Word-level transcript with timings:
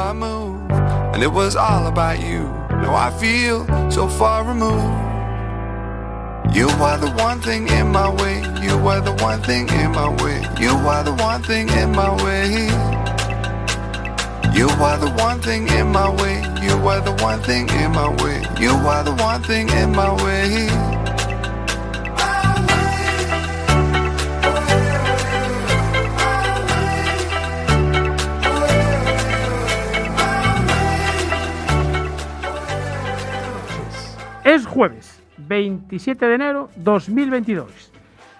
my 0.00 0.12
move, 0.14 0.70
and 1.12 1.22
it 1.22 1.32
was 1.40 1.54
all 1.56 1.86
about 1.86 2.18
you. 2.20 2.44
Now 2.82 2.94
I 2.94 3.10
feel 3.22 3.58
so 3.90 4.08
far 4.08 4.38
removed. 4.52 4.98
You 6.56 6.68
are 6.88 6.98
the 7.04 7.12
one 7.28 7.38
thing 7.40 7.68
in 7.68 7.86
my 7.98 8.08
way. 8.20 8.38
You 8.66 8.76
are 8.92 9.02
the 9.08 9.16
one 9.22 9.42
thing 9.42 9.68
in 9.68 9.90
my 9.92 10.08
way. 10.22 10.38
You 10.64 10.72
are 10.92 11.04
the 11.04 11.16
one 11.30 11.42
thing 11.42 11.68
in 11.80 11.90
my 11.92 12.10
way. 12.24 12.48
You 14.58 14.68
are 14.88 14.98
the 15.04 15.12
one 15.26 15.38
thing 15.46 15.68
in 15.68 15.86
my 15.98 16.08
way. 16.20 16.36
You 16.66 16.74
are 16.92 17.02
the 17.08 17.14
one 17.22 17.40
thing 17.48 17.68
in 17.68 17.90
my 17.92 18.08
way. 18.22 18.38
You 18.64 18.72
are 18.92 19.04
the 19.04 19.16
one 19.30 19.42
thing 19.42 19.68
in 19.68 19.90
my 19.92 20.12
way. 20.24 20.89
Jueves, 34.80 35.22
27 35.36 36.24
de 36.26 36.34
enero 36.36 36.70
2022. 36.76 37.92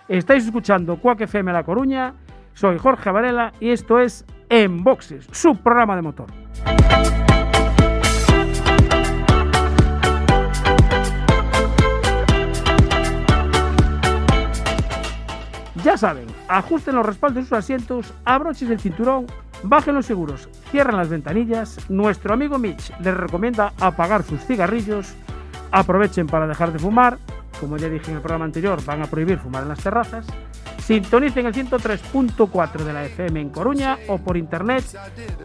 Estáis 0.08 0.46
escuchando 0.46 0.96
Cuac 0.96 1.20
FM 1.20 1.52
La 1.52 1.64
Coruña. 1.64 2.14
Soy 2.54 2.78
Jorge 2.78 3.10
Varela 3.10 3.52
y 3.60 3.68
esto 3.68 4.00
es 4.00 4.24
En 4.48 4.82
Boxes, 4.82 5.28
su 5.32 5.54
programa 5.56 5.96
de 5.96 6.00
motor. 6.00 6.28
Ya 15.84 15.98
saben, 15.98 16.24
ajusten 16.48 16.94
los 16.94 17.04
respaldos 17.04 17.36
de 17.36 17.42
sus 17.42 17.52
asientos, 17.52 18.14
abrochen 18.24 18.72
el 18.72 18.80
cinturón, 18.80 19.26
bajen 19.62 19.94
los 19.94 20.06
seguros, 20.06 20.48
cierren 20.70 20.96
las 20.96 21.10
ventanillas. 21.10 21.90
Nuestro 21.90 22.32
amigo 22.32 22.56
Mitch 22.56 22.98
les 23.00 23.14
recomienda 23.14 23.74
apagar 23.78 24.22
sus 24.22 24.40
cigarrillos, 24.46 25.14
aprovechen 25.70 26.26
para 26.26 26.46
dejar 26.46 26.72
de 26.72 26.78
fumar. 26.78 27.18
Como 27.60 27.76
ya 27.76 27.88
dije 27.88 28.10
en 28.10 28.16
el 28.16 28.22
programa 28.22 28.46
anterior, 28.46 28.82
van 28.84 29.02
a 29.02 29.06
prohibir 29.06 29.38
fumar 29.38 29.62
en 29.62 29.68
las 29.68 29.80
terrazas. 29.80 30.26
Sintonicen 30.78 31.46
el 31.46 31.54
103.4 31.54 32.72
de 32.82 32.92
la 32.92 33.04
FM 33.04 33.40
en 33.40 33.50
Coruña 33.50 33.98
o 34.08 34.18
por 34.18 34.36
internet 34.36 34.84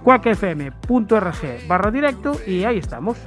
cuacfm.org 0.03 1.67
barra 1.67 1.91
directo 1.91 2.35
y 2.47 2.63
ahí 2.63 2.79
estamos. 2.79 3.17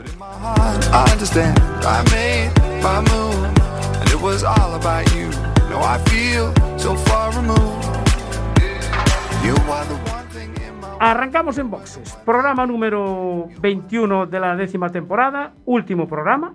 Arrancamos 10.98 11.58
en 11.58 11.70
boxes. 11.70 12.18
Programa 12.24 12.66
número 12.66 13.46
21 13.60 14.26
de 14.26 14.40
la 14.40 14.56
décima 14.56 14.88
temporada. 14.88 15.52
Último 15.66 16.08
programa 16.08 16.54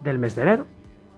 del 0.00 0.18
mes 0.18 0.34
de 0.36 0.42
enero, 0.42 0.66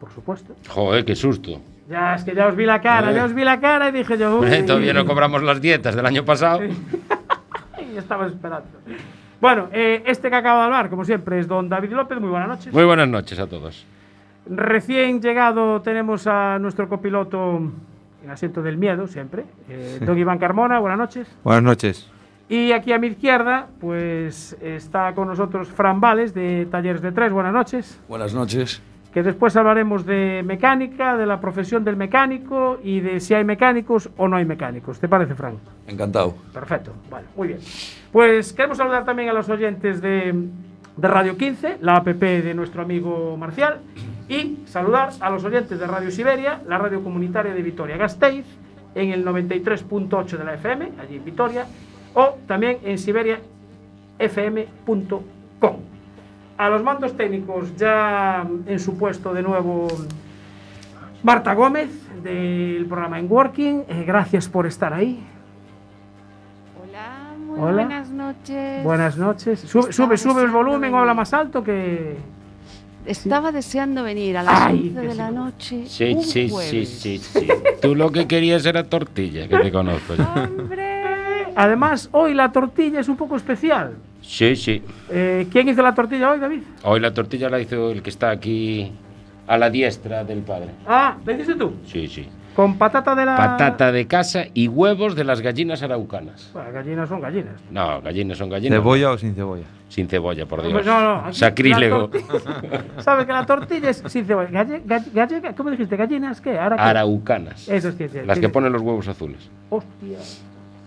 por 0.01 0.11
supuesto. 0.13 0.55
Joder, 0.69 1.05
qué 1.05 1.15
susto. 1.17 1.61
Ya 1.89 2.15
es 2.15 2.23
que 2.25 2.35
ya 2.35 2.47
os 2.49 2.55
vi 2.57 2.67
la 2.67 2.81
cara, 2.81 3.11
Eh. 3.11 3.15
ya 3.15 3.25
os 3.25 3.35
vi 3.35 3.45
la 3.45 3.59
cara 3.61 3.89
y 3.89 3.93
dije 3.93 4.19
yo. 4.19 4.45
Eh, 4.45 4.61
uy. 4.61 4.67
Todavía 4.67 4.93
no 4.93 5.05
cobramos 5.07 5.43
las 5.43 5.61
dietas 5.61 5.95
del 5.95 6.05
año 6.07 6.25
pasado. 6.25 6.61
Ay, 6.61 7.95
estaba 7.97 8.27
esperando. 8.27 8.67
Bueno, 9.41 9.69
eh, 9.73 10.03
este 10.07 10.29
que 10.31 10.37
acaba 10.37 10.61
de 10.61 10.65
hablar, 10.67 10.91
como 10.91 11.05
siempre, 11.05 11.39
es 11.39 11.47
don 11.49 11.69
David 11.69 11.93
López. 11.93 12.21
Muy 12.21 12.29
buenas 12.31 12.49
noches. 12.49 12.73
Muy 12.73 12.85
buenas 12.85 13.09
noches 13.09 13.39
a 13.39 13.47
todos. 13.47 13.87
Recién 14.51 15.21
llegado 15.23 15.81
tenemos 15.83 16.27
a 16.27 16.59
nuestro 16.59 16.89
copiloto 16.89 17.61
en 18.25 18.31
asiento 18.31 18.63
del 18.63 18.77
miedo, 18.77 19.07
siempre, 19.07 19.45
eh, 19.69 19.99
don 20.05 20.19
Iván 20.19 20.39
Carmona. 20.39 20.79
Buenas 20.81 20.99
noches. 20.99 21.29
Buenas 21.45 21.63
noches. 21.63 22.11
Y 22.49 22.73
aquí 22.73 22.93
a 22.93 22.99
mi 22.99 23.09
izquierda, 23.09 23.69
pues 23.79 24.57
está 24.63 25.15
con 25.15 25.29
nosotros 25.29 25.69
Fran 25.69 26.01
Vales 26.01 26.33
de 26.33 26.67
Talleres 26.71 27.03
de 27.03 27.13
Tres. 27.13 27.31
Buenas 27.31 27.53
noches. 27.53 28.01
Buenas 28.09 28.33
noches. 28.33 28.81
Que 29.13 29.23
después 29.23 29.55
hablaremos 29.57 30.07
de 30.07 30.43
mecánica, 30.47 31.17
de 31.19 31.27
la 31.27 31.41
profesión 31.41 31.85
del 31.85 31.97
mecánico 31.97 32.79
y 32.83 33.01
de 33.01 33.21
si 33.21 33.35
hay 33.35 33.45
mecánicos 33.45 34.09
o 34.17 34.29
no 34.29 34.37
hay 34.37 34.47
mecánicos. 34.47 34.99
¿Te 34.99 35.09
parece, 35.09 35.35
Fran? 35.35 35.57
Encantado. 35.87 36.37
Perfecto, 36.53 36.95
vale, 37.11 37.27
muy 37.37 37.49
bien. 37.49 37.61
Pues 38.13 38.55
queremos 38.55 38.79
saludar 38.79 39.05
también 39.05 39.29
a 39.29 39.35
los 39.35 39.49
oyentes 39.51 40.01
de, 40.01 40.35
de 40.97 41.09
Radio 41.09 41.37
15, 41.37 41.79
la 41.83 41.97
app 41.97 42.07
de 42.07 42.55
nuestro 42.55 42.81
amigo 42.81 43.37
Marcial, 43.37 43.81
y 44.29 44.61
saludar 44.67 45.11
a 45.21 45.29
los 45.31 45.45
oyentes 45.45 45.79
de 45.79 45.87
Radio 45.87 46.11
Siberia, 46.11 46.63
la 46.67 46.79
radio 46.79 47.03
comunitaria 47.03 47.53
de 47.53 47.63
Vitoria-Gasteiz, 47.63 48.47
en 48.95 49.11
el 49.11 49.25
93.8 49.25 50.39
de 50.39 50.45
la 50.45 50.55
FM, 50.55 50.93
allí 51.01 51.17
en 51.17 51.25
Vitoria, 51.25 51.67
o 52.19 52.37
también 52.49 52.79
en 52.83 52.99
siberiafm.com. 52.99 55.77
A 56.57 56.69
los 56.69 56.83
mandos 56.83 57.17
técnicos 57.17 57.77
ya 57.77 58.45
en 58.67 58.81
su 58.81 58.99
puesto 58.99 59.33
de 59.33 59.43
nuevo 59.43 59.87
Marta 61.23 61.55
Gómez 61.55 61.89
del 62.25 62.87
programa 62.89 63.21
En 63.21 63.31
Working, 63.31 63.85
Eh, 63.89 64.03
gracias 64.05 64.49
por 64.49 64.67
estar 64.67 64.93
ahí. 64.93 65.21
Hola, 66.83 67.35
muy 67.39 67.61
Hola. 67.61 67.85
buenas 67.85 68.11
noches. 68.11 68.83
Buenas 68.83 69.17
noches. 69.17 69.61
Sube, 69.61 69.91
Estaba 69.91 70.17
sube, 70.17 70.19
sube 70.19 70.43
el 70.43 70.51
volumen 70.51 70.93
o 70.95 70.99
habla 70.99 71.15
más 71.15 71.33
alto 71.33 71.63
que. 71.63 72.17
Estaba 73.07 73.53
deseando 73.53 74.03
venir 74.03 74.37
a 74.39 74.43
las 74.43 74.61
Ay, 74.63 74.89
11 74.89 75.01
que 75.01 75.07
de 75.07 75.15
la 75.15 75.31
noche. 75.31 75.87
Sí, 75.87 76.15
un 76.15 76.23
sí, 76.25 76.49
sí, 76.51 76.85
sí, 76.85 77.19
sí. 77.19 77.47
Tú 77.81 77.95
lo 77.95 78.11
que 78.11 78.27
querías 78.27 78.67
era 78.67 78.83
tortilla, 78.83 79.47
que 79.47 79.57
te 79.59 79.71
conozco. 79.71 80.15
¡Hombre! 80.15 80.98
Además, 81.63 82.09
hoy 82.13 82.35
la 82.35 82.53
tortilla 82.53 83.01
es 83.01 83.09
un 83.09 83.17
poco 83.17 83.35
especial. 83.37 83.95
Sí, 84.23 84.55
sí. 84.55 84.81
Eh, 85.11 85.49
¿Quién 85.51 85.69
hizo 85.69 85.83
la 85.83 85.93
tortilla 85.95 86.31
hoy, 86.31 86.39
David? 86.39 86.61
Hoy 86.85 87.01
la 87.01 87.13
tortilla 87.13 87.49
la 87.51 87.59
hizo 87.59 87.91
el 87.91 88.01
que 88.01 88.11
está 88.11 88.31
aquí 88.31 88.93
a 89.47 89.59
la 89.59 89.69
diestra 89.69 90.23
del 90.23 90.39
padre. 90.43 90.69
Ah, 90.87 91.17
¿la 91.27 91.33
hiciste 91.33 91.57
tú? 91.57 91.73
Sí, 91.85 92.07
sí. 92.07 92.29
Con 92.55 92.79
patata 92.79 93.15
de 93.17 93.25
la. 93.25 93.37
Patata 93.37 93.91
de 93.91 94.07
casa 94.07 94.45
y 94.55 94.69
huevos 94.69 95.17
de 95.17 95.25
las 95.25 95.41
gallinas 95.41 95.83
araucanas. 95.83 96.51
Bueno, 96.53 96.71
gallinas 96.73 97.09
son 97.09 97.21
gallinas. 97.21 97.55
No, 97.71 98.01
gallinas 98.03 98.39
son 98.39 98.51
gallinas. 98.51 98.77
¿Cebolla 98.79 99.11
o 99.11 99.19
sin 99.19 99.35
cebolla? 99.35 99.65
Sin 99.89 100.09
cebolla, 100.09 100.47
por 100.47 100.61
Dios. 100.63 100.73
Pues 100.75 100.87
no, 100.87 101.01
no, 101.01 101.25
aquí 101.27 101.37
Sacrílego. 101.39 102.11
la 102.13 102.21
tortilla- 102.21 102.85
¿Sabes 103.03 103.27
que 103.27 103.33
la 103.33 103.47
tortilla 103.47 103.91
es 103.91 104.03
sin 104.07 104.25
cebolla? 104.27 104.51
Galle- 104.51 104.83
galle- 105.13 105.55
¿Cómo 105.57 105.71
dijiste? 105.71 105.97
¿Gallinas 105.97 106.41
qué? 106.41 106.57
¿Ahora 106.59 106.77
qué? 106.77 106.83
Araucanas. 106.83 107.69
Eso 107.69 107.89
es 107.89 107.95
que. 107.97 108.09
que- 108.09 108.25
Las 108.25 108.39
que 108.39 108.49
ponen 108.49 108.73
los 108.73 108.83
huevos 108.83 109.09
azules. 109.09 109.51
Hostia, 109.71 110.19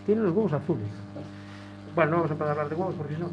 tiene 0.06 0.22
los 0.22 0.34
huevos 0.36 0.54
azules. 0.54 0.88
Bueno, 1.96 2.12
no 2.12 2.18
vamos 2.18 2.32
a 2.32 2.34
empezar 2.34 2.48
a 2.50 2.52
hablar 2.52 2.70
de 2.70 2.76
huevos 2.76 2.96
porque 2.96 3.16
si 3.16 3.22
no. 3.22 3.30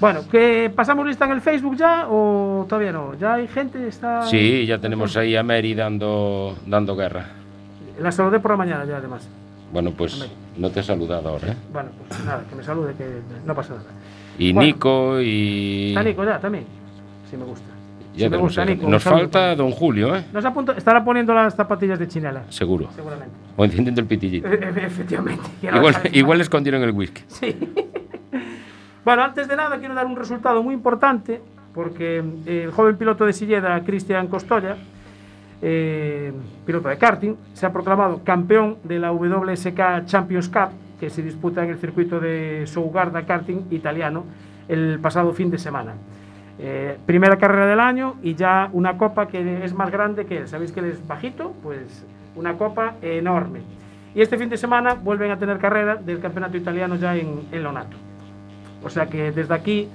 Bueno, 0.00 0.20
¿que 0.30 0.70
pasamos 0.74 1.06
lista 1.06 1.24
en 1.24 1.32
el 1.32 1.40
Facebook 1.40 1.76
ya 1.76 2.06
o 2.08 2.64
todavía 2.68 2.92
no? 2.92 3.14
¿Ya 3.14 3.34
hay 3.34 3.48
gente? 3.48 3.88
Está... 3.88 4.22
Sí, 4.22 4.64
ya 4.64 4.78
tenemos 4.78 5.16
ahí 5.16 5.34
a 5.34 5.42
Mary 5.42 5.74
dando, 5.74 6.56
dando 6.66 6.94
guerra. 6.94 7.26
La 8.00 8.12
saludé 8.12 8.38
por 8.38 8.52
la 8.52 8.56
mañana 8.58 8.84
ya, 8.84 8.98
además. 8.98 9.28
Bueno, 9.72 9.90
pues 9.90 10.24
no 10.56 10.70
te 10.70 10.80
he 10.80 10.82
saludado 10.82 11.30
ahora, 11.30 11.48
¿eh? 11.48 11.56
Bueno, 11.72 11.90
pues 12.06 12.24
nada, 12.24 12.44
que 12.48 12.54
me 12.54 12.62
salude, 12.62 12.94
que 12.94 13.04
no 13.44 13.54
pasa 13.54 13.74
nada. 13.74 13.86
Y 14.38 14.52
Bueno. 14.52 14.66
Nico 14.66 15.20
y... 15.20 15.88
Está 15.88 16.02
Nico 16.04 16.24
ya, 16.24 16.38
también. 16.38 16.64
Sí 17.28 17.36
me 17.36 17.44
gusta. 17.44 17.66
Ya. 18.18 18.28
Nos 18.28 19.04
falta 19.04 19.54
Don 19.54 19.70
Julio, 19.70 20.16
¿eh? 20.16 20.24
Nos 20.32 20.44
estará 20.76 21.04
poniendo 21.04 21.32
las 21.32 21.54
zapatillas 21.54 21.98
de 21.98 22.08
chinela, 22.08 22.42
Seguro. 22.48 22.88
seguramente. 22.94 23.34
O 23.56 23.64
encendiendo 23.64 24.00
el 24.00 24.06
pitillito. 24.06 24.48
E- 24.52 24.86
Efectivamente. 24.86 25.42
Igual, 25.62 25.94
igual 26.12 26.38
le 26.38 26.42
escondieron 26.42 26.82
el 26.82 26.90
whisky. 26.90 27.22
Sí. 27.28 27.56
bueno, 29.04 29.22
antes 29.22 29.46
de 29.48 29.56
nada 29.56 29.78
quiero 29.78 29.94
dar 29.94 30.06
un 30.06 30.16
resultado 30.16 30.62
muy 30.62 30.74
importante 30.74 31.40
porque 31.72 32.22
eh, 32.46 32.62
el 32.64 32.72
joven 32.72 32.96
piloto 32.96 33.24
de 33.24 33.32
Silleda, 33.32 33.80
Cristian 33.84 34.26
Costoya, 34.26 34.76
eh, 35.62 36.32
piloto 36.66 36.88
de 36.88 36.98
karting, 36.98 37.34
se 37.52 37.66
ha 37.66 37.72
proclamado 37.72 38.22
campeón 38.24 38.78
de 38.84 38.98
la 38.98 39.12
WSK 39.12 40.04
Champions 40.06 40.48
Cup 40.48 40.70
que 40.98 41.10
se 41.10 41.22
disputa 41.22 41.62
en 41.64 41.70
el 41.70 41.78
circuito 41.78 42.18
de 42.18 42.64
Sougarda 42.66 43.24
Karting 43.24 43.66
italiano 43.70 44.24
el 44.68 44.98
pasado 45.00 45.32
fin 45.32 45.50
de 45.50 45.58
semana. 45.58 45.94
Eh, 46.60 46.98
primera 47.06 47.36
carrera 47.36 47.66
del 47.66 47.78
año 47.78 48.16
y 48.22 48.34
ya 48.34 48.68
una 48.72 48.98
copa 48.98 49.28
que 49.28 49.64
es 49.64 49.72
más 49.74 49.90
grande 49.90 50.26
que 50.26 50.38
él. 50.38 50.48
Sabéis 50.48 50.72
que 50.72 50.80
él 50.80 50.86
es 50.86 51.06
bajito, 51.06 51.54
pues 51.62 52.04
una 52.34 52.54
copa 52.54 52.94
enorme. 53.00 53.60
Y 54.14 54.22
este 54.22 54.36
fin 54.36 54.48
de 54.48 54.56
semana 54.56 54.94
vuelven 54.94 55.30
a 55.30 55.38
tener 55.38 55.58
carrera 55.58 55.96
del 55.96 56.18
campeonato 56.20 56.56
italiano 56.56 56.96
ya 56.96 57.14
en, 57.14 57.42
en 57.52 57.62
Lonato. 57.62 57.96
O 58.82 58.90
sea 58.90 59.06
que 59.06 59.30
desde 59.30 59.54
aquí, 59.54 59.88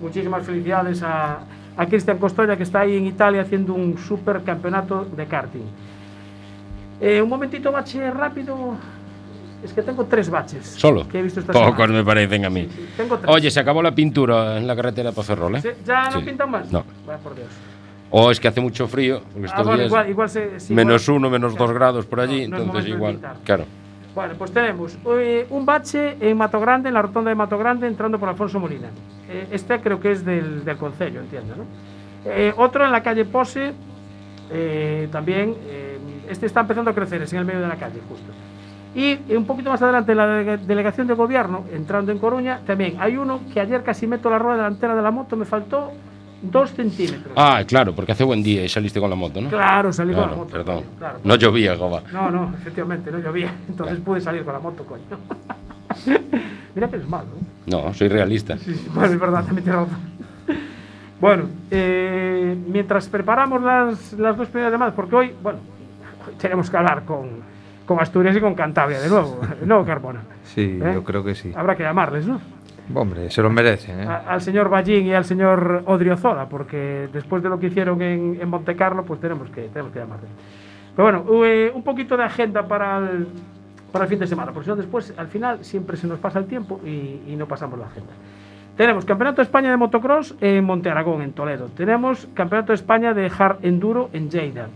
muchísimas 0.00 0.44
felicidades 0.44 1.02
a, 1.02 1.40
a 1.76 1.86
Cristian 1.86 2.18
Costoya 2.18 2.56
que 2.56 2.62
está 2.62 2.80
ahí 2.80 2.96
en 2.96 3.06
Italia 3.06 3.42
haciendo 3.42 3.74
un 3.74 3.98
super 3.98 4.42
campeonato 4.42 5.04
de 5.04 5.26
karting. 5.26 5.66
Eh, 7.00 7.20
un 7.20 7.28
momentito, 7.28 7.70
bache 7.70 8.10
rápido. 8.10 8.76
Es 9.66 9.72
que 9.74 9.82
tengo 9.82 10.04
tres 10.04 10.30
baches. 10.30 10.64
Solo. 10.66 11.06
Que 11.08 11.18
he 11.18 11.22
visto 11.22 11.40
esta 11.40 11.52
Pocos 11.52 11.72
semana. 11.76 11.92
me 11.94 12.04
parecen 12.04 12.44
a 12.44 12.50
mí. 12.50 12.62
Sí, 12.62 12.70
sí, 12.76 12.88
tengo 12.96 13.18
tres. 13.18 13.34
Oye, 13.34 13.50
se 13.50 13.60
acabó 13.60 13.82
la 13.82 13.94
pintura 13.94 14.56
en 14.56 14.66
la 14.66 14.74
carretera 14.74 15.12
para 15.12 15.26
Ferrol, 15.26 15.56
¿eh? 15.56 15.60
Sí, 15.60 15.68
¿Ya 15.84 16.08
no 16.10 16.20
pintan 16.24 16.50
más? 16.50 16.70
No. 16.72 16.84
Vaya 17.06 17.18
por 17.18 17.34
Dios. 17.34 17.48
O 18.10 18.30
es 18.30 18.38
que 18.40 18.48
hace 18.48 18.60
mucho 18.60 18.86
frío, 18.86 19.20
porque 19.32 19.46
Ah, 19.48 19.50
estos 19.50 19.64
bueno, 19.66 19.78
días 19.78 19.88
igual, 19.88 20.10
igual 20.10 20.28
se, 20.30 20.60
sí, 20.60 20.72
menos 20.72 21.02
igual- 21.08 21.18
uno, 21.18 21.30
menos 21.30 21.52
claro. 21.52 21.66
dos 21.66 21.74
grados 21.74 22.06
por 22.06 22.20
allí, 22.20 22.46
No, 22.46 22.50
no 22.50 22.56
es 22.62 22.66
entonces 22.68 22.90
igual, 22.94 23.18
claro. 23.44 23.64
Bueno, 24.14 24.34
pues 24.38 24.52
tenemos 24.52 24.96
eh, 25.18 25.46
un 25.50 25.66
bache 25.66 26.16
en 26.20 26.36
Mato 26.38 26.58
Grande, 26.60 26.88
en 26.88 26.94
la 26.94 27.02
rotonda 27.02 27.28
de 27.30 27.34
Mato 27.34 27.58
Grande, 27.58 27.86
entrando 27.88 28.18
por 28.18 28.28
Alfonso 28.28 28.58
Molina. 28.60 28.88
Eh, 29.28 29.48
este 29.50 29.78
creo 29.80 29.98
que 30.00 30.12
es 30.12 30.24
del, 30.24 30.64
del 30.64 30.76
Concello, 30.78 31.20
entiendo, 31.20 31.54
¿no? 31.56 31.64
Eh, 32.24 32.54
otro 32.56 32.84
en 32.84 32.92
la 32.92 33.02
calle 33.02 33.24
Pose, 33.24 33.72
eh, 34.52 35.08
también, 35.10 35.54
eh, 35.68 35.98
este 36.30 36.46
está 36.46 36.60
empezando 36.60 36.90
a 36.92 36.94
crecer, 36.94 37.22
es 37.22 37.32
en 37.32 37.40
el 37.40 37.44
medio 37.44 37.60
de 37.60 37.68
la 37.68 37.76
calle, 37.76 38.00
justo. 38.08 38.32
Y 38.96 39.18
un 39.36 39.44
poquito 39.44 39.68
más 39.70 39.80
adelante, 39.82 40.12
en 40.12 40.18
la 40.18 40.26
delega- 40.26 40.56
delegación 40.56 41.06
de 41.06 41.12
gobierno, 41.14 41.64
entrando 41.72 42.10
en 42.12 42.18
Coruña, 42.18 42.60
también 42.66 42.96
hay 42.98 43.16
uno 43.18 43.40
que 43.52 43.60
ayer 43.60 43.82
casi 43.84 44.06
meto 44.06 44.30
la 44.30 44.38
rueda 44.38 44.56
delantera 44.56 44.94
de 44.96 45.02
la 45.02 45.10
moto, 45.10 45.36
me 45.36 45.44
faltó 45.44 45.92
dos 46.40 46.70
centímetros. 46.70 47.32
Ah, 47.36 47.62
claro, 47.66 47.94
porque 47.94 48.12
hace 48.12 48.24
buen 48.24 48.42
día 48.42 48.64
y 48.64 48.68
saliste 48.70 48.98
con 48.98 49.10
la 49.10 49.16
moto, 49.16 49.40
¿no? 49.42 49.50
Claro, 49.50 49.92
salí 49.92 50.12
con 50.14 50.22
la 50.22 50.26
Claro, 50.28 50.38
moto. 50.42 50.50
perdón. 50.52 50.84
Claro, 50.98 51.18
No 51.24 51.34
llovía, 51.36 51.74
Goba. 51.74 52.02
no, 52.12 52.30
no, 52.30 52.54
efectivamente, 52.58 53.10
no 53.10 53.18
llovía. 53.18 53.52
Entonces 53.68 53.98
pude 54.00 54.20
salir 54.22 54.44
con 54.44 54.54
la 54.54 54.60
moto, 54.60 54.84
coño. 54.84 55.02
Mira 56.74 56.88
que 56.88 56.96
es 56.96 57.08
malo, 57.08 57.26
¿eh? 57.38 57.44
No, 57.70 57.92
soy 57.94 58.08
realista. 58.08 58.56
Sí, 58.58 58.74
sí, 58.74 58.88
bueno, 58.94 59.12
es 59.12 59.20
verdad, 59.20 59.44
también 59.44 59.64
tiene 59.64 59.78
razón. 59.78 60.16
Bueno, 61.18 61.44
eh, 61.70 62.54
mientras 62.68 63.08
preparamos 63.08 63.62
las, 63.62 64.12
las 64.12 64.36
dos 64.36 64.48
primeras 64.48 64.70
llamadas, 64.70 64.92
porque 64.94 65.16
hoy, 65.16 65.32
bueno, 65.42 65.60
hoy 66.28 66.34
tenemos 66.38 66.68
que 66.68 66.76
hablar 66.76 67.04
con, 67.06 67.40
con 67.86 68.00
Asturias 68.00 68.36
y 68.36 68.40
con 68.40 68.54
Cantabria 68.54 69.00
de 69.00 69.08
nuevo, 69.08 69.40
¿no, 69.64 69.84
Carbona? 69.84 70.20
Sí, 70.44 70.78
¿Eh? 70.82 70.90
yo 70.94 71.04
creo 71.04 71.22
que 71.24 71.34
sí. 71.34 71.52
Habrá 71.56 71.76
que 71.76 71.82
llamarles, 71.84 72.26
¿no? 72.26 72.40
Hombre, 72.94 73.30
se 73.30 73.42
lo 73.42 73.50
merecen, 73.50 74.00
¿eh? 74.00 74.06
A- 74.06 74.24
al 74.34 74.40
señor 74.40 74.68
Ballín 74.68 75.06
y 75.06 75.14
al 75.14 75.24
señor 75.24 75.82
Odriozola, 75.86 76.48
porque 76.48 77.08
después 77.12 77.42
de 77.42 77.48
lo 77.48 77.58
que 77.58 77.66
hicieron 77.66 78.00
en, 78.02 78.38
en 78.40 78.48
Monte 78.48 78.76
Carlo, 78.76 79.04
pues 79.04 79.20
tenemos 79.20 79.48
que, 79.50 79.62
tenemos 79.68 79.92
que 79.92 79.98
llamarles. 80.00 80.30
Pero 80.94 81.04
bueno, 81.24 81.44
eh, 81.44 81.72
un 81.74 81.82
poquito 81.82 82.16
de 82.16 82.22
agenda 82.24 82.66
para 82.66 82.98
el, 82.98 83.26
para 83.92 84.04
el 84.04 84.08
fin 84.08 84.18
de 84.20 84.26
semana, 84.26 84.52
porque 84.52 84.64
si 84.64 84.70
no 84.70 84.76
después, 84.76 85.12
al 85.16 85.26
final, 85.28 85.64
siempre 85.64 85.96
se 85.96 86.06
nos 86.06 86.18
pasa 86.20 86.38
el 86.38 86.46
tiempo 86.46 86.80
y, 86.84 87.22
y 87.26 87.34
no 87.36 87.46
pasamos 87.46 87.78
la 87.78 87.86
agenda. 87.86 88.12
Tenemos 88.76 89.04
Campeonato 89.04 89.36
de 89.36 89.42
España 89.44 89.70
de 89.70 89.76
Motocross 89.78 90.34
en 90.40 90.62
Monte 90.64 90.88
Aragón, 90.90 91.22
en 91.22 91.32
Toledo. 91.32 91.68
Tenemos 91.76 92.28
Campeonato 92.34 92.72
de 92.72 92.74
España 92.76 93.14
de 93.14 93.30
Hard 93.36 93.58
Enduro 93.62 94.10
en 94.12 94.30
Lleida. 94.30 94.68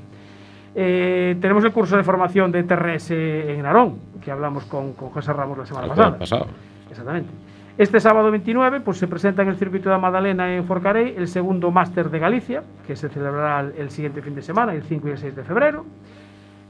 Eh, 0.74 1.36
tenemos 1.40 1.64
el 1.64 1.72
curso 1.72 1.96
de 1.96 2.04
formación 2.04 2.52
de 2.52 2.62
TRS 2.62 3.10
en 3.10 3.62
Narón, 3.62 3.96
que 4.22 4.30
hablamos 4.30 4.64
con, 4.66 4.92
con 4.92 5.10
José 5.10 5.32
Ramos 5.32 5.58
la 5.58 5.66
semana 5.66 5.84
El 5.86 5.90
pasada. 5.90 6.08
jueves 6.10 6.30
pasado. 6.30 6.46
Exactamente. 6.90 7.30
Este 7.78 7.98
sábado 7.98 8.30
29 8.30 8.80
pues, 8.80 8.98
se 8.98 9.08
presenta 9.08 9.42
en 9.42 9.48
el 9.48 9.56
circuito 9.56 9.90
de 9.90 9.98
Madalena 9.98 10.54
en 10.54 10.64
Forcarey 10.64 11.14
el 11.16 11.28
segundo 11.28 11.70
máster 11.70 12.10
de 12.10 12.18
Galicia, 12.18 12.62
que 12.86 12.94
se 12.94 13.08
celebrará 13.08 13.60
el, 13.60 13.74
el 13.78 13.90
siguiente 13.90 14.20
fin 14.22 14.34
de 14.34 14.42
semana, 14.42 14.74
el 14.74 14.82
5 14.82 15.08
y 15.08 15.10
el 15.12 15.18
6 15.18 15.36
de 15.36 15.44
febrero. 15.44 15.84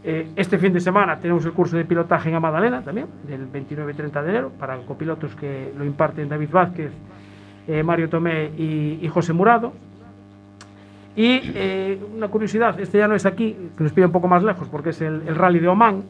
Eh, 0.02 0.30
este 0.36 0.56
fin 0.56 0.72
de 0.72 0.80
semana 0.80 1.18
tenemos 1.18 1.44
el 1.44 1.52
curso 1.52 1.76
de 1.76 1.84
pilotaje 1.84 2.30
en 2.30 2.40
Madalena 2.40 2.80
también, 2.82 3.06
del 3.26 3.46
29 3.46 3.92
y 3.92 3.94
30 3.96 4.22
de 4.22 4.30
enero, 4.30 4.52
para 4.58 4.76
copilotos 4.78 5.34
que 5.34 5.72
lo 5.76 5.84
imparten 5.84 6.28
David 6.28 6.48
Vázquez, 6.50 6.92
eh, 7.68 7.82
Mario 7.82 8.08
Tomé 8.08 8.50
y, 8.56 8.98
y 9.02 9.08
José 9.08 9.32
Murado. 9.32 9.72
Y 11.16 11.40
eh, 11.54 11.98
una 12.16 12.28
curiosidad, 12.28 12.78
este 12.80 12.98
ya 12.98 13.08
no 13.08 13.14
es 13.14 13.26
aquí, 13.26 13.56
que 13.76 13.82
nos 13.84 13.92
pilla 13.92 14.06
un 14.06 14.12
poco 14.12 14.28
más 14.28 14.42
lejos, 14.42 14.68
porque 14.68 14.90
es 14.90 15.00
el, 15.00 15.22
el 15.26 15.34
rally 15.34 15.58
de 15.58 15.68
Oman, 15.68 16.02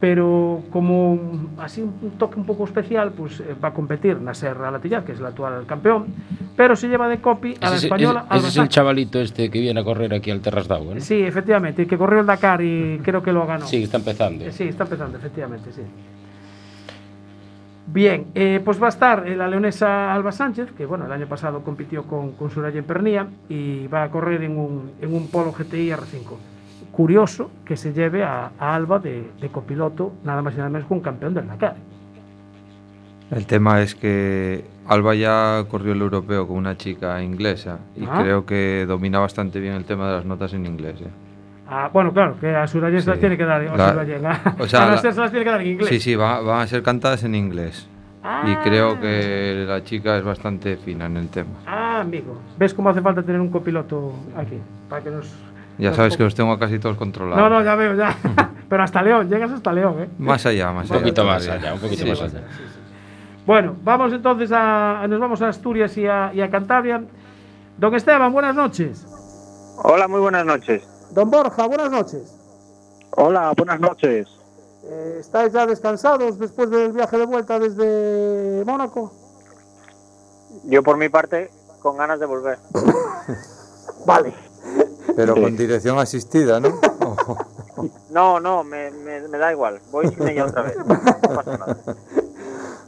pero 0.00 0.62
como 0.70 1.18
así 1.58 1.82
un 1.82 2.12
toque 2.18 2.38
un 2.38 2.44
poco 2.46 2.64
especial, 2.64 3.10
pues 3.12 3.40
eh, 3.40 3.54
va 3.62 3.68
a 3.68 3.72
competir 3.72 4.20
Nasser 4.20 4.56
Alatillad, 4.56 5.02
que 5.04 5.12
es 5.12 5.18
el 5.18 5.26
actual 5.26 5.66
campeón, 5.66 6.06
pero 6.56 6.76
se 6.76 6.88
lleva 6.88 7.08
de 7.08 7.20
copy 7.20 7.56
a 7.60 7.70
la 7.70 7.76
Ese, 7.76 7.86
española 7.86 8.24
ese- 8.30 8.38
ese 8.38 8.48
es 8.48 8.56
el 8.58 8.68
chavalito 8.68 9.20
este 9.20 9.50
que 9.50 9.60
viene 9.60 9.80
a 9.80 9.84
correr 9.84 10.14
aquí 10.14 10.30
al 10.30 10.40
Terras 10.40 10.68
d'Agua, 10.68 10.94
¿no? 10.94 11.00
Sí, 11.00 11.20
efectivamente, 11.22 11.86
que 11.86 11.98
corrió 11.98 12.20
el 12.20 12.26
Dakar 12.26 12.60
y 12.62 13.00
creo 13.02 13.22
que 13.22 13.32
lo 13.32 13.44
ganó. 13.46 13.66
Sí, 13.66 13.82
está 13.82 13.96
empezando. 13.98 14.44
Sí, 14.52 14.64
está 14.64 14.84
empezando, 14.84 15.18
efectivamente, 15.18 15.72
sí. 15.72 15.82
Bien, 17.90 18.26
eh, 18.34 18.60
pues 18.62 18.80
va 18.82 18.86
a 18.86 18.90
estar 18.90 19.26
eh, 19.26 19.34
la 19.34 19.48
leonesa 19.48 20.12
Alba 20.12 20.30
Sánchez, 20.30 20.72
que 20.72 20.84
bueno, 20.84 21.06
el 21.06 21.12
año 21.12 21.26
pasado 21.26 21.62
compitió 21.62 22.04
con, 22.04 22.32
con 22.32 22.50
Soraya 22.50 22.78
en 22.78 22.84
Pernía 22.84 23.26
y 23.48 23.86
va 23.86 24.02
a 24.02 24.10
correr 24.10 24.42
en 24.42 24.58
un, 24.58 24.90
en 25.00 25.14
un 25.14 25.28
Polo 25.28 25.52
GTI 25.52 25.90
R5. 25.92 26.36
Curioso 26.92 27.50
que 27.64 27.76
se 27.76 27.92
lleve 27.94 28.24
a, 28.24 28.50
a 28.58 28.74
Alba 28.74 28.98
de, 28.98 29.30
de 29.40 29.48
copiloto, 29.48 30.12
nada 30.24 30.42
más 30.42 30.54
y 30.54 30.58
nada 30.58 30.68
menos 30.68 30.86
que 30.86 30.94
un 30.94 31.00
campeón 31.00 31.32
del 31.32 31.46
Dakar. 31.48 31.76
El 33.30 33.46
tema 33.46 33.80
es 33.80 33.94
que 33.94 34.64
Alba 34.86 35.14
ya 35.14 35.64
corrió 35.70 35.92
el 35.92 36.00
europeo 36.00 36.46
con 36.46 36.56
una 36.56 36.76
chica 36.76 37.22
inglesa 37.22 37.78
y 37.96 38.04
Ah. 38.06 38.20
creo 38.22 38.44
que 38.46 38.84
domina 38.86 39.18
bastante 39.18 39.60
bien 39.60 39.74
el 39.74 39.84
tema 39.84 40.08
de 40.08 40.16
las 40.16 40.24
notas 40.26 40.52
en 40.52 40.66
inglés. 40.66 41.00
¿eh? 41.00 41.08
Ah, 41.70 41.90
bueno, 41.92 42.12
claro, 42.12 42.36
que 42.40 42.54
a 42.56 42.66
Soraya 42.66 42.98
se 43.00 43.06
las 43.08 43.16
Sí. 43.16 43.20
tiene 43.20 43.36
que 43.36 43.44
dar, 43.44 43.60
a 43.60 43.64
La- 43.64 43.72
o 43.72 43.76
sea, 43.76 43.88
a 44.84 44.86
la- 44.86 45.02
las 45.02 45.30
tiene 45.30 45.44
que 45.44 45.50
dar 45.50 45.60
en 45.60 45.66
inglés. 45.66 45.88
Sí, 45.88 46.00
sí, 46.00 46.14
va- 46.16 46.40
van 46.40 46.60
a 46.62 46.66
ser 46.66 46.82
cantadas 46.82 47.24
en 47.24 47.34
inglés. 47.34 47.86
Y 48.20 48.24
Ah. 48.24 48.60
creo 48.64 49.00
que 49.00 49.64
la 49.66 49.84
chica 49.84 50.16
es 50.16 50.24
bastante 50.24 50.76
fina 50.76 51.06
en 51.06 51.16
el 51.18 51.28
tema. 51.28 51.50
Ah, 51.66 52.00
amigo, 52.00 52.38
¿ves 52.58 52.74
cómo 52.74 52.88
hace 52.90 53.00
falta 53.00 53.22
tener 53.22 53.40
un 53.40 53.50
copiloto 53.50 54.12
aquí? 54.36 54.58
Para 54.88 55.02
que 55.02 55.10
nos... 55.10 55.30
Ya 55.78 55.88
nos 55.90 55.96
sabes 55.96 56.16
que 56.16 56.24
los 56.24 56.34
tengo 56.34 56.58
casi 56.58 56.78
todos 56.78 56.96
controlados. 56.96 57.38
No, 57.38 57.48
no, 57.48 57.62
ya 57.64 57.74
veo, 57.74 57.94
ya. 57.94 58.14
Pero 58.68 58.82
hasta 58.82 59.02
León, 59.02 59.28
llegas 59.30 59.50
hasta 59.50 59.72
León, 59.72 59.94
¿eh? 60.02 60.08
Más 60.18 60.44
allá, 60.46 60.72
más 60.72 60.88
Un 60.90 60.96
allá. 60.96 61.04
poquito 61.04 61.24
más 61.24 61.48
allá, 61.48 61.74
un 61.74 61.80
poquito 61.80 62.02
Sí, 62.02 62.08
más 62.08 62.18
sí, 62.18 62.24
allá. 62.24 62.40
Bueno, 63.46 63.76
vamos 63.82 64.12
entonces 64.12 64.50
a, 64.52 65.06
nos 65.08 65.20
vamos 65.20 65.40
a 65.42 65.48
Asturias 65.48 65.96
y 65.96 66.06
a, 66.06 66.30
y 66.34 66.40
a 66.40 66.50
Cantabria. 66.50 67.02
Don 67.78 67.94
Esteban, 67.94 68.32
buenas 68.32 68.54
noches. 68.54 69.06
Hola, 69.84 70.08
muy 70.08 70.20
buenas 70.20 70.44
noches. 70.44 70.86
Don 71.10 71.30
Borja, 71.30 71.66
buenas 71.66 71.90
noches. 71.90 72.22
Hola, 73.16 73.52
buenas 73.56 73.80
noches. 73.80 74.28
Eh, 74.84 75.16
¿Estáis 75.20 75.52
ya 75.52 75.66
descansados 75.66 76.38
después 76.38 76.70
del 76.70 76.92
viaje 76.92 77.16
de 77.18 77.26
vuelta 77.26 77.58
desde 77.58 78.64
Mónaco? 78.64 79.12
Yo 80.64 80.82
por 80.82 80.96
mi 80.96 81.08
parte, 81.08 81.50
con 81.82 81.96
ganas 81.96 82.20
de 82.20 82.26
volver. 82.26 82.58
Vale. 84.06 84.34
Pero 85.16 85.34
Sí. 85.34 85.42
con 85.42 85.56
dirección 85.56 85.98
asistida, 85.98 86.60
¿no? 86.60 86.78
No, 88.10 88.40
no, 88.40 88.64
me, 88.64 88.90
me- 88.90 89.28
me 89.28 89.38
da 89.38 89.52
igual. 89.52 89.80
Voy 89.92 90.08
sin 90.08 90.26
ella 90.26 90.46
otra 90.46 90.62
vez. 90.62 90.76
No 90.78 90.84
pasa 90.88 91.56
nada. 91.58 91.76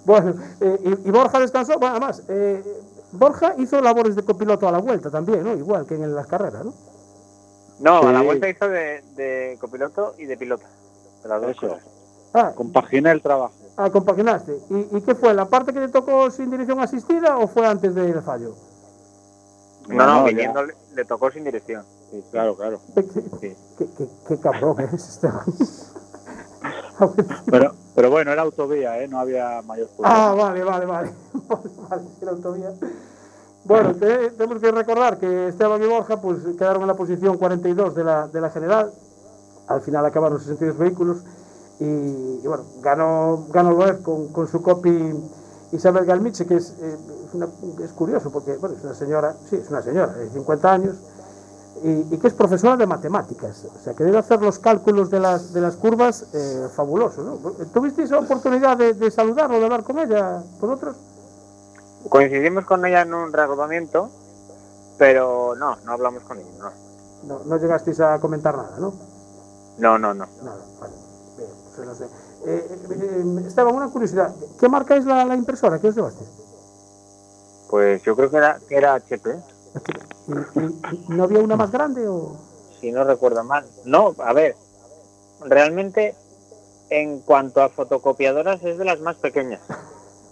Bueno, 0.05 0.35
eh, 0.61 0.81
y, 1.05 1.09
y 1.09 1.11
Borja 1.13 1.39
descansó, 1.39 1.79
bueno, 1.79 1.95
además, 1.97 2.23
eh, 2.29 2.61
Borja 3.13 3.55
hizo 3.59 3.81
labores 3.81 4.17
de 4.17 4.25
copiloto 4.25 4.67
a 4.67 4.73
la 4.73 4.79
vuelta 4.79 5.09
también, 5.09 5.45
¿no? 5.45 5.55
Igual 5.55 5.87
que 5.87 5.95
en 5.95 6.13
las 6.13 6.27
carreras, 6.27 6.65
¿no? 6.65 6.73
No, 7.81 7.99
a 8.07 8.13
la 8.13 8.21
Sí. 8.21 8.27
vuelta 8.27 8.49
hizo 8.49 8.69
de, 8.69 9.03
de 9.17 9.57
copiloto 9.61 10.15
y 10.19 10.27
de 10.27 10.37
piloto. 10.37 10.65
De 11.23 11.29
las 11.29 11.43
dos 11.43 11.57
cosas. 11.59 11.83
Ah, 12.33 12.53
Compaginé 12.55 13.11
el 13.11 13.23
trabajo. 13.23 13.55
ah, 13.77 13.91
compaginaste. 13.91 14.57
¿Y, 14.71 14.97
¿Y 14.97 15.01
qué 15.03 15.15
fue? 15.15 15.35
¿La 15.35 15.47
parte 15.47 15.73
que 15.73 15.81
le 15.81 15.89
tocó 15.89 16.31
sin 16.31 16.51
dirección 16.51 16.79
asistida 16.81 17.39
o 17.39 17.49
fue 17.49 17.67
antes 17.67 17.95
del 17.95 18.23
fallo? 18.23 18.55
No, 19.89 19.97
no, 20.07 20.17
No, 20.21 20.25
viniendo 20.25 20.63
le, 20.65 20.75
le 20.95 21.05
tocó 21.05 21.31
sin 21.33 21.43
dirección. 21.43 21.85
Sí, 22.11 22.23
claro, 22.31 22.57
claro. 22.57 22.81
¿Qué, 22.95 23.05
qué, 23.07 23.23
qué- 23.41 23.57
qué- 23.97 24.09
qué 24.29 24.39
cabrón 24.41 24.77
es 24.81 24.93
Esteban? 25.09 25.45
Pero, 27.51 27.75
pero 27.95 28.11
bueno, 28.11 28.31
era 28.33 28.43
autovía, 28.43 29.01
¿eh? 29.03 29.09
No 29.09 29.19
había 29.21 29.63
mayor 29.63 29.89
Ah, 30.03 30.33
problema. 30.35 30.35
vale, 30.35 30.65
vale, 30.65 30.87
vale. 30.87 31.11
vale, 31.89 32.03
sí, 32.19 32.25
la 32.25 32.31
autovía. 32.33 32.73
Bueno, 33.65 33.95
te- 33.95 34.31
tenemos 34.31 34.61
que 34.61 34.71
recordar 34.73 35.19
que 35.19 35.49
Esteban 35.49 35.83
y 35.83 35.87
Borja 35.87 36.21
pues, 36.21 36.39
quedaron 36.59 36.83
en 36.83 36.89
la 36.89 36.95
posición 36.95 37.37
42 37.37 37.95
de 37.95 38.05
la, 38.05 38.27
de 38.29 38.41
la 38.41 38.51
general. 38.51 38.91
Al 39.69 39.81
final 39.83 40.05
acabaron 40.07 40.39
62 40.41 40.79
vehículos. 40.79 41.19
Y, 41.79 41.85
y 41.85 42.47
bueno, 42.47 42.65
ganó, 42.83 43.47
ganó 43.51 43.71
Loeb 43.73 44.03
con, 44.03 44.29
con 44.29 44.47
su 44.49 44.61
copy 44.63 45.15
Isabel 45.73 46.05
Galmiche, 46.05 46.47
que 46.47 46.57
es, 46.57 46.75
eh, 46.81 46.97
es, 47.83 47.93
curioso 47.93 48.31
porque 48.31 48.57
bueno, 48.57 48.77
es 48.77 48.85
una 48.85 48.93
señora, 48.95 49.35
sí, 49.49 49.57
es 49.57 49.71
una 49.71 49.81
señora 49.83 50.13
de 50.13 50.29
50 50.31 50.73
años. 50.73 50.97
Y, 51.83 52.15
y 52.15 52.19
que 52.19 52.27
es 52.27 52.35
profesora 52.35 52.77
de 52.77 52.87
matemáticas, 52.87 53.65
o 53.65 53.79
sea 53.83 53.95
que 53.95 54.05
debe 54.05 54.19
hacer 54.19 54.43
los 54.43 54.59
cálculos 54.59 55.09
de 55.09 55.19
las, 55.19 55.55
de 55.55 55.63
las 55.63 55.77
curvas 55.77 56.27
eh, 56.35 56.69
fabulosos. 56.75 57.25
¿no? 57.25 57.37
¿Tuvisteis 57.73 58.13
oportunidad 58.13 58.77
de, 58.77 58.93
de 58.93 59.11
saludarlo, 59.11 59.59
de 59.59 59.65
hablar 59.65 59.83
con 59.85 59.99
ella, 59.99 60.43
vosotros? 60.61 60.97
Coincidimos 62.09 62.65
con 62.65 62.85
ella 62.87 63.03
en 63.03 63.15
un 63.15 63.33
reagrupamiento, 63.33 64.11
pero 64.99 65.55
no, 65.57 65.77
no 65.85 65.93
hablamos 65.93 66.23
con 66.25 66.39
ella. 66.39 66.49
No, 66.59 66.71
No, 67.25 67.45
no 67.45 67.57
llegasteis 67.59 68.01
a 68.01 68.19
comentar 68.21 68.57
nada, 68.57 68.79
¿no? 68.79 68.95
no, 69.79 69.99
no. 69.99 70.15
no. 70.15 70.27
Nada, 70.43 70.65
vale. 70.81 70.95
Bien, 71.37 71.51
pues 71.77 71.87
no 71.87 71.95
sé. 71.95 72.05
Eh, 72.47 72.79
eh, 72.91 73.47
Esteban, 73.47 73.75
una 73.75 73.91
curiosidad. 73.91 74.35
¿Qué 74.59 74.69
marca 74.69 74.97
es 74.97 75.05
la, 75.05 75.25
la 75.27 75.35
impresora 75.35 75.79
que 75.79 75.89
os 75.89 75.95
llevasteis? 75.95 76.31
Pues 77.69 78.03
yo 78.03 78.17
creo 78.17 78.31
que 78.31 78.37
era, 78.39 78.59
que 78.69 78.77
era 78.77 78.95
HP, 78.95 79.31
¿Y, 80.29 80.33
y- 80.61 80.81
y 80.93 81.05
no 81.11 81.25
había 81.25 81.39
una 81.41 81.57
más 81.57 81.71
grande 81.71 82.07
o...? 82.09 82.37
si 82.81 82.91
no 82.93 83.05
recuerdo 83.05 83.45
mal. 83.45 83.67
No, 83.85 84.15
a 84.25 84.33
ver, 84.33 84.57
realmente 85.45 86.15
en 86.89 87.21
cuanto 87.21 87.63
a 87.63 87.69
fotocopiadoras 87.69 88.63
es 88.65 88.79
de 88.79 88.85
las 88.87 89.01
más 89.01 89.17
pequeñas. 89.17 89.61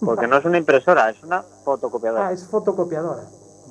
Porque 0.00 0.26
no 0.28 0.36
es 0.36 0.44
una 0.44 0.58
impresora, 0.58 1.10
es 1.10 1.22
una 1.22 1.42
fotocopiadora. 1.42 2.28
Ah, 2.28 2.32
es 2.32 2.46
fotocopiadora. 2.46 3.24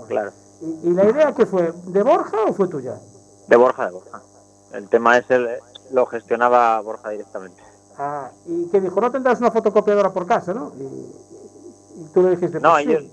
Claro, 0.08 0.32
¿Y, 0.62 0.90
y 0.90 0.94
la 0.94 1.06
idea 1.10 1.34
qué 1.34 1.46
fue? 1.46 1.72
¿De 1.86 2.04
Borja 2.04 2.38
o 2.48 2.54
fue 2.54 2.68
tuya? 2.68 2.96
de 3.48 3.56
Borja, 3.56 3.86
de 3.86 3.92
Borja. 3.94 4.22
El 4.74 4.90
tema 4.90 5.18
ese 5.18 5.40
le- 5.40 5.60
lo 5.92 6.06
gestionaba 6.06 6.80
Borja 6.82 7.10
directamente. 7.10 7.62
Ah, 7.98 8.30
y 8.46 8.68
que 8.70 8.82
dijo, 8.82 9.00
no 9.00 9.10
tendrás 9.12 9.40
una 9.40 9.52
fotocopiadora 9.52 10.12
por 10.12 10.26
casa, 10.28 10.54
¿no? 10.54 10.72
Y, 10.78 10.84
y 10.84 12.06
tú 12.14 12.22
le 12.24 12.32
dijiste, 12.32 12.60
No, 12.60 12.72
pues 12.74 12.84
sí. 12.84 12.92
ellos, 12.92 13.04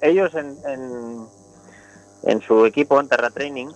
ellos 0.00 0.34
en, 0.36 0.56
en, 0.66 1.26
en 2.22 2.40
su 2.42 2.64
equipo, 2.64 3.00
en 3.00 3.08
Terra 3.08 3.30
Training, 3.30 3.68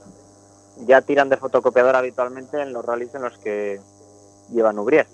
ya 0.86 1.02
tiran 1.02 1.28
de 1.28 1.36
fotocopiadora 1.36 1.98
habitualmente 1.98 2.60
en 2.62 2.72
los 2.72 2.84
rallies 2.84 3.14
en 3.14 3.22
los 3.22 3.36
que 3.38 3.80
llevan 4.50 4.78
Ubrier. 4.78 5.06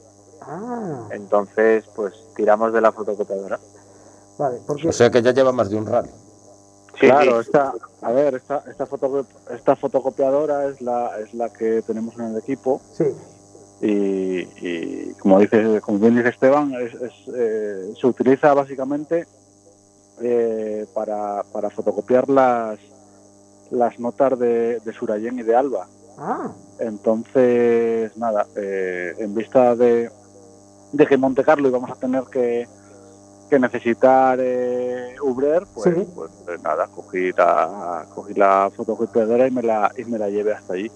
Ah, 0.42 1.08
Entonces, 1.12 1.84
pues 1.94 2.14
tiramos 2.36 2.72
de 2.72 2.80
la 2.80 2.92
fotocopiadora. 2.92 3.58
vale, 4.38 4.58
porque... 4.66 4.88
O 4.88 4.92
sea 4.92 5.10
que 5.10 5.22
ya 5.22 5.32
lleva 5.32 5.52
más 5.52 5.70
de 5.70 5.76
un 5.76 5.86
rally. 5.86 6.10
Sí, 6.98 7.06
claro, 7.06 7.42
sí. 7.42 7.48
esta, 7.48 7.72
a 8.02 8.12
ver, 8.12 8.34
esta, 8.34 8.62
esta, 8.68 8.84
foto, 8.86 9.24
esta 9.50 9.74
fotocopiadora 9.76 10.66
es 10.66 10.80
la, 10.82 11.18
es 11.20 11.32
la 11.34 11.48
que 11.50 11.80
tenemos 11.82 12.14
en 12.18 12.26
el 12.26 12.36
equipo 12.38 12.80
Sí, 12.92 13.04
y, 13.80 14.40
y 14.60 15.14
como 15.14 15.38
dice, 15.40 15.80
como 15.80 15.98
bien 15.98 16.16
dice 16.16 16.28
Esteban, 16.28 16.74
es, 16.74 16.92
es, 16.94 17.12
eh, 17.34 17.92
se 17.98 18.06
utiliza 18.06 18.52
básicamente 18.52 19.26
eh, 20.20 20.86
para, 20.92 21.42
para 21.52 21.70
fotocopiar 21.70 22.28
las, 22.28 22.78
las 23.70 23.98
notas 23.98 24.38
de, 24.38 24.80
de 24.80 24.92
Surayén 24.92 25.38
y 25.38 25.42
de 25.42 25.56
Alba. 25.56 25.86
ah, 26.18 26.52
Entonces, 26.80 28.14
nada, 28.18 28.46
eh, 28.56 29.14
en 29.18 29.34
vista 29.34 29.74
de, 29.74 30.10
de 30.92 31.06
que 31.06 31.14
en 31.14 31.20
Monte 31.20 31.44
Carlo 31.44 31.68
íbamos 31.68 31.90
a 31.90 31.94
tener 31.94 32.24
que, 32.24 32.66
que 33.48 33.58
necesitar 33.58 34.38
eh, 34.40 35.14
Ubrer, 35.22 35.64
pues, 35.74 35.94
Sí. 35.94 36.06
pues, 36.14 36.30
eh, 36.48 36.58
nada, 36.62 36.86
cogí 36.88 37.30
la, 37.32 38.04
cogí 38.14 38.34
la 38.34 38.70
fotocopiadora 38.76 39.46
y 39.46 39.50
me 39.50 39.62
la, 39.62 39.90
y 39.96 40.04
me 40.04 40.18
la 40.18 40.28
llevé 40.28 40.52
hasta 40.54 40.74
allí. 40.74 40.90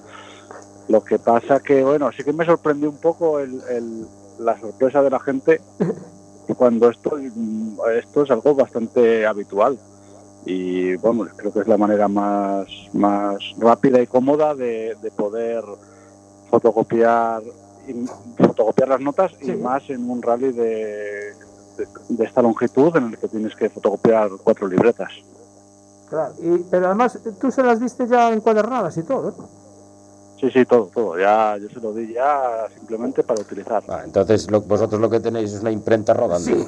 Lo 0.89 1.03
que 1.03 1.19
pasa 1.19 1.61
que, 1.61 1.83
bueno, 1.83 2.11
sí 2.13 2.23
que 2.25 2.33
me 2.33 2.45
sorprendió 2.45 2.91
un 2.91 2.99
poco 2.99 3.39
el, 3.39 3.61
el- 3.71 4.07
la 4.39 4.59
sorpresa 4.61 5.01
de 5.01 5.11
la 5.11 5.21
gente 5.21 5.61
cuando 6.57 6.91
esto, 6.91 7.17
esto 7.97 8.23
es 8.23 8.31
algo 8.31 8.55
bastante 8.55 9.25
habitual. 9.27 9.79
Y 10.45 10.97
bueno, 10.97 11.27
creo 11.37 11.53
que 11.53 11.61
es 11.61 11.69
la 11.69 11.79
manera 11.79 12.07
más, 12.09 12.67
más 12.93 13.37
rápida 13.59 14.03
y 14.03 14.07
cómoda 14.07 14.55
de, 14.55 14.95
de 15.01 15.11
poder 15.13 15.65
fotocopiar 16.51 17.43
y- 17.43 17.64
fotocopiar 18.39 18.89
las 18.89 19.01
notas 19.01 19.33
Sí. 19.41 19.53
y 19.53 19.57
más 19.57 19.89
en 19.91 20.09
un 20.11 20.23
rally 20.23 20.53
de, 20.53 21.35
de, 21.77 21.89
de 22.09 22.25
esta 22.25 22.43
longitud 22.43 22.95
en 22.97 23.05
el 23.11 23.19
que 23.19 23.29
tienes 23.29 23.55
que 23.55 23.69
fotocopiar 23.71 24.31
cuatro 24.43 24.67
libretas. 24.69 25.11
claro. 26.09 26.33
Y, 26.41 26.59
pero 26.71 26.87
además, 26.87 27.19
tú 27.41 27.51
se 27.51 27.63
las 27.63 27.81
diste 27.81 28.07
ya 28.07 28.33
encuadernadas 28.33 28.97
y 28.97 29.03
todo, 29.03 29.35
¿no? 29.37 29.49
Sí, 30.41 30.51
sí, 30.51 30.65
todo, 30.67 30.91
todo. 30.93 31.19
Ya, 31.19 31.57
yo 31.57 31.69
se 31.71 31.81
lo 31.81 31.93
di 31.95 32.13
ya 32.13 32.67
simplemente 32.77 33.23
para 33.23 33.41
utilizar. 33.41 33.83
Ah, 33.89 34.03
entonces 34.05 34.51
lo- 34.51 34.61
vosotros 34.61 35.01
lo 35.01 35.09
que 35.09 35.21
tenéis 35.21 35.53
es 35.53 35.61
una 35.61 35.71
imprenta 35.71 36.13
rodando. 36.13 36.51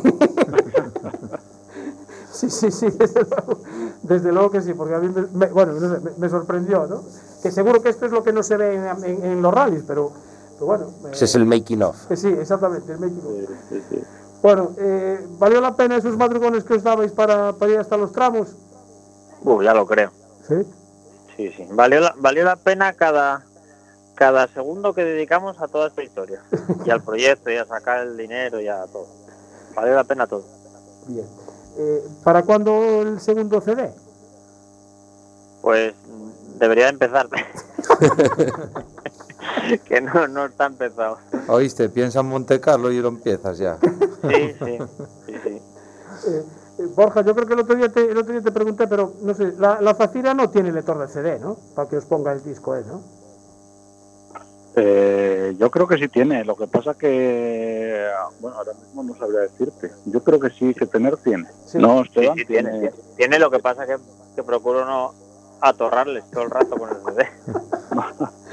Sí, 2.32 2.50
sí, 2.50 2.70
sí, 2.70 2.88
desde 2.90 3.23
luego, 3.25 3.61
desde 4.02 4.30
luego 4.32 4.50
que 4.50 4.61
sí, 4.61 4.75
porque 4.75 4.94
a 4.94 4.99
mí, 4.99 5.08
me, 5.08 5.23
me- 5.32 5.46
bueno, 5.52 5.73
no 5.73 5.80
sé, 5.80 6.00
me, 6.02 6.11
me 6.18 6.28
sorprendió, 6.28 6.87
¿no? 6.87 7.02
Que 7.42 7.50
seguro 7.50 7.80
que 7.80 7.88
esto 7.88 8.04
es 8.04 8.12
lo 8.12 8.23
que 8.23 8.30
no 8.35 8.42
se 8.42 8.58
ve 8.58 8.75
en, 8.75 9.04
en- 9.04 9.25
en 9.25 9.40
los 9.42 9.54
rallies, 9.54 9.85
pero, 9.87 10.12
pero 10.56 10.66
bueno. 10.66 10.90
eh, 11.06 11.10
Ese 11.12 11.25
es 11.26 11.34
el 11.34 11.46
making 11.46 11.82
of. 11.82 12.06
que 12.06 12.16
sí, 12.16 12.28
exactamente, 12.28 12.92
el 12.92 12.98
making 12.98 13.18
of. 13.18 13.32
Sí, 13.48 13.54
sí, 13.70 13.82
sí. 13.90 14.02
Bueno, 14.42 14.72
eh, 14.78 15.26
¿valió 15.38 15.60
la 15.60 15.75
pena 15.75 15.96
esos 15.96 16.16
madrugones 16.16 16.64
que 16.64 16.75
os 16.75 16.82
dabais 16.82 17.12
para, 17.12 17.52
para 17.54 17.72
ir 17.72 17.78
hasta 17.78 17.96
los 17.96 18.12
tramos? 18.12 18.48
Uh, 19.42 19.62
ya 19.62 19.75
lo 19.75 19.86
creo. 19.86 20.10
Sí. 20.46 20.54
Sí, 21.36 21.52
sí. 21.56 21.66
Valió 21.72 22.00
la, 22.00 22.14
valió 22.18 22.44
la 22.44 22.56
pena 22.56 22.92
cada, 22.92 23.44
cada 24.14 24.46
segundo 24.48 24.92
que 24.94 25.04
dedicamos 25.04 25.60
a 25.60 25.68
toda 25.68 25.88
esta 25.88 26.02
historia. 26.02 26.42
Y 26.84 26.90
al 26.90 27.02
proyecto, 27.02 27.50
y 27.50 27.56
a 27.56 27.64
sacar 27.66 28.00
el 28.06 28.16
dinero, 28.16 28.60
y 28.60 28.68
a 28.68 28.84
todo. 28.86 29.06
Valió 29.75 29.94
la 29.94 30.04
pena 30.04 30.26
todo. 30.26 30.44
Bien. 31.08 31.26
Eh, 31.78 32.02
¿Para 32.25 32.42
cuándo 32.42 33.02
el 33.02 33.20
segundo 33.20 33.60
CD? 33.60 33.90
Pues 35.62 35.94
debería 36.58 36.88
empezar. 36.88 37.28
que 39.84 40.00
no, 40.00 40.28
no 40.28 40.46
está 40.46 40.66
empezado. 40.66 41.18
Oíste, 41.48 41.88
piensa 41.88 42.20
en 42.20 42.26
Monte 42.26 42.60
Carlo 42.60 42.90
y 42.90 43.00
lo 43.00 43.08
empiezas 43.08 43.58
ya. 43.58 43.78
Sí, 43.80 44.54
sí, 44.58 44.78
sí, 45.26 45.34
sí. 45.44 45.62
Eh, 46.26 46.42
eh, 46.78 46.86
Borja, 46.96 47.20
yo 47.20 47.34
creo 47.34 47.46
que 47.46 47.52
el 47.52 47.60
otro 47.60 47.76
día 47.76 47.90
te, 47.90 48.10
el 48.10 48.16
otro 48.16 48.32
día 48.32 48.42
te 48.42 48.50
pregunté, 48.50 48.88
pero 48.88 49.12
no 49.22 49.34
sé, 49.34 49.52
la, 49.58 49.80
la 49.82 49.94
Zafira 49.94 50.32
no 50.34 50.48
tiene 50.48 50.72
lector 50.72 50.98
de 50.98 51.06
CD, 51.08 51.38
¿no? 51.38 51.56
Para 51.74 51.88
que 51.88 51.98
os 51.98 52.06
ponga 52.06 52.32
el 52.32 52.42
disco 52.42 52.74
él, 52.74 52.84
¿no? 52.86 53.02
Eh, 54.76 55.54
yo 55.58 55.70
creo 55.70 55.86
que 55.86 55.96
sí 55.96 56.08
tiene. 56.08 56.44
Lo 56.44 56.54
que 56.54 56.66
pasa 56.66 56.94
que, 56.94 58.06
bueno, 58.40 58.58
ahora 58.58 58.72
mismo 58.74 59.02
no 59.04 59.14
sabría 59.16 59.40
decirte. 59.40 59.90
Yo 60.04 60.22
creo 60.22 60.38
que 60.38 60.50
sí, 60.50 60.74
que 60.74 60.86
tener 60.86 61.16
tiene. 61.18 61.48
Sí. 61.66 61.78
No, 61.78 62.02
Sí, 62.02 62.08
Esteban 62.08 62.36
sí, 62.36 62.44
tiene, 62.44 62.70
tiene. 62.70 62.92
Tiene 63.16 63.38
lo 63.38 63.50
que 63.50 63.58
pasa 63.58 63.86
que, 63.86 63.96
que 64.34 64.42
procuro 64.42 64.84
no 64.84 65.14
atorrarles 65.62 66.30
todo 66.30 66.44
el 66.44 66.50
rato 66.50 66.76
con 66.76 66.90
el 66.90 66.96
CD. 66.96 67.26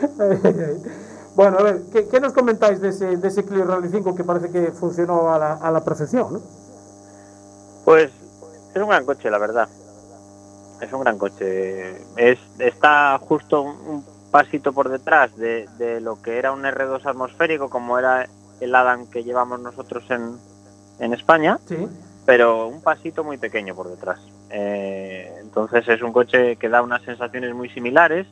bueno, 1.36 1.58
a 1.58 1.62
ver, 1.62 1.82
¿qué, 1.92 2.08
qué 2.08 2.20
nos 2.20 2.32
comentáis 2.32 2.80
de 2.80 2.88
ese, 2.88 3.16
de 3.16 3.28
ese 3.28 3.44
Clio 3.44 3.64
Rally 3.64 3.88
5 3.90 4.14
que 4.14 4.24
parece 4.24 4.50
que 4.50 4.72
funcionó 4.72 5.32
a 5.32 5.38
la, 5.38 5.52
a 5.54 5.70
la 5.70 5.82
perfección, 5.84 6.32
¿no? 6.34 6.40
Pues 7.84 8.10
es 8.74 8.82
un 8.82 8.88
gran 8.88 9.04
coche, 9.04 9.30
la 9.30 9.38
verdad. 9.38 9.68
Es 10.80 10.92
un 10.92 11.00
gran 11.00 11.18
coche. 11.18 11.96
Es, 12.16 12.38
está 12.58 13.18
justo 13.18 13.62
un, 13.62 13.76
un 13.88 14.04
pasito 14.30 14.72
por 14.72 14.88
detrás 14.88 15.36
de, 15.36 15.68
de 15.78 16.00
lo 16.00 16.20
que 16.22 16.38
era 16.38 16.52
un 16.52 16.62
R2 16.62 17.04
atmosférico, 17.06 17.68
como 17.68 17.98
era 17.98 18.26
el 18.60 18.74
Adam 18.74 19.06
que 19.06 19.24
llevamos 19.24 19.60
nosotros 19.60 20.04
en, 20.10 20.36
en 20.98 21.12
España, 21.14 21.58
Sí. 21.66 21.88
pero 22.26 22.68
un 22.68 22.80
pasito 22.80 23.24
muy 23.24 23.38
pequeño 23.38 23.74
por 23.74 23.88
detrás. 23.88 24.20
Eh, 24.50 25.32
entonces 25.40 25.88
es 25.88 26.02
un 26.02 26.12
coche 26.12 26.56
que 26.56 26.68
da 26.68 26.82
unas 26.82 27.02
sensaciones 27.02 27.54
muy 27.54 27.68
similares, 27.70 28.26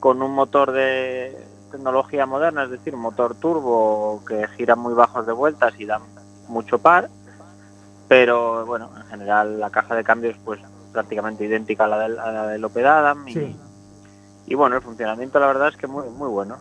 con 0.00 0.22
un 0.22 0.32
motor 0.34 0.72
de 0.72 1.36
tecnología 1.70 2.26
moderna, 2.26 2.64
es 2.64 2.70
decir, 2.70 2.94
un 2.94 3.02
motor 3.02 3.34
turbo 3.36 4.22
que 4.26 4.48
gira 4.56 4.74
muy 4.74 4.94
bajos 4.94 5.24
de 5.26 5.32
vueltas 5.32 5.72
y 5.78 5.84
da 5.86 6.00
mucho 6.48 6.78
par 6.78 7.08
pero 8.08 8.66
bueno, 8.66 8.90
en 8.96 9.04
general 9.04 9.60
la 9.60 9.70
caja 9.70 9.94
de 9.94 10.02
cambios 10.02 10.36
pues 10.44 10.60
prácticamente 10.92 11.44
idéntica 11.44 11.84
a 11.84 11.86
la 11.86 11.98
del, 12.00 12.18
a 12.18 12.32
la 12.32 12.46
del 12.48 12.64
Opel 12.64 12.86
Adam 12.86 13.28
y, 13.28 13.34
Sí. 13.34 13.56
y 14.46 14.54
bueno, 14.56 14.74
el 14.74 14.82
funcionamiento 14.82 15.38
la 15.38 15.46
verdad 15.46 15.68
es 15.68 15.76
que 15.76 15.86
muy 15.86 16.08
muy 16.10 16.28
bueno. 16.28 16.56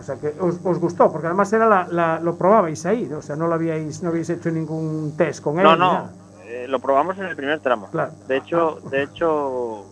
O 0.00 0.02
sea, 0.02 0.16
que 0.16 0.34
os, 0.40 0.56
os 0.64 0.78
gustó, 0.80 1.12
porque 1.12 1.26
además 1.28 1.52
era 1.52 1.68
la, 1.68 1.86
la- 1.90 2.18
lo 2.20 2.34
probabais 2.36 2.84
ahí, 2.86 3.06
¿no? 3.08 3.18
O 3.18 3.22
sea, 3.22 3.36
no 3.36 3.46
lo 3.46 3.54
habíais, 3.54 4.02
no 4.02 4.08
habéis 4.08 4.30
hecho 4.30 4.50
ningún 4.50 5.14
test 5.16 5.44
con 5.44 5.58
él. 5.58 5.62
No, 5.64 5.76
no, 5.76 6.08
eh, 6.46 6.66
lo 6.66 6.80
probamos 6.80 7.16
en 7.18 7.26
el 7.26 7.36
primer 7.36 7.60
tramo. 7.60 7.86
Claro. 7.92 8.10
De 8.26 8.38
hecho, 8.38 8.78
de 8.90 9.02
hecho, 9.02 9.84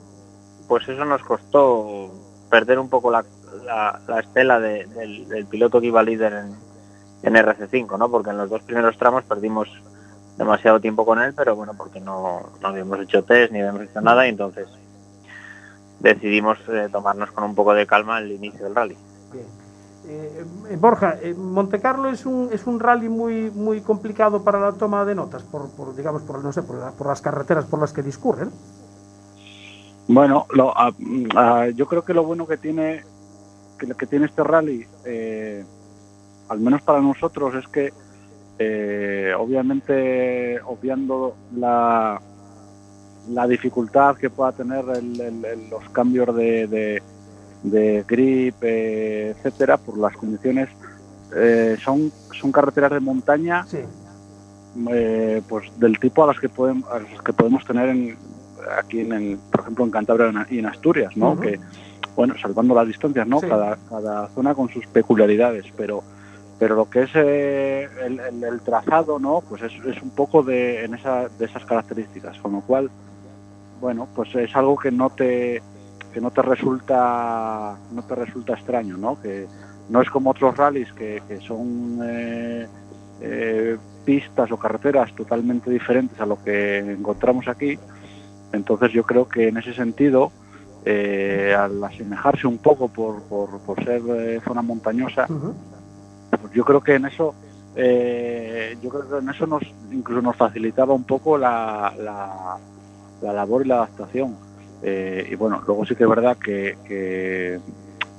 pues 0.69 0.89
eso 0.89 1.05
nos 1.05 1.23
costó 1.25 2.13
perder 2.51 2.79
un 2.79 2.89
poco 2.89 3.11
la, 3.11 3.25
la, 3.65 4.01
la 4.07 4.21
estela 4.21 4.61
de- 4.61 4.87
del, 4.87 5.47
piloto 5.47 5.81
que 5.81 5.87
iba 5.89 6.03
líder 6.03 6.33
en, 6.35 6.55
en 7.23 7.35
RC5, 7.35 7.99
¿no? 7.99 8.11
Porque 8.11 8.31
en 8.31 8.37
los 8.39 8.51
dos 8.51 8.63
primeros 8.63 8.97
tramos 8.99 9.25
perdimos 9.25 9.69
demasiado 10.37 10.79
tiempo 10.81 11.05
con 11.05 11.21
él, 11.21 11.35
pero 11.35 11.57
bueno, 11.57 11.73
porque 11.77 12.01
no, 12.01 12.43
no 12.61 12.69
habíamos 12.69 13.01
hecho 13.01 13.25
test 13.25 13.51
ni 13.53 13.59
habíamos 13.61 13.83
hecho 13.83 14.01
nada 14.01 14.27
y 14.27 14.31
entonces 14.31 14.69
decidimos 16.01 16.59
eh, 16.69 16.89
tomarnos 16.93 17.33
con 17.33 17.45
un 17.45 17.55
poco 17.55 17.75
de 17.75 17.87
calma 17.87 18.19
el 18.19 18.31
inicio 18.33 18.65
del 18.65 18.75
rally. 18.75 18.97
Eh, 20.07 20.45
eh, 20.71 20.77
Borja, 20.77 21.17
eh, 21.21 21.35
Monte 21.35 21.81
Carlo 21.81 22.09
es 22.09 22.25
un, 22.25 22.49
es 22.53 22.67
un 22.67 22.79
rally 22.81 23.09
muy, 23.09 23.51
muy 23.51 23.81
complicado 23.81 24.43
para 24.43 24.61
la 24.61 24.73
toma 24.73 25.05
de 25.05 25.15
notas, 25.15 25.43
por, 25.43 25.69
por, 25.71 25.95
digamos, 25.97 26.23
por, 26.23 26.43
no 26.43 26.53
sé, 26.53 26.63
por, 26.63 26.93
por 26.93 27.09
las 27.09 27.21
carreteras 27.21 27.65
por 27.65 27.81
las 27.81 27.93
que 27.93 28.03
discurren. 28.03 28.51
Bueno, 30.09 30.47
lo- 30.55 30.77
a- 30.77 30.93
a- 31.37 31.69
yo 31.69 31.87
creo 31.87 32.03
que 32.05 32.15
lo 32.15 32.25
bueno 32.25 32.47
que 32.47 32.57
tiene 32.57 33.03
que, 33.79 33.87
que 33.95 34.07
tiene 34.07 34.27
este 34.27 34.43
rally, 34.43 34.85
eh, 35.05 35.65
al 36.49 36.59
menos 36.61 36.83
para 36.83 37.01
nosotros, 37.01 37.55
es 37.55 37.69
que 37.69 37.93
eh, 38.59 39.33
obviamente 39.39 40.61
obviando 40.63 41.37
la, 41.55 42.21
la 43.31 43.47
dificultad 43.47 44.17
que 44.17 44.31
pueda 44.31 44.51
tener 44.53 44.85
el- 44.97 45.21
el- 45.21 45.45
el- 45.45 45.71
los 45.71 45.89
cambios 45.91 46.35
de, 46.35 46.67
de- 46.67 47.03
de 47.63 48.05
grip, 48.09 48.57
eh, 48.63 49.31
etcétera, 49.37 49.77
por 49.77 49.97
las 49.99 50.17
condiciones, 50.17 50.69
eh, 51.37 51.77
son, 51.85 52.11
son 52.41 52.51
carreteras 52.51 52.91
de 52.93 53.01
montaña 53.01 53.65
Sí. 53.67 53.79
eh, 54.91 55.43
pues 55.49 55.67
del 55.79 55.99
tipo 56.01 56.25
a 56.25 56.29
las 56.29 56.41
que 56.41 56.49
podemos 56.49 56.91
a 56.91 56.99
las 57.01 57.23
que 57.23 57.33
podemos 57.33 57.65
tener 57.65 57.91
en, 57.91 58.17
aquí 58.79 59.01
en, 59.01 59.13
el- 59.13 59.39
por 59.51 59.61
ejemplo 59.63 59.85
en 59.85 59.91
Cantabria 59.91 60.47
y 60.51 60.59
en 60.59 60.67
Asturias 60.67 61.17
no 61.17 61.39
que 61.41 61.59
bueno 62.17 62.35
salvando 62.41 62.75
las 62.75 62.87
distancias 62.87 63.27
no 63.27 63.41
Sí. 63.41 63.47
cada, 63.49 63.77
cada 63.89 64.29
zona 64.29 64.55
con 64.55 64.69
sus 64.69 64.87
peculiaridades 64.87 65.67
pero 65.77 66.03
pero 66.59 66.75
lo 66.75 66.91
que 66.91 67.03
es 67.03 67.11
eh, 67.15 67.89
el, 68.05 68.19
el- 68.21 68.45
el 68.45 68.61
trazado 68.63 69.19
no 69.19 69.43
pues 69.49 69.63
es, 69.63 69.73
es 69.87 70.03
un 70.03 70.11
poco 70.11 70.43
de 70.43 70.85
en 70.85 70.95
esa 70.95 71.29
de 71.29 71.45
esas 71.45 71.65
características 71.65 72.39
con 72.39 72.53
lo 72.53 72.61
cual 72.63 72.91
bueno 73.81 74.09
pues 74.15 74.35
es 74.35 74.55
algo 74.57 74.77
que 74.77 74.91
no 74.91 75.11
te 75.11 75.63
que 76.13 76.21
no 76.21 76.31
te 76.31 76.43
resulta 76.43 77.77
no 77.93 78.03
te 78.03 78.15
resulta 78.15 78.55
extraño 78.55 78.97
no 78.97 79.21
que 79.21 79.47
no 79.89 80.03
es 80.03 80.11
como 80.11 80.31
otros 80.31 80.57
rallies 80.57 80.93
que, 80.93 81.23
que 81.29 81.39
son 81.41 82.01
eh, 82.05 82.67
eh, 83.23 83.77
pistas 84.05 84.51
o 84.53 84.57
carreteras 84.59 85.15
totalmente 85.15 85.71
diferentes 85.71 86.21
a 86.21 86.27
lo 86.27 86.43
que 86.43 86.79
encontramos 86.79 87.47
aquí. 87.49 87.79
Entonces 88.53 88.93
yo 88.93 89.03
creo 89.05 89.29
que 89.29 89.49
en 89.49 89.57
ese 89.59 89.75
sentido, 89.75 90.31
eh, 90.85 91.55
al 91.59 91.83
asemejarse 91.85 92.47
un 92.47 92.59
poco 92.59 92.89
por, 92.89 93.23
por, 93.23 93.61
por 93.61 93.83
ser 93.85 94.01
eh, 94.09 94.41
zona 94.45 94.63
montañosa, 94.63 95.27
pues 96.41 96.53
yo 96.55 96.65
creo 96.65 96.81
que 96.81 96.95
en 96.95 97.07
eso 97.07 97.35
eh, 97.77 98.77
yo 98.83 98.89
creo 98.91 99.09
que 99.09 99.19
en 99.19 99.29
eso 99.31 99.47
nos 99.47 99.63
incluso 99.93 100.23
nos 100.23 100.37
facilitaba 100.37 100.95
un 100.95 101.05
poco 101.05 101.37
la, 101.39 101.93
la, 101.99 102.57
la 103.23 103.33
labor 103.33 103.65
y 103.65 103.69
la 103.69 103.77
adaptación 103.77 104.37
Eh, 104.81 105.27
y 105.33 105.35
bueno 105.35 105.61
luego 105.67 105.85
sí 105.85 105.97
que 105.97 106.05
es 106.05 106.09
verdad 106.09 106.37
que, 106.37 106.79
que, 106.87 107.59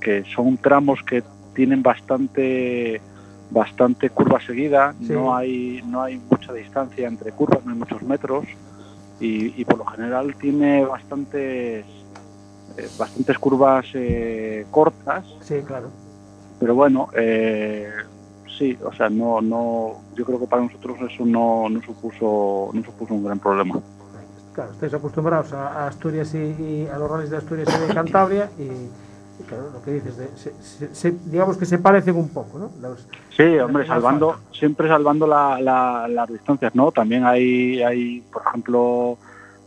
que 0.01 0.23
son 0.35 0.57
tramos 0.57 0.99
que 1.09 1.23
tienen 1.55 1.81
bastante 1.81 2.99
bastante 3.49 4.09
curva 4.09 4.39
seguida 4.41 4.93
Sí. 4.99 5.13
no 5.13 5.33
hay 5.35 5.81
no 5.87 6.01
hay 6.03 6.19
mucha 6.29 6.51
distancia 6.53 7.07
entre 7.07 7.31
curvas 7.31 7.63
no 7.65 7.71
hay 7.71 7.77
muchos 7.79 8.01
metros 8.03 8.43
y, 9.19 9.59
y 9.59 9.65
por 9.65 9.77
lo 9.77 9.85
general 9.85 10.35
tiene 10.35 10.85
bastantes 10.85 11.85
eh, 12.77 12.89
bastantes 12.97 13.37
curvas 13.37 13.85
eh, 13.93 14.65
cortas 14.71 15.25
Sí, 15.41 15.61
claro. 15.65 15.89
pero 16.59 16.75
bueno, 16.75 17.09
eh, 17.15 17.89
sí, 18.57 18.77
o 18.83 18.93
sea, 18.93 19.09
no, 19.09 19.41
no, 19.41 20.01
yo 20.15 20.25
creo 20.25 20.39
que 20.39 20.47
para 20.47 20.61
nosotros 20.63 20.97
eso 21.09 21.25
no, 21.25 21.67
no 21.69 21.81
supuso, 21.81 22.69
no 22.73 22.83
supuso 22.83 23.13
un 23.13 23.23
gran 23.23 23.39
problema. 23.39 23.79
Claro, 24.53 24.71
estáis 24.71 24.93
acostumbrados 24.93 25.53
a, 25.53 25.87
Asturias 25.87 26.33
y, 26.33 26.37
y 26.37 26.87
a 26.91 26.97
los 26.97 27.09
rallies 27.09 27.29
de 27.29 27.37
Asturias 27.37 27.69
y 27.75 27.87
de 27.87 27.93
Cantabria 27.93 28.49
y 28.59 28.69
claro, 29.47 29.69
lo 29.71 29.81
que 29.81 29.91
dices, 29.93 30.17
de- 30.17 30.27
se- 30.37 30.53
se- 30.61 30.93
se- 30.95 31.17
digamos 31.25 31.57
que 31.57 31.65
se 31.65 31.77
parecen 31.77 32.15
un 32.15 32.29
poco, 32.29 32.57
¿no? 32.59 32.71
Los- 32.81 33.07
Sí, 33.35 33.57
hombre, 33.59 33.85
salvando, 33.87 34.31
falta. 34.33 34.53
siempre 34.53 34.87
salvando 34.87 35.27
la- 35.27 35.59
la- 35.61 36.07
las 36.07 36.29
distancias, 36.29 36.75
¿no? 36.75 36.91
También 36.91 37.25
hay, 37.25 37.81
hay 37.81 38.21
por 38.31 38.43
ejemplo, 38.47 39.17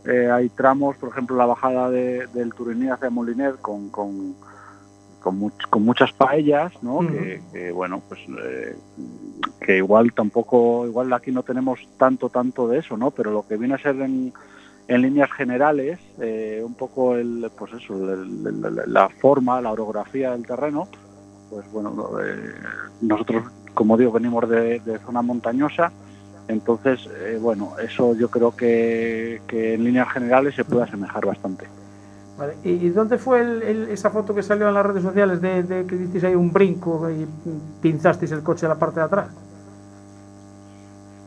eh, 0.05 0.29
hay 0.31 0.49
tramos, 0.49 0.97
por 0.97 1.09
ejemplo, 1.09 1.35
la 1.35 1.45
bajada 1.45 1.89
de- 1.89 2.27
del 2.33 2.53
Turiní 2.53 2.89
hacia 2.89 3.09
Moliner 3.09 3.55
con, 3.61 3.89
con, 3.89 4.35
con, 5.21 5.39
much- 5.39 5.69
con 5.69 5.83
muchas 5.85 6.11
paellas, 6.11 6.73
¿no? 6.83 6.99
Que, 6.99 7.71
bueno, 7.71 8.01
pues 8.09 8.19
eh, 8.43 8.75
que 9.61 9.77
igual 9.77 10.11
tampoco, 10.13 10.85
igual 10.85 11.13
aquí 11.13 11.31
no 11.31 11.43
tenemos 11.43 11.79
tanto, 11.97 12.29
tanto 12.29 12.67
de 12.67 12.79
eso, 12.79 12.97
¿no? 12.97 13.11
Pero 13.11 13.31
lo 13.31 13.47
que 13.47 13.55
viene 13.55 13.75
a 13.75 13.77
ser 13.79 13.95
en, 14.01 14.33
en 14.87 15.01
líneas 15.01 15.31
generales, 15.31 15.99
eh, 16.19 16.61
un 16.65 16.73
poco 16.73 17.15
el, 17.15 17.49
pues 17.57 17.73
eso, 17.73 17.95
la 18.87 19.09
forma, 19.09 19.61
la 19.61 19.71
orografía 19.71 20.31
del 20.31 20.45
terreno, 20.45 20.87
pues 21.49 21.69
bueno, 21.71 21.95
eh, 22.21 22.53
nosotros, 23.01 23.43
como 23.73 23.97
digo, 23.97 24.11
venimos 24.11 24.49
de, 24.49 24.79
de 24.79 24.99
zona 24.99 25.21
montañosa, 25.21 25.91
entonces, 26.47 27.07
eh, 27.15 27.37
bueno, 27.41 27.73
eso 27.81 28.15
yo 28.15 28.29
creo 28.29 28.55
que, 28.55 29.41
que 29.47 29.75
en 29.75 29.83
líneas 29.85 30.11
generales 30.11 30.55
se 30.55 30.65
puede 30.65 30.83
asemejar 30.83 31.25
bastante. 31.25 31.65
Vale, 32.37 32.55
¿Y, 32.63 32.89
dónde 32.89 33.17
fue 33.19 33.41
el- 33.41 33.87
esa 33.89 34.09
foto 34.09 34.33
que 34.33 34.41
salió 34.41 34.67
en 34.67 34.73
las 34.73 34.85
redes 34.85 35.03
sociales 35.03 35.39
de, 35.39 35.63
de 35.63 35.85
que 35.85 35.95
disteis 35.95 36.23
ahí 36.23 36.35
un 36.35 36.51
brinco 36.51 37.09
y 37.09 37.27
pinzasteis 37.81 38.31
el 38.31 38.41
coche 38.41 38.65
a 38.65 38.69
la 38.69 38.75
parte 38.75 38.99
de 38.99 39.05
atrás? 39.05 39.27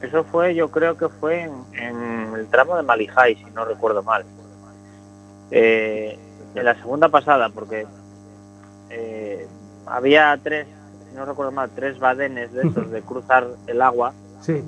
Eso 0.01 0.25
fue, 0.25 0.55
yo 0.55 0.71
creo 0.71 0.97
que 0.97 1.09
fue 1.09 1.43
en, 1.43 1.53
en 1.73 2.35
el 2.35 2.47
tramo 2.49 2.77
de 2.77 2.83
Malijai, 2.83 3.37
si 3.37 3.45
no 3.55 3.65
recuerdo 3.65 4.03
mal. 4.03 4.25
Eh, 5.51 6.19
en 6.55 6.65
la 6.65 6.75
segunda 6.75 7.09
pasada, 7.09 7.49
porque 7.49 7.87
eh, 8.91 9.47
había 9.87 10.39
tres, 10.43 10.67
si 11.09 11.17
no 11.17 11.25
recuerdo 11.25 11.53
mal, 11.53 11.71
tres 11.75 11.99
badenes 11.99 12.53
de 12.53 12.67
estos 12.67 12.91
de 12.91 13.03
cruzar 13.03 13.47
el 13.67 13.83
agua 13.83 14.13
Sí, 14.41 14.63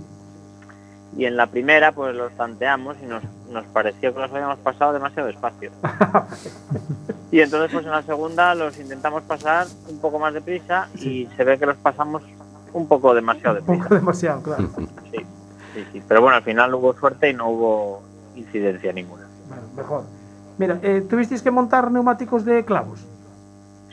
y 1.16 1.24
en 1.24 1.36
la 1.36 1.46
primera 1.46 1.92
pues 1.92 2.14
los 2.14 2.32
tanteamos 2.32 2.96
y 3.02 3.06
nos, 3.06 3.22
nos 3.50 3.64
pareció 3.66 4.14
que 4.14 4.20
los 4.20 4.30
habíamos 4.30 4.58
pasado 4.58 4.92
demasiado 4.92 5.28
despacio. 5.28 5.70
y 7.30 7.40
entonces 7.40 7.72
pues 7.72 7.84
en 7.84 7.90
la 7.90 8.02
segunda 8.02 8.54
los 8.54 8.78
intentamos 8.78 9.22
pasar 9.22 9.66
un 9.88 9.98
poco 10.00 10.18
más 10.18 10.34
deprisa 10.34 10.88
y 10.94 11.28
se 11.36 11.44
ve 11.44 11.58
que 11.58 11.66
los 11.66 11.76
pasamos 11.76 12.22
un 12.72 12.86
poco 12.88 13.14
demasiado 13.14 13.58
un 13.60 13.64
poco 13.80 13.94
demasiado, 13.94 14.42
claro. 14.42 14.68
Sí, 15.10 15.18
sí, 15.74 15.86
sí. 15.92 16.02
Pero 16.06 16.20
bueno, 16.22 16.36
al 16.36 16.42
final 16.42 16.74
hubo 16.74 16.92
suerte 16.94 17.30
y 17.30 17.34
no 17.34 17.48
hubo 17.50 18.02
incidencia 18.36 18.92
ninguna. 18.92 19.26
Bueno, 19.48 19.62
mejor. 19.76 20.04
Mira, 20.58 20.78
eh, 20.82 21.04
¿tuvisteis 21.08 21.42
que 21.42 21.50
montar 21.50 21.90
neumáticos 21.90 22.44
de 22.44 22.64
clavos? 22.64 23.00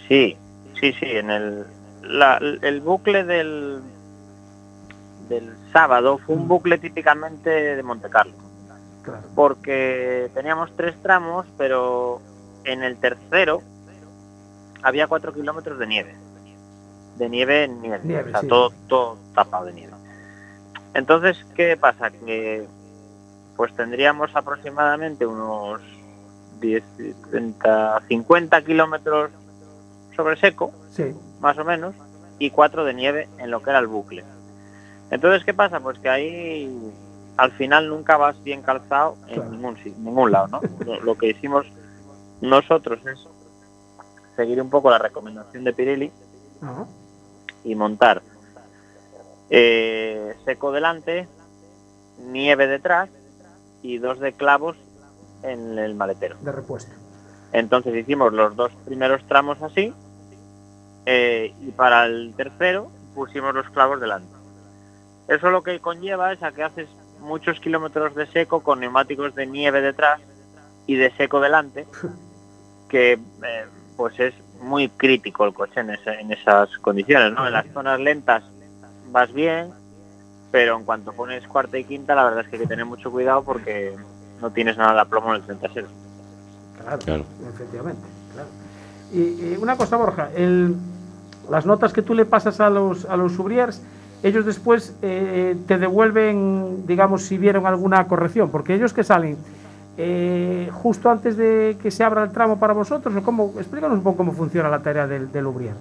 Sí, 0.08 0.36
sí, 0.80 0.94
sí. 0.94 1.06
En 1.06 1.30
el, 1.30 1.66
la- 2.04 2.38
el 2.38 2.82
bucle 2.82 3.24
del, 3.24 3.82
del 5.30 5.54
sábado 5.72 6.18
fue 6.26 6.36
un 6.36 6.48
bucle 6.48 6.78
típicamente 6.78 7.50
de 7.50 7.84
Monte 7.84 8.10
Carlo. 8.10 8.34
Claro. 9.04 9.22
porque 9.36 10.32
teníamos 10.34 10.72
tres 10.76 10.96
tramos, 11.04 11.46
pero 11.60 12.20
en 12.64 12.82
el 12.82 12.98
tercero 12.98 13.62
había 14.82 15.06
cuatro 15.06 15.32
kilómetros 15.32 15.78
de 15.78 15.86
nieve. 15.86 16.16
De 17.16 17.30
nieve 17.30 17.64
en 17.64 17.82
nieve, 17.82 18.02
Nieve, 18.04 18.30
o 18.30 18.32
sea, 18.32 18.42
sí. 18.42 18.48
todo, 18.48 18.72
todo 18.88 19.18
tapado 19.34 19.66
de 19.66 19.74
nieve. 19.74 19.94
Entonces, 20.94 21.46
¿qué 21.56 21.78
pasa? 21.78 22.12
Que 22.12 22.68
pues 23.56 23.74
tendríamos 23.76 24.36
aproximadamente 24.36 25.26
unos 25.26 25.82
10, 26.60 26.84
30, 27.32 28.02
50 28.08 28.62
kilómetros 28.64 29.32
sobre 30.16 30.36
seco, 30.38 30.74
Sí, 30.92 31.14
más 31.40 31.58
o 31.58 31.64
menos, 31.66 31.96
y 32.40 32.50
cuatro 32.52 32.84
de 32.86 32.94
nieve 32.94 33.30
en 33.38 33.52
lo 33.52 33.62
que 33.62 33.70
era 33.70 33.80
el 33.80 33.88
bucle. 33.88 34.24
Entonces, 35.10 35.44
¿qué 35.46 35.54
pasa? 35.54 35.80
Pues 35.80 36.00
que 36.00 36.10
ahí 36.10 36.92
al 37.38 37.52
final 37.54 37.90
nunca 37.90 38.18
vas 38.18 38.42
bien 38.44 38.62
calzado 38.62 39.16
en 39.28 39.36
Claro. 39.36 39.50
ningún, 39.52 39.78
ningún 40.04 40.32
lado, 40.32 40.48
¿no? 40.48 40.62
Lo, 40.86 41.00
lo 41.02 41.18
que 41.18 41.28
hicimos 41.30 41.66
nosotros 42.42 43.00
es 43.06 43.26
seguir 44.36 44.62
un 44.62 44.70
poco 44.70 44.90
la 44.90 44.98
recomendación 44.98 45.64
de 45.64 45.74
Pirelli. 45.74 46.12
Y 47.66 47.76
montar 47.76 48.22
eh, 49.50 50.36
seco 50.46 50.72
delante, 50.72 51.28
nieve 52.20 52.68
detrás 52.68 53.10
y 53.82 53.98
dos 53.98 54.20
de 54.20 54.34
clavos 54.34 54.78
en 55.44 55.78
el 55.78 55.96
maletero. 55.96 56.38
de 56.42 56.52
repuesto. 56.52 56.94
Entonces 57.52 57.96
hicimos 57.96 58.34
los 58.34 58.56
dos 58.56 58.72
primeros 58.86 59.26
tramos 59.28 59.62
así 59.62 59.94
eh, 61.06 61.54
y 61.62 61.72
para 61.72 62.06
el 62.06 62.34
tercero 62.36 62.90
pusimos 63.14 63.54
los 63.54 63.70
clavos 63.70 64.00
delante. 64.00 64.34
Eso 65.28 65.50
lo 65.50 65.64
que 65.64 65.80
conlleva 65.80 66.34
es 66.34 66.44
a 66.44 66.52
que 66.52 66.64
haces 66.64 66.90
muchos 67.20 67.60
kilómetros 67.60 68.16
de 68.16 68.28
seco 68.28 68.62
con 68.62 68.80
neumáticos 68.80 69.34
de 69.36 69.48
nieve 69.48 69.82
detrás 69.82 70.22
y 70.86 70.96
de 70.96 71.12
seco 71.16 71.40
delante, 71.40 71.88
que 72.90 73.14
eh, 73.14 73.66
pues 73.98 74.20
es 74.20 74.34
muy 74.62 74.90
crítico 74.90 75.46
el 75.46 75.54
coche 75.54 75.80
en, 75.82 75.92
ese- 75.92 76.20
en 76.20 76.32
esas 76.32 76.70
condiciones. 76.80 77.34
¿no? 77.34 77.46
En 77.48 77.54
las 77.54 77.66
zonas 77.74 78.00
lentas 78.00 78.44
vas 79.12 79.32
bien, 79.34 79.70
pero 80.52 80.78
en 80.78 80.84
cuanto 80.86 81.12
pones 81.14 81.46
cuarta 81.48 81.78
y 81.78 81.84
quinta 81.84 82.16
la 82.16 82.24
verdad 82.24 82.42
es 82.42 82.48
que 82.48 82.56
hay 82.56 82.62
que 82.64 82.68
tener 82.68 82.86
mucho 82.86 83.12
cuidado 83.12 83.44
porque 83.44 83.94
no 84.42 84.50
tienes 84.52 84.78
nada 84.78 84.94
de 84.94 85.00
aplomo 85.02 85.30
en 85.30 85.36
el 85.42 85.44
36. 85.44 85.86
Claro, 86.82 87.00
Claro. 87.00 87.26
efectivamente. 87.54 88.02
Claro. 88.34 88.48
Y, 89.14 89.18
y 89.20 89.58
una 89.62 89.76
cosa, 89.78 89.98
Borja, 89.98 90.30
el- 90.36 90.76
las 91.50 91.66
notas 91.66 91.94
que 91.94 92.02
tú 92.02 92.14
le 92.16 92.26
pasas 92.26 92.60
a 92.60 92.70
los, 92.70 93.06
a 93.06 93.16
los 93.18 93.34
subriers, 93.34 93.82
ellos 94.24 94.46
después 94.46 94.96
eh, 95.04 95.56
te 95.68 95.78
devuelven, 95.78 96.88
digamos, 96.88 97.22
si 97.24 97.38
vieron 97.38 97.68
alguna 97.68 98.08
corrección, 98.08 98.50
porque 98.50 98.74
ellos 98.74 98.94
que 98.94 99.04
salen 99.04 99.38
eh, 99.98 100.70
justo 100.74 101.10
antes 101.10 101.38
de 101.38 101.78
que 101.82 101.92
se 101.92 102.04
abra 102.04 102.24
el 102.24 102.32
tramo 102.32 102.58
para 102.60 102.74
vosotros, 102.74 103.16
o 103.16 103.24
cómo, 103.24 103.54
explícanos 103.58 103.98
un 103.98 104.04
poco 104.04 104.18
cómo 104.18 104.32
funciona 104.34 104.70
la 104.70 104.82
tarea 104.84 105.08
del, 105.08 105.32
del 105.32 105.46
ubrier. 105.46 105.76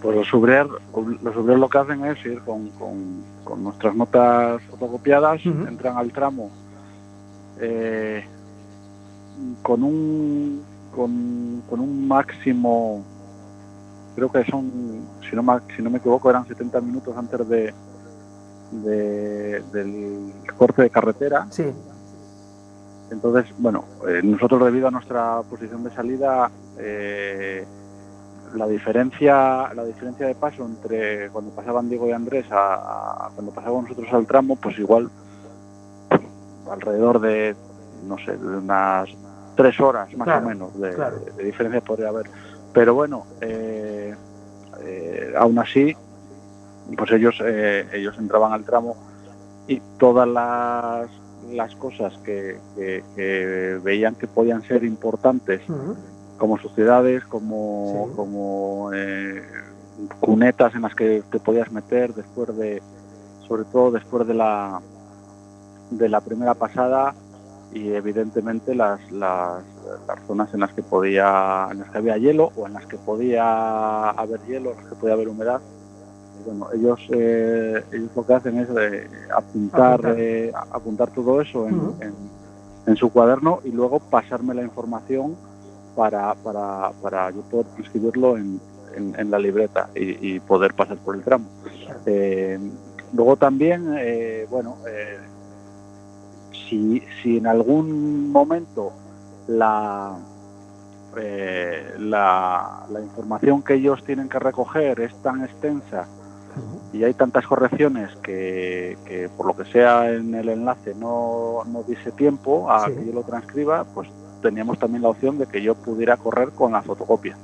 Pues 0.00 0.16
los 0.16 0.32
Ubrier, 0.32 0.66
los 1.22 1.36
Ubrier 1.36 1.58
lo 1.58 1.68
que 1.68 1.78
hacen 1.78 2.04
es 2.06 2.24
ir 2.24 2.40
con, 2.40 2.68
con- 2.70 3.22
con 3.44 3.62
nuestras 3.62 3.94
notas 3.94 4.62
fotocopiadas, 4.70 5.44
entran 5.44 5.98
al 5.98 6.10
tramo 6.10 6.48
eh, 7.60 8.24
con 9.62 9.82
un 9.82 10.62
con, 10.94 11.62
con 11.68 11.80
un 11.80 12.08
máximo, 12.08 13.02
creo 14.14 14.30
que 14.32 14.44
son, 14.44 14.70
si 15.28 15.34
no, 15.36 15.42
me, 15.42 15.54
si 15.76 15.82
no 15.82 15.90
me 15.90 15.98
equivoco, 15.98 16.30
eran 16.30 16.46
70 16.46 16.80
minutos 16.80 17.14
antes 17.16 17.46
de, 17.48 17.74
de- 18.72 19.62
del 19.72 20.32
corte 20.56 20.82
de 20.82 20.90
carretera. 20.90 21.46
Sí, 21.50 21.64
Entonces, 23.14 23.52
bueno, 23.58 23.84
eh, 24.08 24.20
nosotros 24.22 24.62
debido 24.64 24.88
a 24.88 24.90
nuestra 24.90 25.40
posición 25.48 25.84
de 25.84 25.90
salida, 25.90 26.50
eh, 26.78 27.64
la 28.54 28.66
diferencia, 28.66 29.72
la 29.74 29.84
diferencia 29.84 30.26
de 30.26 30.34
paso 30.34 30.64
entre 30.64 31.30
cuando 31.30 31.50
pasaban 31.52 31.88
Diego 31.88 32.08
y 32.08 32.12
Andrés 32.12 32.46
a, 32.50 33.26
a 33.26 33.30
cuando 33.34 33.52
pasábamos 33.52 33.84
nosotros 33.84 34.12
al 34.12 34.26
tramo, 34.26 34.56
pues 34.56 34.78
igual 34.78 35.10
alrededor 36.70 37.20
de, 37.20 37.54
no 38.06 38.16
sé, 38.18 38.36
de 38.36 38.58
unas 38.58 39.08
tres 39.56 39.78
horas 39.80 40.12
más 40.16 40.26
Claro, 40.26 40.46
o 40.46 40.48
menos 40.48 40.80
de, 40.80 40.92
claro. 40.94 41.16
de 41.36 41.44
diferencia 41.44 41.80
podría 41.80 42.08
haber. 42.08 42.26
Pero 42.72 42.94
bueno, 42.94 43.24
eh, 43.40 44.14
eh, 44.82 45.34
aún 45.38 45.58
así, 45.58 45.94
pues 46.96 47.10
ellos, 47.12 47.36
eh, 47.44 47.86
ellos 47.92 48.16
entraban 48.18 48.52
al 48.52 48.64
tramo 48.64 48.96
y 49.66 49.80
todas 49.98 50.28
las, 50.28 51.08
las 51.52 51.74
cosas 51.76 52.12
que, 52.24 52.58
que- 52.76 53.02
que 53.16 53.80
veían 53.82 54.14
que 54.14 54.26
podían 54.26 54.62
ser 54.62 54.84
importantes 54.84 55.60
como 56.38 56.58
sociedades, 56.58 57.24
como, 57.24 58.06
Sí. 58.10 58.16
como 58.16 58.90
eh, 58.94 59.42
cunetas 60.20 60.74
en 60.74 60.82
las 60.82 60.94
que 60.94 61.22
te 61.30 61.38
podías 61.38 61.70
meter 61.70 62.12
después 62.14 62.56
de, 62.56 62.82
sobre 63.46 63.64
todo 63.64 63.90
después 63.92 64.26
de 64.26 64.34
la 64.34 64.80
de 65.90 66.08
la 66.08 66.20
primera 66.20 66.54
pasada 66.54 67.14
y 67.72 67.92
evidentemente 67.92 68.74
las, 68.74 69.00
las, 69.12 69.62
las 70.08 70.20
zonas 70.26 70.52
en 70.54 70.60
las 70.60 70.72
que 70.72 70.82
podía, 70.82 71.68
en 71.70 71.80
las 71.80 71.90
que 71.90 71.98
había 71.98 72.16
hielo 72.16 72.50
o 72.56 72.66
en 72.66 72.72
las 72.72 72.86
que 72.86 72.96
podía 72.96 74.10
haber 74.10 74.40
hielo, 74.46 74.70
en 74.70 74.76
las 74.78 74.86
que 74.86 74.94
podía 74.96 75.14
haber 75.14 75.28
humedad. 75.28 75.60
Bueno, 76.44 76.68
ellos, 76.74 77.00
eh, 77.10 77.82
ellos 77.92 78.10
lo 78.14 78.26
que 78.26 78.34
hacen 78.34 78.58
es 78.58 78.68
eh, 78.78 79.08
apuntar, 79.34 79.92
Apuntar. 79.94 80.14
eh, 80.18 80.52
apuntar 80.72 81.10
todo 81.10 81.40
eso 81.40 81.66
en, 81.68 81.74
en- 82.00 82.44
en 82.86 82.96
su 82.96 83.10
cuaderno 83.10 83.60
y 83.64 83.70
luego 83.70 83.98
pasarme 83.98 84.52
la 84.54 84.62
información 84.62 85.36
para, 85.96 86.34
para, 86.34 86.90
para 87.02 87.30
yo 87.30 87.40
poder 87.42 87.66
escribirlo 87.78 88.36
en, 88.36 88.60
en- 88.94 89.30
la 89.30 89.38
libreta 89.38 89.88
y, 89.94 90.34
y 90.34 90.40
poder 90.40 90.74
pasar 90.74 90.98
por 90.98 91.14
el 91.16 91.22
tramo. 91.22 91.46
Eh, 92.04 92.58
luego 93.14 93.36
también, 93.36 93.94
eh, 93.98 94.46
bueno, 94.50 94.76
eh, 94.86 95.18
si, 96.68 97.02
si 97.22 97.38
en 97.38 97.46
algún 97.46 98.30
momento 98.30 98.92
la, 99.48 100.12
eh, 101.16 101.94
la, 101.98 102.84
la 102.90 103.00
información 103.00 103.62
que 103.62 103.74
ellos 103.74 104.02
tienen 104.04 104.28
que 104.28 104.38
recoger 104.38 105.00
es 105.00 105.14
tan 105.22 105.42
extensa 105.42 106.06
y 106.92 107.02
hay 107.04 107.14
tantas 107.14 107.46
correcciones 107.46 108.10
que, 108.22 108.96
que 109.04 109.28
por 109.36 109.46
lo 109.46 109.56
que 109.56 109.64
sea 109.70 110.10
en 110.12 110.34
el 110.34 110.48
enlace 110.48 110.94
no, 110.94 111.62
no 111.66 111.82
diese 111.82 112.12
tiempo 112.12 112.70
a 112.70 112.86
Sí. 112.86 112.94
que 112.94 113.06
yo 113.06 113.12
lo 113.12 113.22
transcriba, 113.22 113.84
pues 113.84 114.08
teníamos 114.42 114.78
también 114.78 115.02
la 115.02 115.08
opción 115.08 115.38
de 115.38 115.46
que 115.46 115.60
yo 115.62 115.74
pudiera 115.74 116.16
correr 116.16 116.50
con 116.50 116.72
la 116.72 116.82
fotocopia, 116.82 117.36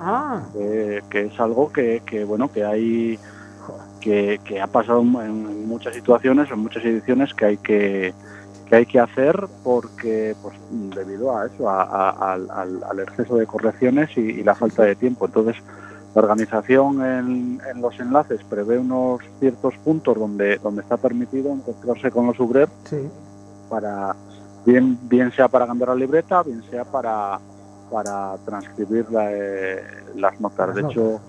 Ah, 0.00 0.42
eh, 0.58 1.00
que 1.10 1.26
es 1.26 1.38
algo 1.38 1.70
que, 1.72 2.02
que, 2.04 2.24
bueno 2.24 2.50
que 2.50 2.64
hay 2.64 3.18
que, 4.00 4.40
que 4.44 4.60
ha 4.60 4.66
pasado 4.66 5.00
en 5.00 5.68
muchas 5.68 5.94
situaciones, 5.94 6.50
en 6.50 6.58
muchas 6.58 6.84
ediciones 6.84 7.32
que 7.34 7.44
hay 7.44 7.56
que 7.58 8.14
que 8.66 8.76
hay 8.76 8.86
que 8.86 8.98
hacer 9.00 9.46
porque 9.62 10.34
pues 10.42 10.56
debido 10.94 11.36
a 11.36 11.46
eso, 11.46 11.68
a- 11.68 11.82
a- 12.10 12.32
al, 12.32 12.98
exceso 13.00 13.36
de 13.36 13.46
correcciones 13.46 14.10
y, 14.16 14.20
y 14.20 14.42
la 14.42 14.54
falta 14.54 14.82
de 14.84 14.94
tiempo. 14.96 15.26
Entonces, 15.26 15.56
la 16.14 16.22
organización 16.22 17.04
en, 17.04 17.60
en 17.70 17.80
los 17.80 17.98
enlaces 17.98 18.40
prevé 18.44 18.78
unos 18.78 19.20
ciertos 19.40 19.74
puntos 19.78 20.18
donde, 20.18 20.58
donde 20.58 20.82
está 20.82 20.96
permitido 20.96 21.52
encontrarse 21.52 22.10
con 22.10 22.26
los 22.26 22.36
sí. 22.84 23.08
para 23.70 24.14
bien 24.66 24.98
bien 25.08 25.32
sea 25.32 25.48
para 25.48 25.66
cambiar 25.66 25.90
la 25.90 25.94
libreta, 25.94 26.42
bien 26.42 26.62
sea 26.70 26.84
para 26.84 27.38
para 27.90 28.36
transcribir 28.44 29.10
la, 29.10 29.32
eh, 29.32 29.82
las 30.16 30.40
notas. 30.40 30.68
Las 30.68 30.76
de 30.76 30.82
notas. 30.82 30.96
hecho, 30.96 31.20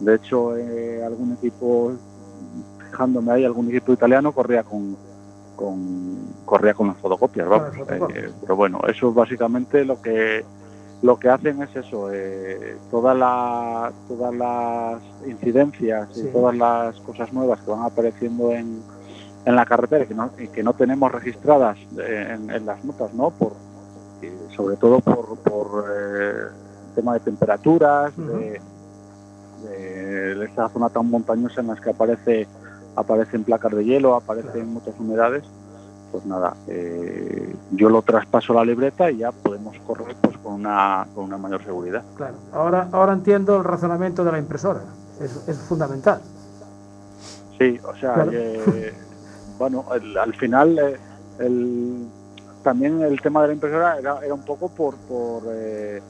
de 0.00 0.14
hecho 0.14 0.56
eh, 0.56 1.04
algún 1.04 1.32
equipo 1.34 1.92
fijándome 2.90 3.32
ahí, 3.32 3.44
algún 3.44 3.68
equipo 3.68 3.92
italiano 3.92 4.32
corría 4.32 4.64
con 4.64 4.96
con 5.54 6.32
corría 6.44 6.74
con 6.74 6.88
las 6.88 6.96
fotocopias, 6.96 7.48
vamos. 7.48 7.68
las 7.68 7.78
fotocopias. 7.78 8.24
Eh, 8.24 8.32
pero 8.40 8.56
bueno, 8.56 8.80
eso 8.88 9.08
es 9.10 9.14
básicamente 9.14 9.84
lo 9.84 10.02
que 10.02 10.44
lo 11.02 11.18
que 11.18 11.28
hacen 11.28 11.60
es 11.62 11.74
eso, 11.74 12.10
eh, 12.12 12.76
toda 12.90 13.12
la- 13.14 13.92
todas 14.08 14.32
las 14.34 15.02
incidencias 15.26 16.08
Sí. 16.14 16.22
y 16.28 16.32
todas 16.32 16.56
las 16.56 16.98
cosas 17.00 17.32
nuevas 17.32 17.60
que 17.60 17.70
van 17.70 17.82
apareciendo 17.82 18.52
en, 18.52 18.80
en 19.44 19.56
la 19.56 19.66
carretera 19.66 20.04
y 20.04 20.06
que 20.06 20.14
no, 20.14 20.30
y 20.38 20.46
que 20.48 20.62
no 20.62 20.72
tenemos 20.74 21.10
registradas 21.10 21.76
eh, 21.98 22.28
en, 22.34 22.50
en 22.50 22.64
las 22.66 22.84
notas, 22.84 23.12
¿no? 23.14 23.30
Por, 23.30 23.52
y 24.22 24.54
sobre 24.54 24.76
todo 24.76 25.00
por, 25.00 25.36
por 25.38 25.84
eh, 25.92 26.34
tema 26.94 27.14
de 27.14 27.20
temperaturas, 27.20 28.16
de, 28.16 28.60
de 29.64 30.44
esta 30.44 30.68
zona 30.68 30.88
tan 30.88 31.10
montañosa 31.10 31.60
en 31.60 31.68
las 31.68 31.80
que 31.80 31.90
aparece 31.90 32.46
aparecen 32.94 33.42
placas 33.42 33.72
de 33.72 33.84
hielo, 33.84 34.14
aparecen 34.14 34.68
muchas 34.68 34.94
humedades, 35.00 35.42
pues 36.12 36.26
nada, 36.26 36.54
eh, 36.68 37.54
yo 37.70 37.88
lo 37.88 38.02
traspaso 38.02 38.52
a 38.52 38.56
la 38.56 38.64
libreta 38.66 39.10
y 39.10 39.16
ya 39.18 39.32
podemos 39.32 39.74
correr 39.86 40.14
pues 40.20 40.36
con 40.38 40.52
una, 40.54 41.06
con 41.14 41.24
una 41.24 41.38
mayor 41.38 41.64
seguridad. 41.64 42.02
Claro. 42.16 42.34
Ahora, 42.52 42.88
ahora 42.92 43.14
entiendo 43.14 43.56
el 43.56 43.64
razonamiento 43.64 44.22
de 44.22 44.32
la 44.32 44.38
impresora. 44.38 44.82
Es, 45.20 45.48
es 45.48 45.58
fundamental. 45.58 46.20
Sí, 47.58 47.80
o 47.82 47.96
sea, 47.96 48.14
Claro. 48.14 48.30
eh, 48.34 48.92
bueno, 49.58 49.84
el- 49.94 50.16
al 50.18 50.34
final 50.34 50.78
eh, 50.78 50.96
el- 51.38 52.06
también 52.62 53.00
el 53.02 53.20
tema 53.20 53.40
de 53.42 53.48
la 53.48 53.54
impresora 53.54 53.98
era, 53.98 54.18
era 54.24 54.34
un 54.34 54.44
poco 54.44 54.68
por 54.68 54.94
por, 54.96 55.42
eh, 55.48 56.00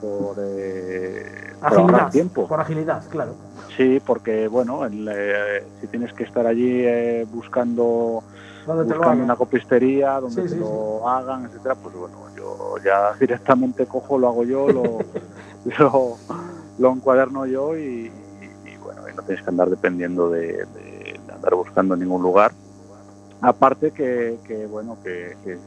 por, 0.00 0.36
eh, 0.40 1.24
Agilidad. 1.60 2.10
tiempo. 2.10 2.46
Por 2.46 2.60
agilidad, 2.60 3.02
claro. 3.08 3.32
Sí, 3.76 4.00
porque 4.04 4.46
bueno, 4.48 4.84
el, 4.84 5.08
eh, 5.10 5.64
si 5.80 5.86
tienes 5.88 6.12
que 6.12 6.24
estar 6.24 6.46
allí 6.46 6.82
eh, 6.84 7.26
buscando 7.32 8.22
¿Dónde 8.22 8.28
te 8.28 8.32
lo 8.32 8.37
buscando 8.76 9.24
una 9.24 9.36
copistería 9.36 10.20
donde 10.20 10.42
Sí, 10.42 10.48
te 10.48 10.54
sí, 10.54 10.60
lo 10.60 11.08
hagan, 11.08 11.44
etcétera, 11.46 11.74
pues 11.76 11.94
bueno, 11.94 12.16
yo 12.36 12.74
ya 12.84 13.14
directamente 13.18 13.86
cojo, 13.86 14.18
lo 14.18 14.28
hago 14.28 14.44
yo, 14.44 14.70
lo, 14.70 14.98
lo, 15.78 16.16
lo 16.78 16.90
encuaderno 16.92 17.46
yo 17.46 17.76
y, 17.76 18.10
y, 18.64 18.76
bueno, 18.78 19.02
y 19.08 19.14
no 19.14 19.22
tienes 19.22 19.42
que 19.44 19.50
andar 19.50 19.68
dependiendo 19.70 20.28
de, 20.30 20.46
de- 20.66 21.20
de 21.26 21.32
andar 21.34 21.54
buscando 21.54 21.94
en 21.94 22.00
ningún 22.00 22.22
lugar. 22.22 22.52
Aparte 23.40 23.90
que, 23.92 24.38
que 24.44 24.66
bueno, 24.66 24.96
que, 25.02 25.36
que 25.44 25.58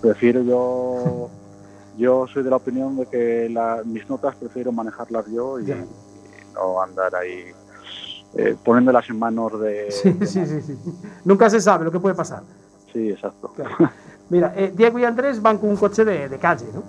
prefiero 0.00 0.42
yo, 0.42 1.28
yo 1.96 2.26
soy 2.28 2.42
de 2.42 2.50
la 2.50 2.56
opinión 2.56 2.96
de 2.96 3.06
que 3.06 3.48
la- 3.50 3.82
mis 3.84 4.08
notas 4.08 4.36
prefiero 4.36 4.72
manejarlas 4.72 5.26
yo 5.26 5.58
y, 5.60 5.64
y 5.70 6.54
no 6.54 6.80
andar 6.82 7.14
ahí 7.16 7.52
eh, 8.36 8.56
poniéndolas 8.62 9.08
en 9.10 9.18
manos 9.18 9.60
de... 9.60 9.90
Sí, 9.90 10.12
de 10.12 10.26
sí, 10.26 10.46
sí, 10.46 10.60
sí. 10.62 10.78
Nunca 11.24 11.48
se 11.48 11.60
sabe 11.60 11.84
lo 11.84 11.92
que 11.92 12.00
puede 12.00 12.14
pasar. 12.14 12.42
Sí, 12.92 13.10
exacto. 13.10 13.52
Claro. 13.54 13.90
Mira, 14.30 14.52
eh, 14.56 14.72
Diego 14.74 14.98
y 14.98 15.04
Andrés 15.04 15.40
van 15.40 15.58
con 15.58 15.70
un 15.70 15.76
coche 15.76 16.04
de, 16.04 16.28
de 16.28 16.38
calle, 16.38 16.66
¿no? 16.74 16.82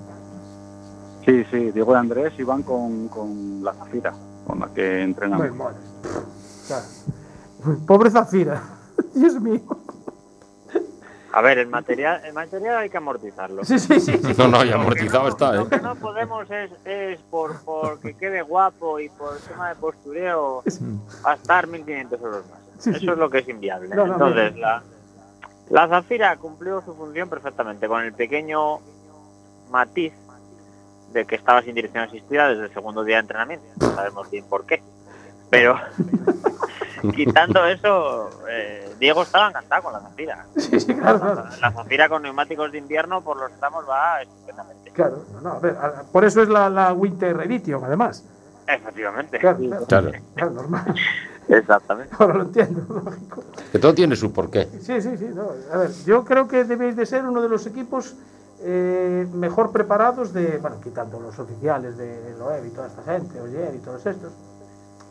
Sí, 1.26 1.44
sí, 1.52 1.72
Diego 1.72 1.94
y 1.94 1.96
Andrés 1.96 2.34
iban 2.38 2.64
con, 2.64 3.08
con 3.08 3.64
la 3.64 3.74
Zafira, 3.74 4.14
con 4.46 4.60
la 4.60 4.68
que 4.68 5.02
entrenamos. 5.02 5.48
Muy 5.48 5.58
moles. 5.58 5.80
Claro. 6.68 6.86
Pobre 7.88 8.12
Zafira. 8.12 8.62
Dios 9.16 9.42
mío. 9.42 9.62
A 11.36 11.42
ver, 11.42 11.58
el 11.58 11.68
material, 11.68 12.22
el 12.24 12.32
material 12.32 12.78
hay 12.78 12.90
que 12.90 12.96
amortizarlo. 12.96 13.66
Sí, 13.66 13.78
sí, 13.78 14.00
sí. 14.00 14.14
sí. 14.24 14.34
No, 14.38 14.48
no, 14.48 14.64
y 14.64 14.72
amortizado 14.72 15.28
está, 15.28 15.52
Lo 15.52 15.64
¿eh? 15.64 15.70
que 15.70 15.80
no 15.82 15.94
podemos 15.96 16.50
es, 16.50 16.72
es 16.86 17.20
por, 17.30 17.60
por 17.66 18.00
que 18.00 18.14
quede 18.14 18.42
guapo 18.42 19.02
y 19.02 19.10
por 19.10 19.38
tema 19.40 19.68
de 19.68 19.76
postureo 19.76 20.64
gastar 21.26 21.68
1.500 21.68 22.22
euros 22.22 22.46
más. 22.50 22.60
Sí, 22.80 22.92
Eso 22.92 23.00
sí. 23.00 23.10
es 23.10 23.18
lo 23.18 23.30
que 23.30 23.40
es 23.40 23.50
inviable. 23.50 23.94
No, 23.94 24.08
no, 24.08 24.14
Entonces, 24.14 24.56
la, 24.56 24.82
la 25.72 25.88
Zafira 25.90 26.38
cumplió 26.38 26.82
su 26.86 26.96
función 26.96 27.28
perfectamente, 27.28 27.86
con 27.90 28.02
el 28.02 28.14
pequeño 28.14 28.80
matiz 29.72 30.14
de 31.12 31.26
que 31.26 31.36
estaba 31.36 31.62
sin 31.64 31.76
dirección 31.76 32.06
asistida 32.06 32.48
desde 32.48 32.64
el 32.64 32.74
segundo 32.74 33.04
día 33.04 33.18
de 33.18 33.22
entrenamiento. 33.22 33.66
No 33.82 33.94
sabemos 33.94 34.32
bien 34.32 34.46
por 34.46 34.66
qué. 34.66 34.82
Pero 35.50 35.76
quitando 37.12 37.66
eso, 37.66 38.30
eh, 38.50 38.94
Diego 39.00 39.24
estaba 39.24 39.50
encantado 39.50 39.84
con 39.84 39.94
la 39.94 40.00
Zafira. 40.00 40.46
Sí, 40.58 40.80
sí, 40.80 40.94
claro, 40.96 41.20
claro. 41.20 41.44
La 41.62 41.72
Zafira 41.72 42.08
con 42.10 42.22
neumáticos 42.24 42.72
de 42.72 42.78
invierno 42.78 43.22
por 43.22 43.38
los 43.38 43.52
tramos 43.60 43.86
va 43.90 44.22
estupendamente. 44.22 44.92
Claro, 44.92 45.24
no, 45.44 45.52
a 45.52 45.60
ver, 45.60 45.76
a- 45.78 46.04
por 46.12 46.24
eso 46.26 46.42
es 46.42 46.50
la, 46.50 46.70
la 46.70 46.94
Winter 46.94 47.40
Edition, 47.42 47.84
además. 47.84 48.24
Efectivamente. 48.68 49.38
Claro, 49.40 49.58
claro, 49.60 49.86
Claro. 49.86 50.12
claro, 50.36 50.52
normal. 50.52 50.96
Exactamente. 51.48 52.16
Ahora 52.18 52.34
lo 52.36 52.44
entiendo, 52.44 52.82
lógico. 53.06 53.44
Que 53.72 53.80
todo 53.80 53.94
tiene 53.94 54.16
su 54.16 54.32
porqué. 54.34 54.68
Sí, 54.82 55.02
sí, 55.02 55.18
sí. 55.18 55.30
no, 55.34 55.50
A 55.72 55.78
ver, 55.78 55.92
yo 56.06 56.24
creo 56.26 56.48
que 56.48 56.64
debéis 56.64 56.96
de 56.96 57.06
ser 57.06 57.24
uno 57.26 57.42
de 57.42 57.50
los 57.50 57.68
equipos 57.68 58.16
eh, 58.62 59.28
mejor 59.34 59.72
preparados 59.72 60.34
de, 60.34 60.58
bueno, 60.58 60.78
quitando 60.82 61.20
los 61.20 61.38
oficiales 61.38 61.98
de 61.98 62.36
Loeb 62.40 62.66
y 62.66 62.70
toda 62.72 62.88
esta 62.88 63.04
gente, 63.04 63.40
Oyer 63.40 63.76
y 63.76 63.80
todos 63.80 64.04
estos, 64.06 64.32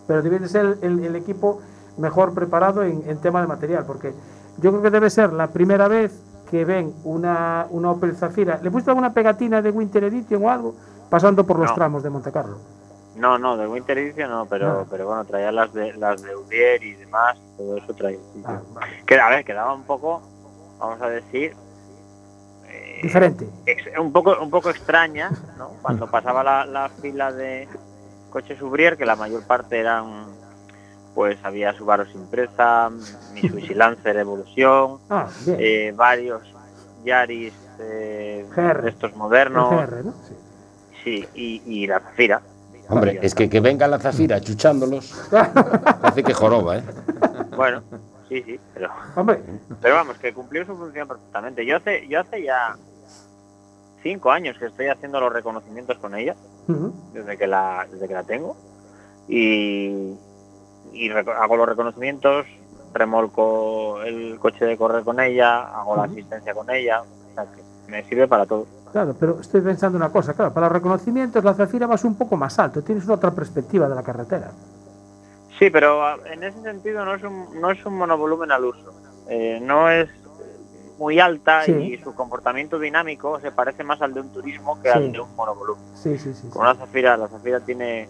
pero 0.08 0.22
debéis 0.22 0.42
de 0.42 0.48
ser 0.48 0.78
el, 0.82 1.04
el 1.04 1.14
equipo 1.14 1.60
mejor 1.96 2.34
preparado 2.34 2.82
en, 2.82 3.02
en 3.08 3.18
tema 3.20 3.40
de 3.40 3.46
material, 3.46 3.84
porque 3.86 4.12
yo 4.58 4.70
creo 4.70 4.82
que 4.82 4.90
debe 4.90 5.10
ser 5.10 5.32
la 5.32 5.48
primera 5.48 5.88
vez 5.88 6.12
que 6.50 6.64
ven 6.64 6.94
una, 7.04 7.66
una 7.70 7.90
Opel 7.92 8.14
Zafira. 8.16 8.58
¿Le 8.62 8.70
pusiste 8.70 8.90
alguna 8.90 9.12
pegatina 9.12 9.62
de 9.62 9.70
Winter 9.70 10.04
Edition 10.04 10.44
o 10.44 10.50
algo? 10.50 10.74
Pasando 11.10 11.44
por 11.46 11.58
los 11.58 11.68
No. 11.70 11.74
tramos 11.74 12.02
de 12.02 12.10
Monte 12.10 12.30
Carlo. 12.32 12.58
No, 13.16 13.38
no, 13.38 13.56
de 13.56 13.66
Winter 13.68 13.96
Edition 13.98 14.28
no, 14.30 14.46
pero, 14.46 14.80
No. 14.80 14.86
pero 14.90 15.06
bueno, 15.06 15.24
traía 15.24 15.52
las 15.52 15.72
de 15.72 15.92
las 15.94 16.20
de 16.22 16.34
Udier 16.36 16.82
y 16.82 16.94
demás, 16.94 17.38
todo 17.56 17.76
eso 17.76 17.94
traía. 17.94 18.18
Ah, 18.44 18.60
vale. 18.72 19.02
Que, 19.06 19.18
a 19.18 19.28
ver, 19.28 19.44
quedaba 19.44 19.72
un 19.72 19.84
poco, 19.84 20.20
vamos 20.78 21.00
a 21.00 21.08
decir, 21.08 21.54
eh, 22.68 23.00
Diferente. 23.02 23.48
un 24.00 24.12
poco 24.12 24.34
un 24.40 24.50
poco 24.50 24.70
extraña, 24.70 25.30
¿no? 25.58 25.70
Cuando 25.82 26.06
pasaba 26.10 26.42
la, 26.42 26.66
la 26.66 26.88
fila 26.88 27.32
de 27.32 27.68
coches 28.30 28.60
Ubrier, 28.60 28.96
que 28.96 29.06
la 29.06 29.14
mayor 29.16 29.42
parte 29.44 29.78
eran, 29.78 30.26
pues 31.14 31.38
había 31.44 31.72
Subaru 31.72 32.04
Impreza, 32.14 32.90
Mitsubishi 33.34 33.74
Lancer 33.74 34.16
Evolución, 34.16 34.98
Ah, 35.08 35.28
eh, 35.46 35.92
varios 35.94 36.42
Yaris 37.04 37.52
eh, 37.78 38.46
GR. 38.54 38.88
estos 38.88 39.14
modernos, 39.16 39.70
GR, 39.70 40.04
¿no? 40.04 40.12
Sí. 40.26 40.34
sí, 41.04 41.28
y, 41.34 41.62
y 41.82 41.86
la 41.86 42.00
Zafira. 42.00 42.40
Hombre, 42.88 43.18
es 43.22 43.34
que 43.34 43.48
que 43.48 43.60
venga 43.60 43.88
la 43.88 43.98
zafira 43.98 44.40
chuchándolos, 44.42 45.14
hace 46.02 46.22
que 46.22 46.34
joroba, 46.34 46.76
¿eh? 46.78 46.82
Bueno, 47.56 47.82
sí, 48.28 48.42
sí, 48.42 48.60
pero, 48.74 48.90
Hombre, 49.16 49.40
pero 49.80 49.94
vamos, 49.94 50.18
que 50.18 50.34
cumplió 50.34 50.66
su 50.66 50.76
función 50.76 51.08
perfectamente. 51.08 51.64
Yo 51.64 51.78
hace, 51.78 52.06
yo 52.08 52.20
hace 52.20 52.42
ya 52.42 52.76
cinco 54.02 54.30
años 54.30 54.58
que 54.58 54.66
estoy 54.66 54.88
haciendo 54.88 55.18
los 55.18 55.32
reconocimientos 55.32 55.96
con 55.96 56.14
ella. 56.14 56.36
desde 57.14 57.38
que 57.38 57.46
la 57.46 57.86
desde 57.90 58.06
que 58.06 58.14
la 58.14 58.22
tengo 58.22 58.54
y, 59.28 60.14
y 60.94 61.10
hago 61.10 61.56
los 61.56 61.68
reconocimientos 61.68 62.46
remolco 62.92 64.00
el 64.02 64.38
coche 64.38 64.64
de 64.64 64.76
correr 64.76 65.02
con 65.04 65.20
ella 65.20 65.62
hago 65.80 65.96
la 65.96 66.02
Ujú. 66.04 66.12
asistencia 66.12 66.54
con 66.54 66.70
ella 66.70 67.02
o 67.02 67.34
sea 67.34 67.44
que 67.44 67.62
me 67.90 68.02
sirve 68.04 68.28
para 68.28 68.46
todo 68.46 68.66
claro, 68.92 69.14
pero 69.18 69.40
estoy 69.40 69.60
pensando 69.60 69.98
una 69.98 70.10
cosa, 70.10 70.34
claro, 70.34 70.54
para 70.54 70.66
los 70.66 70.74
reconocimientos 70.74 71.42
la 71.42 71.52
Zafira 71.54 71.86
vas 71.88 72.04
un 72.04 72.14
poco 72.14 72.36
más 72.36 72.56
alto, 72.60 72.82
tienes 72.82 73.08
otra 73.08 73.32
perspectiva 73.32 73.88
de 73.88 73.94
la 73.96 74.02
carretera. 74.04 74.50
sí 75.58 75.68
pero 75.70 76.04
a- 76.06 76.16
en 76.32 76.42
ese 76.44 76.60
sentido 76.62 77.04
no 77.04 77.14
es 77.14 77.22
un 77.24 77.60
no 77.60 77.70
es 77.70 77.84
un 77.84 77.94
monovolumen 77.96 78.50
al 78.52 78.64
uso 78.64 78.92
Eh, 79.26 79.58
no 79.62 79.88
es 79.88 80.10
muy 80.98 81.18
alta 81.18 81.64
Sí. 81.64 81.72
y 81.72 81.96
su 81.98 82.14
comportamiento 82.14 82.78
dinámico 82.78 83.40
se 83.40 83.50
parece 83.50 83.82
más 83.82 84.00
al 84.02 84.12
de 84.12 84.20
un 84.20 84.28
turismo 84.28 84.80
que 84.82 84.90
Sí. 84.92 84.98
al 84.98 85.12
de 85.12 85.20
un 85.20 85.34
monovolumen 85.34 85.82
Sí, 85.96 86.18
sí, 86.18 86.34
sí. 86.34 86.42
sí. 86.42 86.48
con 86.50 86.62
una 86.62 86.74
Zafira 86.74 87.16
la 87.16 87.26
Zafira 87.28 87.58
tiene 87.60 88.06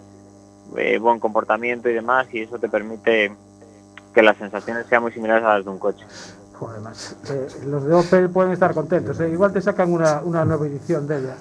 eh, 0.77 0.97
buen 0.99 1.19
comportamiento 1.19 1.89
y 1.89 1.93
demás 1.93 2.27
y 2.31 2.41
eso 2.41 2.57
te 2.59 2.69
permite 2.69 3.35
que 4.13 4.21
las 4.21 4.37
sensaciones 4.37 4.85
sean 4.87 5.01
muy 5.03 5.11
similares 5.11 5.43
a 5.43 5.55
las 5.57 5.65
de 5.65 5.71
un 5.71 5.79
coche 5.79 6.05
Joder, 6.53 6.79
macho. 6.79 7.15
Eh, 7.29 7.47
los 7.65 7.83
de 7.85 7.93
Opel 7.93 8.29
pueden 8.29 8.53
estar 8.53 8.73
contentos. 8.73 9.19
eh. 9.19 9.29
Igual 9.29 9.51
te 9.51 9.59
sacan 9.61 9.91
una, 9.91 10.21
una 10.21 10.45
nueva 10.45 10.65
edición 10.65 11.05
de 11.05 11.17
ella. 11.19 11.35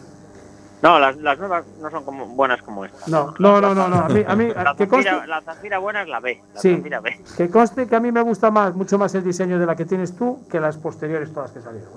No, 0.83 0.99
las, 0.99 1.17
las 1.19 1.39
nuevas 1.39 1.65
no 1.81 1.89
son 1.89 2.05
como 2.05 2.27
buenas 2.27 2.61
como 2.63 2.85
esta. 2.85 2.99
No, 3.07 3.33
no, 3.39 3.61
no, 3.61 3.75
no. 3.75 3.89
no. 3.89 3.97
A 4.05 4.09
mí, 4.09 4.25
a 4.27 4.35
mí 4.35 4.49
La 4.53 4.75
que, 4.77 4.89
conste, 4.89 5.09
Zafira, 5.09 5.27
la 5.29 5.41
Zafira 5.41 5.79
buena 5.79 6.03
es 6.03 6.09
la 6.09 6.19
B. 6.19 6.43
La 6.53 6.61
Sí. 6.61 6.77
Zafira 6.77 7.01
B. 7.01 7.17
que 7.37 7.49
conste 7.49 7.87
que 7.87 7.95
a 7.95 8.01
mí 8.01 8.11
me 8.11 8.23
gusta 8.23 8.51
más, 8.51 8.75
mucho 8.75 8.99
más 8.99 9.15
el 9.15 9.23
diseño 9.23 9.59
de 9.61 9.67
la 9.67 9.77
que 9.77 9.85
tienes 9.85 10.17
tú 10.17 10.41
que 10.51 10.59
las 10.59 10.77
posteriores 10.79 11.33
todas 11.33 11.53
que 11.53 11.61
salieron. 11.61 11.93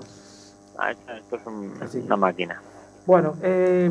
Ah, 0.78 0.92
esto, 0.92 1.36
es 1.36 1.44
un- 1.44 1.72
una 2.06 2.16
máquina. 2.16 2.62
Bueno, 3.04 3.34
eh, 3.42 3.90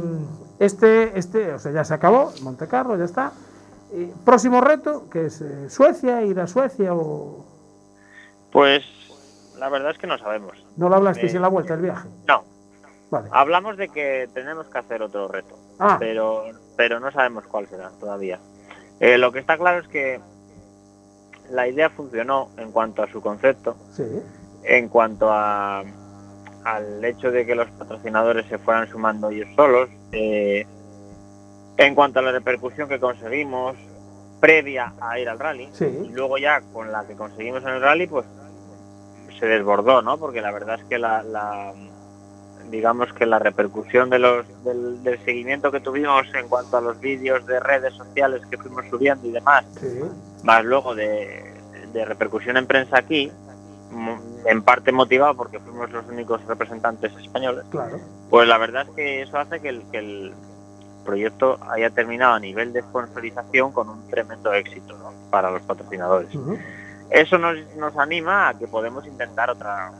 este, 0.60 1.18
este, 1.18 1.54
o 1.54 1.60
sea, 1.60 1.72
ya 1.72 1.84
se 1.84 1.94
acabó, 1.94 2.32
Monte 2.42 2.68
Carlo, 2.68 2.98
ya 2.98 3.06
está. 3.06 3.32
Eh, 3.92 4.12
próximo 4.26 4.60
reto, 4.62 5.10
que 5.10 5.26
es 5.28 5.42
eh, 5.42 5.70
Suecia, 5.70 6.22
ir 6.24 6.40
a 6.40 6.48
Suecia 6.48 6.94
o... 6.94 7.46
Pues 8.52 8.84
la 9.58 9.70
verdad 9.70 9.92
es 9.92 9.98
que 9.98 10.08
no 10.08 10.18
sabemos. 10.18 10.54
No 10.78 10.90
lo 10.90 10.96
hablasteis 10.96 11.34
Eh, 11.34 11.36
en 11.38 11.42
la 11.42 11.48
vuelta 11.48 11.74
del 11.76 11.84
viaje. 11.84 12.08
No, 12.28 12.44
Vale. 13.10 13.30
hablamos 13.32 13.78
de 13.78 13.90
que 13.90 14.30
tenemos 14.34 14.68
que 14.68 14.78
hacer 14.78 15.02
otro 15.02 15.28
reto, 15.28 15.56
Ah, 15.80 15.98
pero, 16.00 16.46
pero 16.76 17.00
no 17.00 17.12
sabemos 17.12 17.46
cuál 17.48 17.68
será 17.68 17.90
todavía. 18.00 18.40
Eh, 19.00 19.18
lo 19.18 19.32
que 19.32 19.40
está 19.40 19.58
claro 19.58 19.80
es 19.80 19.88
que 19.88 20.20
la 21.52 21.68
idea 21.68 21.90
funcionó 21.90 22.50
en 22.58 22.72
cuanto 22.72 23.04
a 23.04 23.08
su 23.12 23.22
concepto, 23.22 23.76
sí. 23.94 24.04
en 24.64 24.90
cuanto 24.90 25.30
a 25.32 25.84
al 26.66 27.06
hecho 27.06 27.32
de 27.32 27.46
que 27.46 27.56
los 27.56 27.70
patrocinadores 27.72 28.46
se 28.48 28.58
fueran 28.58 28.88
sumando 28.90 29.30
ellos 29.30 29.48
solos, 29.56 29.88
eh, 30.12 30.66
en 31.78 31.96
cuanto 31.96 32.20
a 32.20 32.22
la 32.24 32.32
repercusión 32.32 32.88
que 32.90 33.00
conseguimos 33.00 33.76
previa 34.40 34.94
a 35.02 35.20
ir 35.20 35.30
al 35.30 35.40
rally, 35.40 35.70
y 36.06 36.10
luego 36.10 36.38
ya 36.38 36.62
con 36.74 36.92
la 36.92 37.06
que 37.06 37.16
conseguimos 37.16 37.64
en 37.64 37.70
el 37.70 37.82
rally, 37.82 38.08
pues 38.08 38.26
se 39.40 39.46
desbordó, 39.46 40.02
¿no? 40.02 40.18
Porque 40.18 40.42
la 40.42 40.52
verdad 40.52 40.80
es 40.80 40.86
que 40.86 40.98
la, 40.98 41.22
la- 41.24 41.74
digamos 42.72 43.14
que 43.14 43.26
la 43.26 43.40
repercusión 43.40 44.10
de 44.10 44.20
los, 44.20 44.46
del, 44.66 45.02
del 45.04 45.24
seguimiento 45.24 45.72
que 45.72 45.80
tuvimos 45.80 46.26
en 46.36 46.48
cuanto 46.50 46.78
a 46.78 46.82
los 46.82 47.00
vídeos 47.00 47.46
de 47.46 47.60
redes 47.60 47.94
sociales 47.94 48.42
que 48.50 48.58
fuimos 48.58 48.86
subiendo 48.90 49.26
y 49.28 49.32
demás, 49.32 49.64
Sí. 49.80 50.00
más 50.44 50.66
luego 50.66 50.94
de, 50.94 51.54
de 51.94 52.06
repercusión 52.06 52.58
en 52.58 52.68
prensa 52.68 52.98
aquí, 52.98 53.32
en 54.46 54.62
parte 54.64 54.92
motivado 54.92 55.36
porque 55.36 55.60
fuimos 55.60 55.90
los 55.92 56.06
únicos 56.08 56.44
representantes 56.46 57.12
españoles, 57.18 57.64
Claro. 57.70 58.00
pues 58.30 58.48
la 58.48 58.58
verdad 58.58 58.86
es 58.90 58.96
que 58.96 59.22
eso 59.22 59.38
hace 59.38 59.60
que 59.60 59.70
el, 59.70 59.84
que 59.92 59.98
el 60.00 60.34
proyecto 61.06 61.58
haya 61.72 61.90
terminado 61.90 62.34
a 62.36 62.40
nivel 62.40 62.74
de 62.74 62.82
sponsorización 62.82 63.72
con 63.72 63.90
un 63.90 64.08
tremendo 64.10 64.52
éxito 64.54 64.98
¿no? 64.98 65.12
para 65.32 65.50
los 65.52 65.62
patrocinadores. 65.62 66.30
Eso 67.10 67.38
nos, 67.38 67.56
nos 67.78 67.98
anima 67.98 68.50
a 68.50 68.54
que 68.58 68.68
podemos 68.68 69.06
intentar 69.08 69.50
otra 69.50 69.92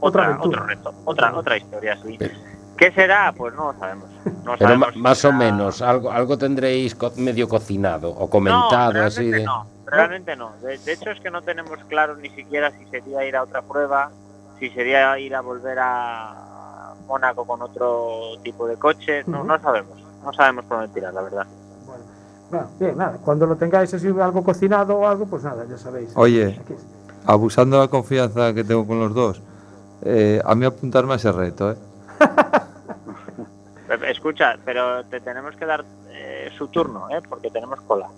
Otra 0.00 0.30
otra 0.30 0.40
otro 0.42 0.62
reto, 0.66 0.94
otra 1.04 1.34
otra 1.36 1.56
historia 1.56 1.96
sí. 2.02 2.16
Pero- 2.18 2.34
¿Qué 2.76 2.90
será? 2.92 3.32
Pues 3.36 3.52
no 3.54 3.72
lo 3.72 3.78
sabemos. 3.78 4.08
No 4.24 4.54
Pero 4.56 4.56
sabemos 4.58 4.88
si 4.94 4.98
más 5.00 5.18
o 5.18 5.28
será- 5.28 5.36
menos, 5.36 5.82
algo, 5.82 6.10
algo 6.10 6.38
tendréis 6.38 6.94
co- 6.94 7.12
medio 7.16 7.46
cocinado 7.46 8.08
o 8.10 8.20
no, 8.24 8.30
comentado 8.30 9.04
así 9.04 9.30
de... 9.30 9.44
no, 9.44 9.66
realmente 9.90 10.36
no. 10.36 10.52
De, 10.62 10.78
de 10.78 10.92
hecho 10.92 11.10
es 11.10 11.20
que 11.20 11.30
no 11.30 11.42
tenemos 11.42 11.78
claro 11.88 12.16
ni 12.16 12.30
siquiera 12.30 12.70
si 12.70 12.84
sería 12.86 13.24
ir 13.24 13.36
a 13.36 13.42
otra 13.42 13.62
prueba, 13.62 14.10
si 14.58 14.70
sería 14.70 15.18
ir 15.18 15.34
a 15.34 15.40
volver 15.40 15.78
a 15.80 16.94
Mónaco 17.06 17.44
con 17.44 17.60
otro 17.62 18.38
tipo 18.42 18.68
de 18.68 18.76
coche, 18.76 19.24
no, 19.26 19.42
no 19.42 19.58
sabemos, 19.58 19.98
no 20.22 20.32
sabemos 20.32 20.64
por 20.66 20.78
dónde 20.78 20.94
tirar, 20.94 21.12
la 21.12 21.22
verdad. 21.22 21.46
Bueno, 21.86 22.04
bueno, 22.50 22.68
bien, 22.78 22.96
nada. 22.96 23.18
Cuando 23.24 23.46
lo 23.46 23.56
tengáis 23.56 23.92
así 23.92 24.06
algo 24.06 24.44
cocinado 24.44 24.96
o 24.96 25.06
algo, 25.08 25.26
pues 25.26 25.42
nada, 25.42 25.64
ya 25.68 25.76
sabéis. 25.76 26.12
Oye. 26.14 26.60
Abusando 27.26 27.76
de 27.76 27.82
la 27.82 27.88
confianza 27.88 28.54
que 28.54 28.64
tengo 28.64 28.86
con 28.86 29.00
los 29.00 29.14
dos, 29.14 29.42
eh, 30.02 30.40
a 30.44 30.54
mí 30.54 30.64
apuntarme 30.64 31.14
a 31.14 31.16
ese 31.16 31.32
reto, 31.32 31.72
¿eh? 31.72 31.76
Eh, 33.88 33.98
Escucha, 34.10 34.56
pero 34.64 35.04
te 35.04 35.20
tenemos 35.20 35.54
que 35.56 35.66
dar 35.66 35.84
eh, 36.10 36.50
su 36.56 36.68
turno, 36.68 37.08
¿eh? 37.10 37.20
porque 37.28 37.50
tenemos 37.50 37.80
cola. 37.82 38.08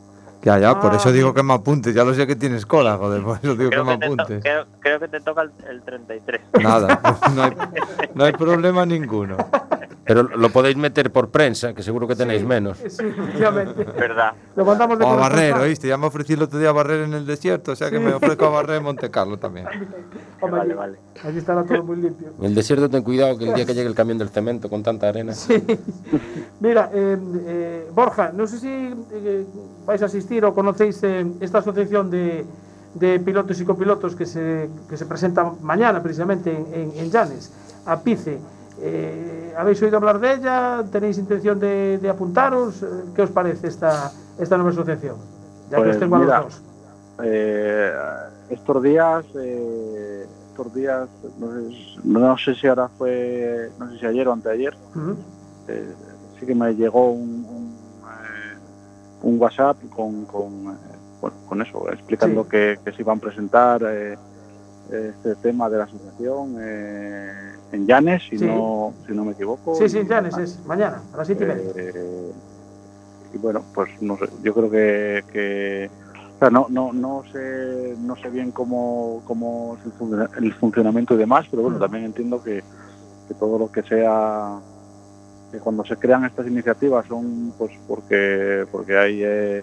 Ya, 0.42 0.58
ya, 0.58 0.80
por 0.80 0.92
Ah, 0.92 0.96
eso 0.96 1.12
digo 1.12 1.28
bien. 1.28 1.34
que 1.36 1.42
me 1.44 1.54
apuntes. 1.54 1.94
Ya 1.94 2.04
lo 2.04 2.14
sé 2.14 2.26
que 2.26 2.34
tienes 2.36 2.66
cola, 2.66 2.96
joder, 2.96 3.22
por 3.22 3.38
eso 3.42 3.54
digo 3.54 3.70
que 3.70 3.76
Creo 3.76 3.84
me 3.84 3.98
que, 3.98 4.04
apuntes. 4.06 4.42
creo, 4.42 4.66
creo 4.80 5.00
que 5.00 5.08
te 5.08 5.20
toca 5.20 5.42
el, 5.42 5.52
el 5.70 5.82
33. 5.82 6.40
Nada, 6.62 7.00
no 7.34 7.42
hay, 7.44 7.52
no 8.14 8.24
hay 8.24 8.32
problema 8.32 8.84
ninguno. 8.84 9.36
Pero 10.04 10.24
lo 10.24 10.50
podéis 10.50 10.76
meter 10.76 11.12
por 11.12 11.30
prensa, 11.30 11.74
que 11.74 11.82
seguro 11.84 12.08
que 12.08 12.16
tenéis 12.16 12.44
menos. 12.44 12.76
Sí, 12.88 13.04
efectivamente. 13.06 13.84
¿Verdad? 13.84 14.32
Lo 14.56 14.64
mandamos 14.64 14.98
de 14.98 15.04
O 15.04 15.10
a 15.10 15.16
barrer. 15.16 15.54
¿oíste? 15.54 15.86
Ya 15.86 15.96
me 15.96 16.06
ofrecí 16.06 16.32
el 16.32 16.42
otro 16.42 16.58
día 16.58 16.70
a 16.70 16.72
barrer 16.72 17.02
en 17.04 17.14
el 17.14 17.24
desierto, 17.24 17.70
o 17.72 17.76
sea 17.76 17.88
que 17.88 18.00
me 18.00 18.12
ofrezco 18.12 18.46
a 18.46 18.50
barrer 18.50 18.78
en 18.78 18.82
Monte 18.82 19.10
Carlo 19.12 19.38
también. 19.38 19.66
Hombre, 20.40 20.58
Vale, 20.58 20.74
vale. 20.74 20.98
allí 21.22 21.38
estará 21.38 21.62
todo 21.64 21.84
muy 21.84 21.98
limpio. 21.98 22.32
En 22.40 22.46
el 22.46 22.54
desierto 22.56 22.90
ten 22.90 23.04
cuidado 23.04 23.38
que 23.38 23.48
el 23.48 23.54
día 23.54 23.64
que 23.64 23.74
llegue 23.74 23.86
el 23.88 23.94
camión 23.94 24.18
del 24.18 24.28
cemento 24.30 24.68
con 24.68 24.82
tanta 24.82 25.08
arena... 25.08 25.34
Sí. 25.34 25.62
Mira, 26.58 26.90
eh, 26.92 27.16
eh, 27.46 27.88
Borja, 27.94 28.32
no 28.34 28.46
sé 28.48 28.58
si 28.58 28.68
eh, 28.68 29.46
vais 29.86 30.02
a 30.02 30.06
asistir 30.06 30.31
o 30.40 30.54
conocéis 30.54 31.02
eh, 31.02 31.26
esta 31.40 31.58
asociación 31.58 32.10
de, 32.10 32.44
de 32.94 33.20
pilotos 33.20 33.60
y 33.60 33.64
copilotos 33.64 34.16
que 34.16 34.26
se, 34.26 34.68
que 34.88 34.96
se 34.96 35.06
presenta 35.06 35.52
mañana 35.60 36.02
precisamente 36.02 36.50
en, 36.50 36.66
en, 36.72 36.92
en 36.96 37.10
Llanes, 37.10 37.52
APICE. 37.86 38.38
Eh, 38.80 39.54
¿Habéis 39.56 39.82
oído 39.82 39.98
hablar 39.98 40.18
de 40.18 40.34
ella? 40.34 40.82
¿Tenéis 40.90 41.18
intención 41.18 41.60
de, 41.60 41.98
de 42.00 42.08
apuntaros? 42.08 42.82
Eh, 42.82 42.86
¿Qué 43.14 43.22
os 43.22 43.30
parece 43.30 43.68
esta, 43.68 44.10
esta 44.38 44.56
nueva 44.56 44.70
asociación? 44.72 45.16
Ya 45.70 45.82
que 45.82 45.90
os 45.90 45.98
tengo 45.98 46.16
a 46.16 46.18
los 46.18 46.26
mira, 46.26 46.40
dos. 46.40 46.62
Eh, 47.22 47.92
estos 48.50 48.82
días, 48.82 49.24
eh, 49.36 50.26
estos 50.48 50.74
días, 50.74 51.08
no 51.38 51.52
sé, 51.52 52.00
no 52.04 52.38
sé 52.38 52.54
si 52.54 52.66
ahora 52.66 52.88
fue, 52.88 53.70
no 53.78 53.90
sé 53.90 53.98
si 53.98 54.06
ayer 54.06 54.26
o 54.28 54.32
anteayer, 54.32 54.74
sí 56.38 56.46
que 56.46 56.54
me 56.54 56.74
llegó 56.74 57.12
un, 57.12 57.46
un, 57.48 57.71
un 59.22 59.40
WhatsApp 59.40 59.76
con, 59.94 60.24
con, 60.26 60.52
eh, 60.52 60.96
bueno, 61.20 61.36
con 61.48 61.62
eso, 61.62 61.88
explicando 61.90 62.44
Sí. 62.44 62.50
que, 62.50 62.78
que 62.84 62.92
se 62.92 63.02
iban 63.02 63.18
a 63.18 63.20
presentar 63.20 63.82
eh, 63.86 64.16
este 64.90 65.36
tema 65.36 65.70
de 65.70 65.78
la 65.78 65.84
asociación 65.84 66.56
eh, 66.60 67.52
en 67.72 67.86
Llanes, 67.86 68.22
si, 68.28 68.38
Sí. 68.38 68.44
no, 68.46 68.92
si 69.06 69.12
no 69.12 69.24
me 69.24 69.32
equivoco. 69.32 69.74
Sí, 69.76 69.88
sí, 69.88 69.98
Y, 69.98 70.04
Llanes 70.06 70.36
es 70.38 70.64
mañana, 70.66 71.00
a 71.12 71.16
las 71.18 71.26
siete 71.26 71.44
y 71.44 71.46
media. 71.46 71.70
eh, 71.76 72.32
y 73.34 73.38
bueno, 73.38 73.62
pues 73.74 73.90
no 74.02 74.18
sé, 74.18 74.26
yo 74.42 74.52
creo 74.52 74.70
que, 74.70 75.24
que 75.32 75.90
o 76.36 76.38
sea, 76.38 76.50
no, 76.50 76.66
no, 76.68 76.92
no 76.92 77.22
sé, 77.32 77.94
no 77.98 78.14
sé 78.16 78.28
bien 78.28 78.50
cómo, 78.50 79.22
cómo 79.24 79.78
es 79.80 80.36
el 80.42 80.52
funcionamiento 80.54 81.14
y 81.14 81.18
demás, 81.18 81.46
pero 81.50 81.62
bueno, 81.62 81.78
Mm. 81.78 81.80
también 81.80 82.04
entiendo 82.04 82.42
que, 82.42 82.62
que 83.28 83.34
todo 83.34 83.58
lo 83.58 83.70
que 83.72 83.82
sea 83.84 84.58
que 85.52 85.58
cuando 85.58 85.84
se 85.84 85.96
crean 85.96 86.24
estas 86.24 86.46
iniciativas 86.46 87.06
son 87.06 87.52
pues 87.58 87.70
porque 87.86 88.66
porque 88.72 88.96
hay 88.98 89.20
eh, 89.22 89.62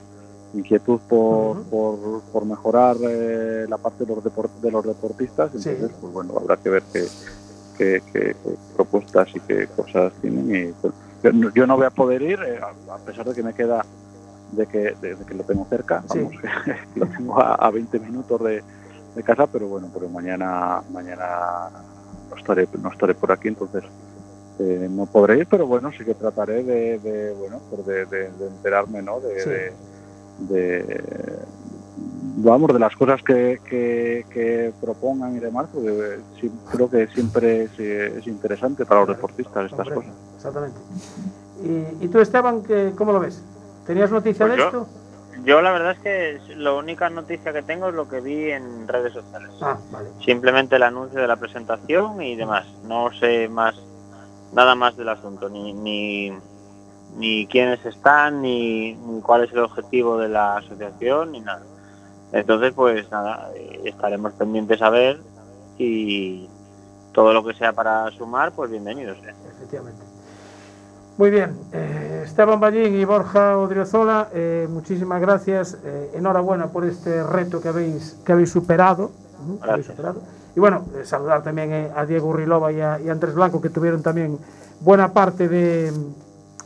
inquietud 0.54 1.00
por, 1.10 1.64
por, 1.64 2.22
por 2.32 2.46
mejorar 2.46 2.96
eh, 3.02 3.66
la 3.68 3.78
parte 3.78 4.06
de 4.06 4.16
los 4.16 4.24
depor- 4.24 4.50
de 4.62 4.72
los 4.72 4.86
deportistas, 4.86 5.52
Sí. 5.58 5.70
entonces 5.70 5.98
pues 6.00 6.14
bueno, 6.14 6.34
habrá 6.38 6.58
que 6.58 6.70
ver 6.70 6.84
qué, 6.94 8.02
qué- 8.14 8.36
propuestas 8.76 9.28
y 9.36 9.40
qué 9.42 9.68
cosas 9.68 10.14
tienen 10.22 10.56
y 10.70 10.72
pues, 10.74 10.94
yo, 11.24 11.32
no- 11.34 11.54
yo 11.54 11.68
no 11.68 11.76
voy 11.76 11.86
a 11.86 11.90
poder 11.92 12.22
ir, 12.22 12.40
eh, 12.42 12.60
a, 12.62 12.94
a 12.96 12.98
pesar 13.00 13.28
de 13.28 13.34
que 13.36 13.44
me 13.44 13.54
queda 13.54 13.84
de 14.52 14.66
que, 14.66 14.96
de, 15.02 15.16
de 15.16 15.26
que 15.26 15.34
lo 15.36 15.44
tengo 15.44 15.66
cerca, 15.70 16.04
Sí. 16.12 16.20
vamos, 16.20 16.34
que 16.94 17.00
lo 17.00 17.06
tengo 17.08 17.40
a, 17.42 17.56
a 17.56 17.70
20 17.72 18.00
minutos 18.00 18.42
de, 18.44 18.64
de 19.16 19.24
casa, 19.24 19.46
pero 19.48 19.68
bueno, 19.68 19.90
pero 19.94 20.08
mañana 20.10 20.82
mañana 20.92 21.70
no 22.30 22.36
estaré, 22.36 22.68
no 22.82 22.92
estaré 22.92 23.14
por 23.16 23.32
aquí, 23.32 23.48
entonces 23.50 23.84
eh, 24.60 24.88
no 24.90 25.06
podré 25.06 25.40
ir, 25.40 25.48
pero 25.48 25.66
bueno, 25.66 25.92
sí 25.98 26.04
que 26.04 26.14
trataré 26.16 26.64
de, 26.64 27.00
de, 27.00 27.34
bueno, 27.34 27.62
pues 27.70 27.86
de, 27.86 28.06
de- 28.06 28.32
de 28.32 28.48
enterarme, 28.48 29.02
¿no? 29.02 29.20
De, 29.20 29.40
Sí. 29.40 29.50
de- 29.50 29.74
de- 30.84 31.40
vamos, 32.42 32.72
de 32.74 32.80
las 32.80 32.96
cosas 32.96 33.22
que, 33.24 33.60
que, 33.70 34.26
que 34.30 34.74
propongan 34.80 35.36
y 35.36 35.40
demás, 35.40 35.68
porque 35.74 36.20
sí, 36.40 36.52
creo 36.72 36.90
que 36.90 37.08
siempre 37.08 37.64
es, 37.64 37.80
es 37.80 38.28
interesante 38.28 38.86
para 38.86 39.02
los 39.02 39.10
deportistas 39.10 39.66
estas 39.66 39.80
Hombre, 39.88 39.96
cosas. 39.96 40.12
Exactamente. 40.36 40.80
¿Y, 41.64 42.06
y 42.06 42.08
tú, 42.08 42.20
Esteban, 42.20 42.64
qué- 42.64 42.94
cómo 42.98 43.12
lo 43.14 43.20
ves? 43.20 43.44
¿Tenías 43.86 44.12
noticia 44.12 44.46
Pues 44.46 44.58
de 44.58 44.62
yo- 44.62 44.66
esto? 44.68 44.88
Yo 45.46 45.62
la 45.62 45.72
verdad 45.72 45.92
es 45.94 46.00
que 46.00 46.56
la 46.56 46.74
única 46.74 47.10
noticia 47.10 47.54
que 47.54 47.62
tengo 47.62 47.88
es 47.88 47.96
lo 47.96 48.10
que 48.10 48.20
vi 48.20 48.52
en 48.52 48.86
redes 48.90 49.14
sociales. 49.14 49.52
Ah, 49.62 49.78
vale. 49.90 50.10
Simplemente 50.26 50.76
el 50.76 50.84
anuncio 50.84 51.22
de 51.22 51.28
la 51.28 51.38
presentación 51.38 52.22
y 52.22 52.36
demás. 52.36 52.68
No 52.86 53.10
sé 53.14 53.48
más, 53.48 53.74
nada 54.54 54.76
más 54.76 54.98
del 54.98 55.10
asunto, 55.10 55.50
ni, 55.50 55.74
ni, 55.74 56.32
ni 57.18 57.48
quiénes 57.48 57.86
están, 57.86 58.42
ni, 58.42 58.94
ni 58.94 59.22
cuál 59.22 59.44
es 59.44 59.52
el 59.52 59.60
objetivo 59.60 60.18
de 60.18 60.30
la 60.30 60.58
asociación, 60.58 61.32
ni 61.32 61.42
nada. 61.42 61.64
Entonces, 62.32 62.74
pues 62.74 63.10
nada, 63.12 63.50
eh, 63.56 63.82
estaremos 63.86 64.34
pendientes 64.34 64.82
a 64.82 64.90
ver 64.90 65.20
y 65.78 66.48
todo 67.12 67.34
lo 67.34 67.44
que 67.44 67.54
sea 67.54 67.74
para 67.74 68.10
sumar, 68.12 68.52
pues 68.52 68.70
bienvenidos. 68.70 69.18
¿eh? 69.20 69.34
Efectivamente. 69.58 70.04
Muy 71.18 71.32
bien, 71.32 71.60
eh, 71.74 72.24
Esteban 72.26 72.62
Ballín 72.62 72.96
y 72.96 73.04
Borja 73.04 73.58
Odriozola, 73.58 74.30
eh, 74.34 74.68
muchísimas 74.70 75.20
gracias. 75.20 75.78
eh, 75.84 76.12
enhorabuena 76.14 76.68
por 76.68 76.86
este 76.86 77.24
reto 77.24 77.60
que 77.60 77.68
habéis, 77.68 78.18
que 78.26 78.32
habéis 78.32 78.52
superado. 78.52 79.12
Que 79.62 79.70
habéis 79.70 79.88
superado. 79.88 80.22
Y 80.56 80.60
bueno, 80.60 80.86
eh, 80.96 81.06
saludar 81.06 81.44
también 81.44 81.72
eh, 81.72 81.92
a 81.96 82.06
Diego 82.06 82.28
Urrilova 82.30 82.72
y 82.72 82.82
a, 82.82 83.00
y 83.00 83.10
a 83.10 83.12
Andrés 83.12 83.36
Blanco, 83.36 83.62
que 83.62 83.70
tuvieron 83.70 84.02
también 84.02 84.38
buena 84.82 85.14
parte 85.14 85.48
de 85.48 85.92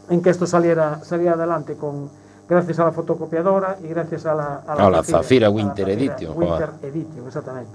en 0.10 0.22
que 0.22 0.30
esto 0.30 0.46
saliera, 0.46 1.00
saliera 1.04 1.34
adelante 1.34 1.76
con 1.76 2.10
gracias 2.48 2.78
a 2.80 2.86
la 2.86 2.91
fotocopiadora 2.91 3.78
y 3.84 3.88
gracias 3.88 4.26
a 4.26 4.36
la, 4.36 4.56
A 4.67 4.89
la 4.89 5.04
Zafira 5.04 5.48
a 5.48 5.50
la 5.50 5.56
Winter 5.56 5.86
Zafira 5.88 5.93
Edition, 5.93 6.38
Winter 6.38 6.69
joder. 6.69 6.89
Edition, 6.93 7.28
exactamente. 7.28 7.72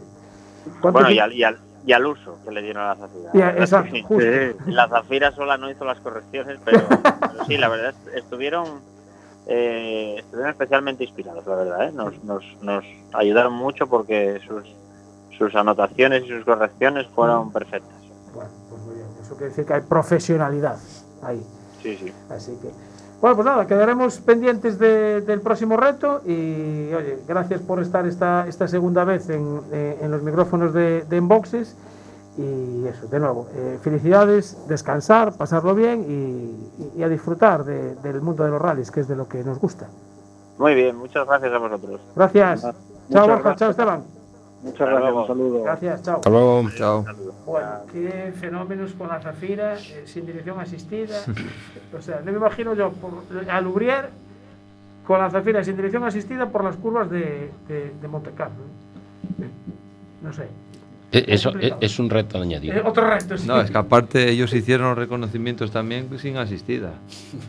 ¿Cuánto 0.80 0.92
Bueno, 1.00 1.10
y 1.10 1.18
al, 1.18 1.32
y, 1.32 1.42
al, 1.42 1.58
y 1.86 1.92
al 1.92 2.06
uso 2.06 2.36
que 2.44 2.52
le 2.52 2.60
dieron 2.62 2.82
a 2.84 2.88
la 2.88 2.96
Zafira. 2.96 3.48
a- 3.48 3.56
exacto, 3.58 3.96
justo. 4.06 4.24
La 4.66 4.88
Zafira 4.88 5.32
sola 5.32 5.56
no 5.56 5.70
hizo 5.70 5.84
las 5.84 5.98
correcciones, 6.00 6.58
pero, 6.64 6.80
pero 6.88 7.44
sí, 7.46 7.56
la 7.56 7.68
verdad 7.68 7.94
es- 8.08 8.14
estuvieron, 8.16 8.66
eh, 9.46 10.16
estuvieron 10.18 10.50
especialmente 10.50 11.04
inspirados, 11.04 11.46
la 11.46 11.54
verdad. 11.56 11.88
¿eh? 11.88 11.92
Nos, 11.92 12.22
nos, 12.24 12.44
nos 12.60 12.84
ayudaron 13.14 13.54
mucho 13.54 13.86
porque 13.86 14.38
sus, 14.46 14.64
sus 15.38 15.54
anotaciones 15.54 16.24
y 16.24 16.28
sus 16.28 16.44
correcciones 16.44 17.06
fueron 17.14 17.52
perfectas. 17.52 17.96
Bueno, 18.34 18.50
pues 18.68 18.82
muy 18.82 18.94
bien. 18.96 19.06
Eso 19.22 19.34
quiere 19.34 19.48
decir 19.50 19.64
que 19.64 19.74
hay 19.74 19.80
profesionalidad 19.82 20.76
ahí. 21.22 21.42
Sí, 21.82 21.96
sí. 21.96 22.12
Así 22.30 22.52
que, 22.60 22.70
bueno, 23.20 23.36
pues 23.36 23.46
nada, 23.46 23.66
quedaremos 23.66 24.18
pendientes 24.18 24.78
de- 24.78 25.20
del 25.22 25.40
próximo 25.40 25.76
reto 25.76 26.22
y, 26.26 26.92
oye, 26.92 27.18
gracias 27.26 27.60
por 27.62 27.80
estar 27.80 28.06
esta, 28.06 28.46
esta 28.48 28.66
segunda 28.68 29.04
vez 29.04 29.28
en, 29.30 29.60
eh, 29.72 29.98
en 30.02 30.10
los 30.10 30.22
micrófonos 30.22 30.72
de, 30.74 31.04
de 31.08 31.16
Enboxes. 31.16 31.76
Y 32.36 32.86
eso, 32.86 33.08
de 33.08 33.18
nuevo, 33.18 33.48
eh, 33.54 33.78
felicidades, 33.82 34.56
descansar, 34.68 35.36
pasarlo 35.36 35.74
bien 35.74 36.04
y, 36.08 36.12
y- 36.82 36.92
y 36.98 37.02
a 37.02 37.08
disfrutar 37.08 37.64
de- 37.64 37.96
del 37.96 38.20
mundo 38.20 38.44
de 38.44 38.50
los 38.50 38.62
rallies, 38.62 38.92
que 38.92 39.00
es 39.00 39.08
de 39.08 39.16
lo 39.16 39.28
que 39.28 39.42
nos 39.42 39.58
gusta. 39.58 39.88
Muy 40.56 40.74
bien, 40.76 40.96
muchas 40.96 41.26
gracias 41.26 41.52
a 41.52 41.58
vosotros. 41.58 42.00
Gracias. 42.14 42.62
Muchas 42.62 42.76
chao, 43.10 43.26
Borja. 43.26 43.42
gracias. 43.42 43.58
Chao, 43.58 43.70
Esteban. 43.70 44.17
Muchas 44.62 44.80
Hasta 44.80 44.84
gracias, 44.86 45.02
luego. 45.12 45.20
un 45.20 45.26
saludo. 45.28 45.62
Gracias, 45.62 46.02
chao. 46.02 46.16
Hasta 46.16 46.30
luego. 46.30 46.70
Chao. 46.76 47.04
Bueno, 47.46 47.68
qué 47.92 48.32
fenómenos 48.40 48.92
con 48.92 49.08
la 49.08 49.20
Zafira, 49.20 49.74
eh, 49.78 50.02
sin 50.06 50.26
dirección 50.26 50.58
asistida. 50.60 51.20
o 51.96 52.02
sea, 52.02 52.20
no 52.24 52.32
me 52.32 52.38
imagino 52.38 52.74
yo 52.74 52.90
por, 52.92 53.22
a 53.50 53.60
Lubrier 53.60 54.10
con 55.06 55.20
la 55.20 55.30
Zafira 55.30 55.62
sin 55.64 55.76
dirección 55.76 56.04
asistida 56.04 56.48
por 56.50 56.64
las 56.64 56.76
curvas 56.76 57.08
de, 57.10 57.50
de, 57.68 57.92
de 58.00 58.08
Monte 58.08 58.30
Carlo. 58.36 58.56
No 60.22 60.32
sé. 60.32 60.48
Eh, 61.12 61.24
Eso 61.28 61.52
es 61.80 61.98
un 61.98 62.10
reto 62.10 62.38
añadido. 62.42 62.74
Eh, 62.76 62.82
otro 62.84 63.08
reto, 63.08 63.38
sí. 63.38 63.46
No, 63.46 63.58
es 63.62 63.70
que 63.70 63.78
aparte 63.78 64.28
ellos 64.28 64.52
hicieron 64.52 64.88
los 64.90 64.98
reconocimientos 64.98 65.70
también 65.70 66.08
sin 66.18 66.36
asistida. 66.36 66.92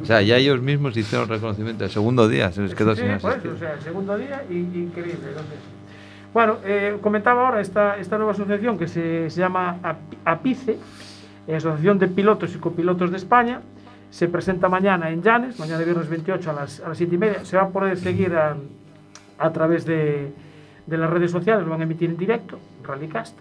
O 0.02 0.06
sea, 0.06 0.22
ya 0.22 0.38
ellos 0.38 0.62
mismos 0.62 0.95
hicieron 0.95 1.28
reconocimiento. 1.28 1.84
El 1.84 1.89
segundo 1.89 2.30
día 2.30 2.52
se 2.54 2.62
les 2.62 2.74
quedó 2.76 2.95
Sí, 2.95 3.02
sin 3.02 3.10
asistida. 3.12 3.54
o 3.54 3.58
sea, 3.58 3.74
el 3.74 3.82
segundo 3.82 4.15
día, 4.17 4.43
y- 4.50 4.54
increíble. 4.54 5.28
entonces. 5.28 5.58
Bueno, 6.33 6.57
eh, 6.63 6.97
comentaba 7.01 7.47
ahora 7.47 7.61
esta, 7.61 7.97
esta 7.97 8.17
nueva 8.17 8.33
asociación 8.33 8.77
que 8.77 8.87
se, 8.87 9.29
se 9.29 9.39
llama 9.39 9.77
AP- 9.81 10.15
APICE, 10.25 10.77
Asociación 11.55 11.97
de 11.97 12.07
Pilotos 12.07 12.53
y 12.55 12.59
Copilotos 12.59 13.09
de 13.09 13.17
España. 13.17 13.61
Se 14.11 14.27
presenta 14.27 14.69
mañana 14.69 15.09
en 15.09 15.21
Llanes, 15.23 15.59
mañana 15.59 15.83
viernes 15.83 16.07
28 16.09 16.49
a 16.49 16.53
las, 16.53 16.79
a 16.81 16.89
las 16.89 16.97
7 16.97 17.15
y 17.15 17.17
media. 17.17 17.45
Se 17.45 17.57
va 17.57 17.63
a 17.63 17.69
poder 17.69 17.97
seguir 17.97 18.35
a, 18.35 18.55
a 19.39 19.51
través 19.51 19.85
de, 19.85 20.31
de 20.85 20.97
las 20.97 21.09
redes 21.09 21.31
sociales, 21.31 21.63
lo 21.63 21.71
van 21.71 21.81
a 21.81 21.83
emitir 21.83 22.09
en 22.09 22.17
directo, 22.17 22.59
Rallycast. 22.83 23.35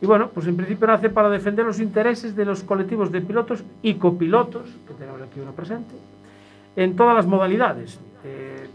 Y 0.00 0.06
bueno, 0.06 0.28
pues 0.32 0.46
en 0.46 0.56
principio 0.56 0.86
nace 0.86 1.08
para 1.10 1.30
defender 1.30 1.64
los 1.64 1.80
intereses 1.80 2.34
de 2.36 2.44
los 2.44 2.62
colectivos 2.62 3.12
de 3.12 3.20
pilotos 3.20 3.64
y 3.82 3.94
copilotos, 3.94 4.62
que 4.86 4.94
tenemos 4.94 5.20
aquí 5.22 5.40
uno 5.40 5.52
presente, 5.52 5.94
en 6.76 6.96
todas 6.96 7.14
las 7.14 7.26
modalidades. 7.26 7.98
Eh, 8.24 8.68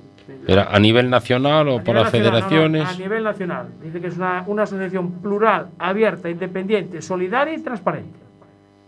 Pero 0.45 0.65
a 0.69 0.79
nivel 0.79 1.09
nacional 1.09 1.67
o 1.69 1.83
para 1.83 1.99
no, 1.99 2.05
no, 2.05 2.11
federaciones. 2.11 2.87
a 2.87 2.93
nivel 2.93 3.23
nacional. 3.23 3.67
Dice 3.81 4.01
que 4.01 4.07
es 4.07 4.17
una, 4.17 4.43
una 4.47 4.63
asociación 4.63 5.11
plural, 5.21 5.69
abierta, 5.77 6.29
independiente, 6.29 7.01
solidaria 7.01 7.53
y 7.53 7.61
transparente. 7.61 8.19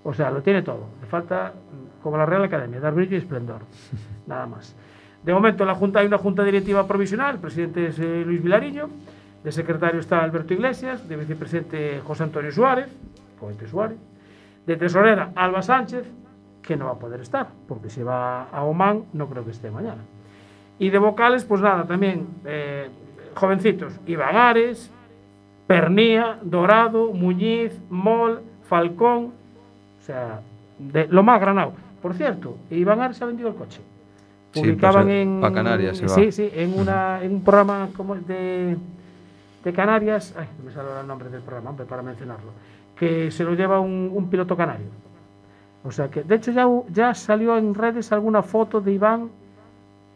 O 0.03 0.13
sea, 0.13 0.31
lo 0.31 0.41
tiene 0.41 0.61
todo. 0.61 0.87
Le 1.01 1.07
falta, 1.07 1.53
mm, 1.53 2.01
como 2.01 2.17
la 2.17 2.25
Real 2.25 2.43
Academia, 2.43 2.79
dar 2.79 2.93
brillo 2.93 3.15
y 3.15 3.19
esplendor. 3.19 3.61
Nada 4.27 4.47
más. 4.47 4.75
De 5.23 5.33
momento 5.33 5.63
en 5.63 5.67
la 5.67 5.75
Junta 5.75 5.99
hay 5.99 6.07
una 6.07 6.17
Junta 6.17 6.43
Directiva 6.43 6.87
Provisional, 6.87 7.35
el 7.35 7.41
presidente 7.41 7.87
es 7.87 7.99
eh, 7.99 8.23
Luis 8.25 8.41
Vilariño, 8.41 8.89
de 9.43 9.51
secretario 9.51 9.99
está 9.99 10.23
Alberto 10.23 10.53
Iglesias, 10.53 11.07
de 11.07 11.15
vicepresidente 11.15 12.01
José 12.03 12.23
Antonio 12.23 12.51
Suárez, 12.51 12.87
Cohete 13.39 13.67
Suárez, 13.67 13.97
de 14.65 14.77
tesorera 14.77 15.31
Alba 15.35 15.61
Sánchez, 15.61 16.05
que 16.61 16.75
no 16.75 16.85
va 16.85 16.91
a 16.91 16.99
poder 16.99 17.21
estar, 17.21 17.47
porque 17.67 17.89
si 17.89 18.01
va 18.01 18.43
a 18.43 18.63
Oman 18.63 19.05
no 19.13 19.27
creo 19.27 19.45
que 19.45 19.51
esté 19.51 19.69
mañana. 19.69 20.01
Y 20.81 20.89
de 20.89 20.97
vocales, 20.97 21.45
pues 21.45 21.61
nada, 21.61 21.85
también 21.85 22.25
eh, 22.43 22.89
jovencitos, 23.35 23.93
Iván 24.07 24.35
Ares, 24.35 24.89
Pernía, 25.67 26.39
Dorado, 26.41 27.13
Muñiz, 27.13 27.79
Mol, 27.91 28.41
Falcón, 28.63 29.25
o 29.25 30.03
sea, 30.03 30.41
de 30.79 31.05
lo 31.05 31.21
más 31.21 31.39
granado. 31.39 31.73
Por 32.01 32.15
cierto, 32.15 32.57
Iván 32.71 32.99
Ares 32.99 33.21
ha 33.21 33.27
vendido 33.27 33.49
el 33.49 33.55
coche. 33.55 33.79
Sí, 34.53 34.61
Publicaban 34.61 35.03
pues, 35.03 35.15
en. 35.17 35.39
pa' 35.39 35.53
Canarias 35.53 35.97
se 35.97 36.07
va. 36.07 36.15
Sí, 36.15 36.31
sí, 36.31 36.49
en, 36.51 36.73
una, 36.73 37.23
en 37.23 37.35
un 37.35 37.43
programa 37.43 37.89
como 37.95 38.15
de, 38.15 38.75
de 39.63 39.73
Canarias. 39.73 40.33
Ay, 40.35 40.47
no 40.57 40.65
me 40.65 40.71
sale 40.71 40.89
el 40.99 41.05
nombre 41.05 41.29
del 41.29 41.43
programa, 41.43 41.69
hombre, 41.69 41.85
para 41.85 42.01
mencionarlo. 42.01 42.53
Que 42.95 43.29
se 43.29 43.43
lo 43.43 43.53
lleva 43.53 43.79
un, 43.79 44.09
un 44.11 44.31
piloto 44.31 44.57
canario. 44.57 44.87
O 45.83 45.91
sea 45.91 46.09
que, 46.09 46.23
de 46.23 46.35
hecho, 46.37 46.51
ya, 46.51 46.67
ya 46.91 47.13
salió 47.13 47.55
en 47.55 47.75
redes 47.75 48.11
alguna 48.11 48.41
foto 48.41 48.81
de 48.81 48.93
Iván 48.93 49.29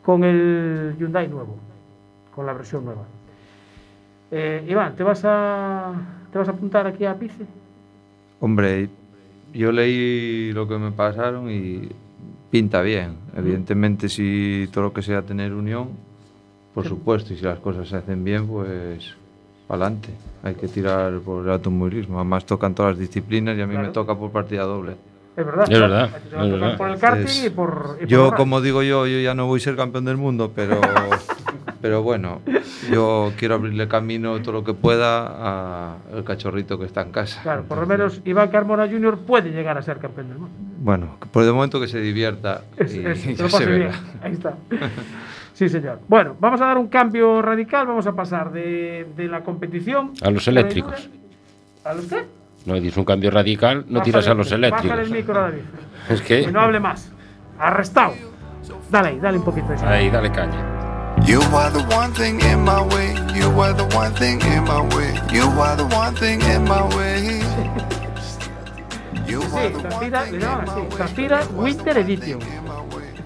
con 0.06 0.24
el 0.24 0.96
Hyundai 1.00 1.28
nuevo, 1.28 1.58
con 2.34 2.46
la 2.46 2.54
versión 2.54 2.86
nueva. 2.86 3.04
Eh, 4.32 4.66
Iván, 4.68 4.96
¿te 4.96 5.04
vas 5.04 5.22
a 5.26 5.94
te 6.32 6.38
vas 6.38 6.48
a 6.48 6.52
apuntar 6.52 6.86
aquí 6.88 7.06
a 7.06 7.16
Pice? 7.18 7.46
Hombre, 8.40 8.90
yo 9.54 9.72
leí 9.72 10.52
lo 10.52 10.68
que 10.68 10.78
me 10.78 10.92
pasaron 10.92 11.50
y 11.50 11.90
pinta 12.52 12.82
bien. 12.82 13.16
Evidentemente, 13.36 14.10
si 14.10 14.70
todo 14.72 14.86
lo 14.86 14.94
que 14.94 15.02
sea 15.02 15.22
tener 15.22 15.54
unión, 15.54 15.90
por 16.74 16.86
supuesto, 16.86 17.34
y 17.34 17.38
si 17.38 17.46
las 17.46 17.60
cosas 17.60 17.88
se 17.88 17.96
hacen 17.96 18.24
bien, 18.24 18.48
pues 18.48 19.16
adelante. 19.70 20.10
Hay 20.44 20.56
que 20.56 20.68
tirar 20.68 21.20
por 21.20 21.46
el 21.46 21.52
automovilismo. 21.52 22.18
Además, 22.18 22.46
tocan 22.46 22.76
todas 22.76 22.92
las 22.94 23.00
disciplinas 23.00 23.58
y 23.58 23.62
a 23.62 23.66
mí 23.66 23.74
Claro. 23.74 23.88
me 23.88 23.94
toca 23.94 24.14
por 24.16 24.32
partida 24.32 24.64
doble. 24.64 24.96
Es 25.38 25.46
verdad. 25.46 25.66
Es 25.70 25.80
verdad, 25.80 26.04
A 26.04 26.20
ti 26.20 26.30
te 26.30 26.36
va 26.36 26.42
a 26.42 26.46
es 26.46 26.52
tocar 26.52 26.60
verdad. 26.62 26.78
Por 26.78 26.90
el 26.90 27.00
karting 27.00 27.20
Entonces, 27.22 27.46
y 27.46 27.50
por. 27.50 27.98
y 27.98 28.00
por 28.02 28.08
Yo, 28.08 28.32
como 28.34 28.62
digo 28.62 28.84
yo, 28.84 29.06
yo 29.06 29.20
ya 29.20 29.34
no 29.34 29.48
voy 29.48 29.60
a 29.60 29.64
ser 29.64 29.76
campeón 29.76 30.06
del 30.06 30.18
mundo, 30.18 30.52
pero, 30.56 30.80
pero 31.82 32.04
bueno, 32.04 32.42
yo 32.90 33.34
quiero 33.38 33.56
abrirle 33.56 33.88
camino 33.88 34.42
todo 34.42 34.54
lo 34.54 34.64
que 34.64 34.74
pueda 34.74 35.96
al 36.14 36.24
cachorrito 36.24 36.80
que 36.80 36.86
está 36.86 37.02
en 37.02 37.12
casa. 37.12 37.42
Claro, 37.44 37.64
por 37.64 37.80
lo 37.80 37.86
menos 37.86 38.22
Iván 38.24 38.50
Carmona 38.50 38.88
Jr. 38.88 39.18
puede 39.20 39.52
llegar 39.52 39.78
a 39.78 39.82
ser 39.82 39.98
campeón 39.98 40.30
del 40.30 40.38
mundo. 40.38 40.56
Bueno, 40.80 41.18
por 41.32 41.44
el 41.44 41.52
momento 41.54 41.80
que 41.82 41.88
se 41.88 42.00
divierta 42.00 42.62
Es, 42.78 42.96
y, 42.96 43.06
es, 43.06 43.26
y 43.26 43.36
ya 43.36 43.50
se 43.50 43.66
verá. 43.66 43.92
Ahí 44.22 44.34
está. 44.34 44.56
Sí, 45.54 45.68
señor. 45.70 46.00
Bueno, 46.08 46.36
vamos 46.40 46.62
a 46.62 46.66
dar 46.66 46.78
un 46.78 46.88
cambio 46.88 47.42
radical. 47.42 47.88
Vamos 47.88 48.08
a 48.08 48.14
pasar 48.14 48.52
de, 48.52 49.08
de 49.16 49.28
la 49.28 49.42
competición. 49.42 50.12
A 50.22 50.30
los 50.30 50.48
eléctricos. 50.48 51.10
¿A 51.84 51.94
los 51.94 52.06
qué? 52.06 52.26
No 52.66 52.74
dices 52.76 52.98
un 52.98 53.06
cambio 53.06 53.30
radical, 53.32 53.86
no 53.88 54.02
tiras 54.02 54.28
a 54.28 54.34
los 54.34 54.52
eléctricos. 54.52 54.90
Bájale 54.90 55.08
el 55.08 55.12
micro, 55.12 55.34
David. 55.36 55.62
Es 56.10 56.22
Que 56.22 56.46
que 56.46 56.52
no 56.52 56.62
hable 56.62 56.80
más. 56.80 57.12
Arrestado. 57.60 58.14
Dale 58.90 59.10
ahí, 59.10 59.20
dale 59.20 59.38
un 59.38 59.44
poquito 59.44 59.68
de 59.68 59.86
Ahí, 59.86 60.10
dale 60.10 60.32
caña. 60.32 60.76
You 61.26 61.40
are 61.56 61.72
the 61.72 61.96
one 61.96 62.14
thing 62.14 62.40
in 62.42 62.64
my 62.64 62.82
way. 62.94 63.14
You 63.34 63.50
are 63.62 63.74
the 63.74 63.84
one 63.96 64.14
thing 64.16 64.40
in 64.42 64.64
my 64.64 64.82
way. 64.96 65.14
You 65.32 65.44
are 65.62 65.76
the 65.76 65.96
one 65.96 66.16
thing 66.16 66.42
in 66.42 66.64
my 66.64 66.82
way. 66.96 67.42
You 69.28 69.42
are 69.42 69.70
Sí, 69.70 69.74
the 69.74 69.96
one 69.96 70.00
thing 70.00 70.12
le 70.12 70.36
in 70.36 70.40
my 70.40 71.40
way. 71.40 71.48
Winter 71.56 71.98
Edition. 71.98 72.40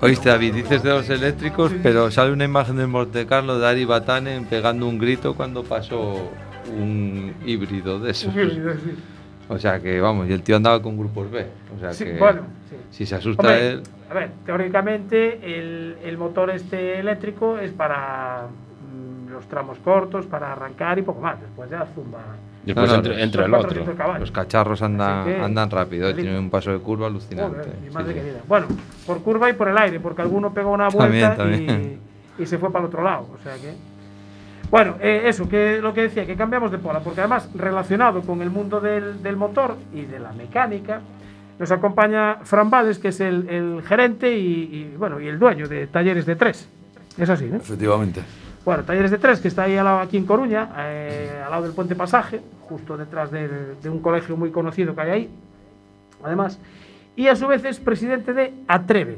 Oíste, 0.01 0.29
David, 0.29 0.53
dices 0.53 0.81
de 0.81 0.89
los 0.91 1.09
eléctricos, 1.09 1.73
pero 1.83 2.09
sale 2.09 2.31
una 2.31 2.45
imagen 2.45 2.77
de 2.77 2.87
Monte 2.87 3.25
Carlo 3.25 3.59
de 3.59 3.67
Ari 3.67 3.83
Batanen 3.83 4.45
pegando 4.45 4.87
un 4.87 4.97
grito 4.97 5.33
cuando 5.35 5.63
pasó 5.63 6.31
un 6.69 7.33
híbrido 7.45 7.99
de 7.99 8.11
esos. 8.11 8.33
O 9.49 9.57
sea 9.57 9.79
que, 9.79 9.99
vamos, 9.99 10.29
y 10.29 10.33
el 10.33 10.41
tío 10.43 10.55
andaba 10.55 10.81
con 10.81 10.97
grupos 10.97 11.29
B. 11.31 11.45
O 11.75 11.79
sea 11.79 11.91
Sí, 11.91 12.05
que, 12.05 12.17
bueno, 12.17 12.41
sí. 12.69 12.75
si 12.91 13.05
se 13.05 13.15
asusta 13.15 13.41
Hombre, 13.41 13.69
él, 13.71 13.83
A 14.09 14.13
ver, 14.13 14.29
teóricamente 14.45 15.57
el, 15.59 15.97
el 16.03 16.17
motor 16.17 16.51
este 16.51 16.99
eléctrico 16.99 17.57
es 17.57 17.71
para 17.71 18.43
mm, 18.47 19.31
los 19.31 19.45
tramos 19.47 19.77
cortos, 19.79 20.25
para 20.27 20.51
arrancar 20.53 20.99
y 20.99 21.01
poco 21.01 21.19
más. 21.21 21.39
Después 21.41 21.69
ya 21.69 21.85
zumba. 21.95 22.19
Después 22.63 22.89
No, 22.91 22.97
los- 22.97 23.17
entra 23.17 23.45
el 23.45 23.51
los 23.51 23.59
otro. 23.65 23.69
400 23.69 23.95
caballos. 23.95 24.19
los 24.21 24.31
cacharros 24.31 24.81
andan, 24.83 25.25
que- 25.25 25.35
andan 25.39 25.69
rápido, 25.71 26.09
eh, 26.09 26.13
tienen 26.13 26.35
un 26.35 26.49
paso 26.51 26.71
de 26.71 26.77
curva 26.79 27.07
alucinante. 27.07 27.57
Joder, 27.59 27.75
mi 27.83 27.89
madre 27.89 28.13
sí. 28.13 28.19
querida. 28.19 28.39
Bueno, 28.47 28.67
por 29.07 29.21
curva 29.23 29.49
y 29.49 29.53
por 29.53 29.67
el 29.69 29.77
aire, 29.77 29.99
porque 29.99 30.21
alguno 30.21 30.53
pegó 30.53 30.71
una 30.71 30.89
También, 30.89 31.25
vuelta 31.25 31.35
también. 31.37 31.99
Y, 32.37 32.43
y 32.43 32.45
se 32.45 32.57
fue 32.59 32.71
para 32.71 32.83
el 32.85 32.89
otro 32.89 33.03
lado. 33.03 33.27
O 33.33 33.37
sea 33.43 33.55
que. 33.55 33.73
Bueno, 34.69 34.95
eh, 34.99 35.23
eso, 35.25 35.49
que 35.49 35.79
lo 35.81 35.93
que 35.93 36.01
decía, 36.03 36.25
que 36.25 36.35
cambiamos 36.35 36.71
de 36.71 36.77
pola, 36.77 36.99
porque 36.99 37.21
además, 37.21 37.49
relacionado 37.55 38.21
con 38.21 38.41
el 38.41 38.49
mundo 38.49 38.79
del, 38.79 39.23
del 39.23 39.35
motor 39.35 39.77
y 39.93 40.01
de 40.03 40.19
la 40.19 40.31
mecánica, 40.31 41.01
nos 41.57 41.71
acompaña 41.71 42.37
Fran 42.43 42.69
Vales, 42.69 42.99
que 42.99 43.07
es 43.09 43.19
el, 43.19 43.49
el 43.49 43.81
gerente 43.83 44.31
y, 44.37 44.43
y, 44.93 44.95
bueno, 44.97 45.19
y 45.19 45.27
el 45.27 45.39
dueño 45.39 45.67
de 45.67 45.87
Talleres 45.87 46.25
de 46.25 46.35
Tres. 46.35 46.69
Es 47.17 47.29
así, 47.29 47.45
¿no? 47.45 47.57
Efectivamente. 47.57 48.21
Bueno, 48.63 48.83
Talleres 48.83 49.09
de 49.11 49.17
Tres, 49.17 49.39
que 49.41 49.47
está 49.47 49.63
ahí 49.63 49.75
al 49.75 49.85
lado, 49.85 49.99
aquí 49.99 50.17
en 50.17 50.25
Coruña, 50.25 50.69
eh, 50.77 51.41
al 51.43 51.49
lado 51.51 51.63
del 51.63 51.73
Puente 51.73 51.95
Pasaje, 51.95 52.39
justo 52.69 52.95
detrás 52.95 53.31
del- 53.31 53.81
de 53.81 53.89
un 53.89 53.99
colegio 53.99 54.37
muy 54.37 54.51
conocido 54.51 54.93
que 54.93 55.01
hay 55.01 55.09
ahí, 55.09 55.29
además. 56.23 56.59
Y 57.15 57.27
a 57.27 57.35
su 57.35 57.47
vez 57.47 57.65
es 57.65 57.79
presidente 57.79 58.31
de 58.33 58.53
Atreve, 58.67 59.17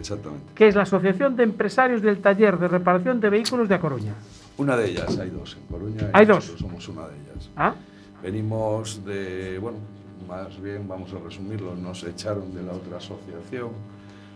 Exactamente. 0.00 0.46
que 0.54 0.66
es 0.68 0.74
la 0.74 0.82
Asociación 0.82 1.36
de 1.36 1.44
Empresarios 1.44 2.02
del 2.02 2.18
Taller 2.20 2.58
de 2.58 2.68
Reparación 2.68 3.20
de 3.20 3.30
Vehículos 3.30 3.68
de 3.68 3.74
A 3.76 3.80
Coruña. 3.80 4.14
Una 4.58 4.76
de 4.76 4.90
ellas, 4.90 5.16
hay 5.18 5.30
dos 5.30 5.56
en 5.60 5.66
Coruña. 5.66 6.10
Hay 6.12 6.26
dos. 6.26 6.44
Somos 6.58 6.86
una 6.88 7.06
de 7.08 7.14
ellas. 7.14 7.50
¿Ah? 7.56 7.74
Venimos 8.22 9.04
de, 9.04 9.58
bueno, 9.58 9.78
más 10.28 10.60
bien 10.60 10.86
vamos 10.86 11.12
a 11.12 11.18
resumirlo, 11.24 11.74
nos 11.74 12.04
echaron 12.04 12.54
de 12.54 12.62
la 12.62 12.72
otra 12.72 12.98
asociación, 12.98 13.70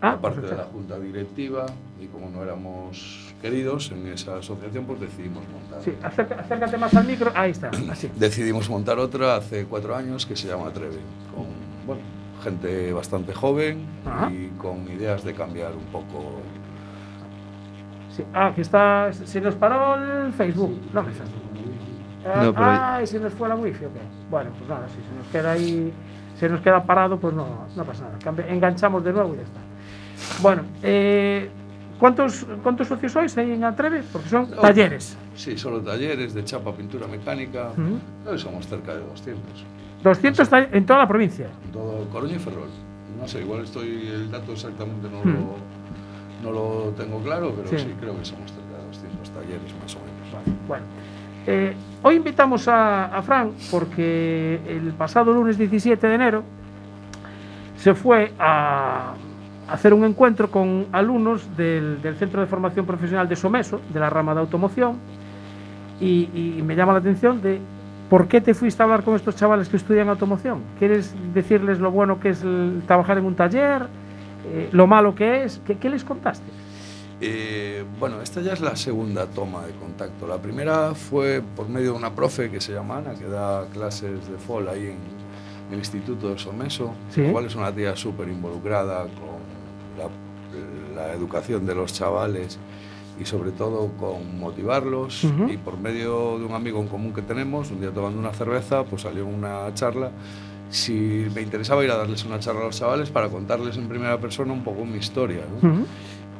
Ah, 0.00 0.12
aparte 0.12 0.40
de 0.42 0.54
la 0.56 0.64
junta 0.64 0.98
directiva, 0.98 1.64
y 1.98 2.06
como 2.08 2.28
no 2.28 2.42
éramos 2.42 3.32
queridos 3.40 3.90
en 3.90 4.06
esa 4.08 4.36
asociación, 4.36 4.84
pues 4.84 5.00
decidimos 5.00 5.44
montar. 5.48 5.82
Sí, 5.82 5.92
acérca- 6.02 6.40
acércate 6.40 6.76
más 6.76 6.94
al 6.94 7.06
micro. 7.06 7.32
Ahí 7.34 7.52
está, 7.52 7.70
así. 7.90 8.10
Decidimos 8.16 8.68
montar 8.68 8.98
otra 8.98 9.36
hace 9.36 9.64
cuatro 9.64 9.94
años 9.96 10.26
que 10.26 10.36
se 10.36 10.48
llama 10.48 10.70
Treve, 10.72 10.98
con 11.34 11.46
bueno, 11.86 12.02
gente 12.44 12.92
bastante 12.92 13.32
joven 13.34 13.86
Ajá. 14.06 14.30
y 14.30 14.48
con 14.58 14.86
ideas 14.88 15.24
de 15.24 15.34
cambiar 15.34 15.72
un 15.72 15.84
poco. 15.86 16.40
Sí. 18.10 18.22
Ah, 18.32 18.52
que 18.54 18.60
está. 18.60 19.12
Se 19.12 19.40
nos 19.40 19.54
paró 19.56 19.96
el 20.26 20.32
Facebook. 20.32 20.78
No 20.92 21.02
me. 21.02 21.10
Ah, 22.26 22.42
No, 22.44 22.52
pero- 22.54 22.66
ah, 22.66 23.00
y 23.02 23.06
se 23.06 23.18
nos 23.18 23.32
fue 23.34 23.48
la 23.48 23.56
wifi, 23.56 23.84
ok. 23.84 23.92
Bueno, 24.30 24.50
pues 24.56 24.68
nada, 24.70 24.86
si 24.88 24.94
se 24.94 25.16
nos 25.18 25.26
queda 25.32 25.52
ahí. 25.52 25.92
Se 26.38 26.48
nos 26.48 26.60
queda 26.60 26.82
parado, 26.84 27.18
pues 27.18 27.32
no, 27.34 27.66
no 27.76 27.84
pasa 27.84 28.04
nada. 28.04 28.48
Enganchamos 28.48 29.04
de 29.04 29.12
nuevo 29.12 29.34
y 29.34 29.36
ya 29.36 29.42
está. 29.44 29.60
Bueno, 30.42 30.62
eh, 30.82 31.48
¿cuántos, 32.00 32.44
¿cuántos 32.62 32.88
socios 32.88 33.12
sois 33.12 33.36
ahí 33.38 33.52
en 33.52 33.62
Atreve? 33.62 34.02
Porque 34.12 34.28
son 34.28 34.50
No. 34.50 34.56
talleres. 34.56 35.16
Sí, 35.34 35.56
solo 35.56 35.80
talleres 35.80 36.34
de 36.34 36.44
chapa, 36.44 36.72
pintura 36.72 37.06
mecánica. 37.06 37.70
Hoy 38.28 38.38
somos 38.38 38.66
cerca 38.66 38.94
de 38.94 39.00
200. 39.00 39.64
200 40.04 40.48
tall- 40.48 40.68
en 40.72 40.86
toda 40.86 41.00
la 41.00 41.08
provincia. 41.08 41.48
En 41.64 41.72
todo 41.72 42.04
Coruña 42.12 42.36
y 42.36 42.38
Ferrol. 42.38 42.68
No 43.20 43.26
sé, 43.26 43.40
igual 43.40 43.62
estoy, 43.64 43.88
el 44.14 44.30
dato 44.30 44.52
exactamente 44.52 45.08
no, 45.10 45.20
Hmm. 45.24 45.34
lo, 46.42 46.52
no 46.52 46.52
lo 46.52 46.90
tengo 46.90 47.18
claro, 47.20 47.52
pero 47.56 47.68
Sí. 47.68 47.78
sí. 47.78 47.94
creo 47.98 48.16
que 48.18 48.24
somos 48.24 48.52
cerca 48.52 48.78
de 48.78 48.86
200 48.86 49.30
talleres 49.30 49.74
más 49.82 49.94
o 49.96 49.98
menos. 50.00 50.58
Bueno, 50.68 50.84
eh, 51.46 51.74
hoy 52.02 52.16
invitamos 52.16 52.68
a, 52.68 53.06
a 53.16 53.22
Fran 53.22 53.52
porque 53.70 54.60
el 54.68 54.92
pasado 54.92 55.32
lunes 55.32 55.56
17 55.58 56.06
de 56.06 56.14
enero 56.14 56.42
se 57.78 57.94
fue 57.94 58.32
a 58.38 59.14
hacer 59.70 59.94
un 59.94 60.04
encuentro 60.04 60.50
con 60.50 60.86
alumnos 60.92 61.56
del, 61.56 62.00
del 62.02 62.16
Centro 62.16 62.40
de 62.42 62.46
Formación 62.46 62.84
Profesional 62.84 63.28
de 63.28 63.36
Someso, 63.36 63.80
de 63.92 64.00
la 64.00 64.10
rama 64.10 64.34
de 64.34 64.40
automoción, 64.40 64.96
y, 66.00 66.28
y 66.58 66.62
me 66.62 66.74
llama 66.76 66.92
la 66.92 66.98
atención 66.98 67.40
de 67.40 67.58
por 68.14 68.28
qué 68.28 68.40
te 68.40 68.54
fuiste 68.54 68.80
a 68.80 68.84
hablar 68.84 69.02
con 69.02 69.16
estos 69.16 69.34
chavales 69.34 69.68
que 69.68 69.76
estudian 69.76 70.08
automoción. 70.08 70.60
¿Quieres 70.78 71.12
decirles 71.34 71.80
lo 71.80 71.90
bueno 71.90 72.20
que 72.20 72.28
es 72.28 72.42
el 72.42 72.84
trabajar 72.86 73.18
en 73.18 73.24
un 73.24 73.34
taller, 73.34 73.88
eh, 74.46 74.68
lo 74.70 74.86
malo 74.86 75.16
que 75.16 75.42
es? 75.42 75.60
¿Qué, 75.66 75.78
qué 75.78 75.90
les 75.90 76.04
contaste? 76.04 76.44
Eh, 77.20 77.82
bueno, 77.98 78.22
esta 78.22 78.40
ya 78.40 78.52
es 78.52 78.60
la 78.60 78.76
segunda 78.76 79.26
toma 79.26 79.66
de 79.66 79.72
contacto. 79.72 80.28
La 80.28 80.36
primera 80.38 80.94
fue 80.94 81.42
por 81.56 81.68
medio 81.68 81.90
de 81.90 81.98
una 81.98 82.14
profe 82.14 82.52
que 82.52 82.60
se 82.60 82.72
llama 82.72 82.98
Ana, 82.98 83.14
que 83.14 83.24
da 83.24 83.66
clases 83.72 84.28
de 84.30 84.38
FOL 84.38 84.68
ahí 84.68 84.90
en 84.90 85.72
el 85.72 85.78
Instituto 85.80 86.28
de 86.30 86.38
Someso, 86.38 86.92
Sí. 87.10 87.20
la 87.22 87.32
cual 87.32 87.46
es 87.46 87.56
una 87.56 87.72
tía 87.72 87.96
súper 87.96 88.28
involucrada 88.28 89.06
con 89.06 89.42
la, 89.98 91.02
la 91.02 91.12
educación 91.14 91.66
de 91.66 91.74
los 91.74 91.92
chavales 91.92 92.60
y 93.20 93.24
sobre 93.24 93.52
todo 93.52 93.90
con 93.98 94.38
motivarlos. 94.38 95.24
Ujú. 95.24 95.50
Y 95.50 95.56
por 95.56 95.78
medio 95.78 96.38
de 96.38 96.44
un 96.44 96.52
amigo 96.52 96.80
en 96.80 96.88
común 96.88 97.12
que 97.12 97.22
tenemos, 97.22 97.70
un 97.70 97.80
día 97.80 97.90
tomando 97.90 98.18
una 98.18 98.32
cerveza, 98.32 98.84
pues 98.84 99.02
salió 99.02 99.26
una 99.26 99.72
charla 99.74 100.10
si 100.70 101.26
me 101.34 101.42
interesaba 101.42 101.84
ir 101.84 101.90
a 101.90 101.96
darles 101.96 102.24
una 102.24 102.40
charla 102.40 102.62
a 102.62 102.64
los 102.64 102.78
chavales 102.78 103.10
para 103.10 103.28
contarles 103.28 103.76
en 103.76 103.88
primera 103.88 104.18
persona 104.18 104.52
un 104.52 104.64
poco 104.64 104.84
mi 104.84 104.98
historia. 104.98 105.42
¿no? 105.62 105.68
Ujú. 105.68 105.86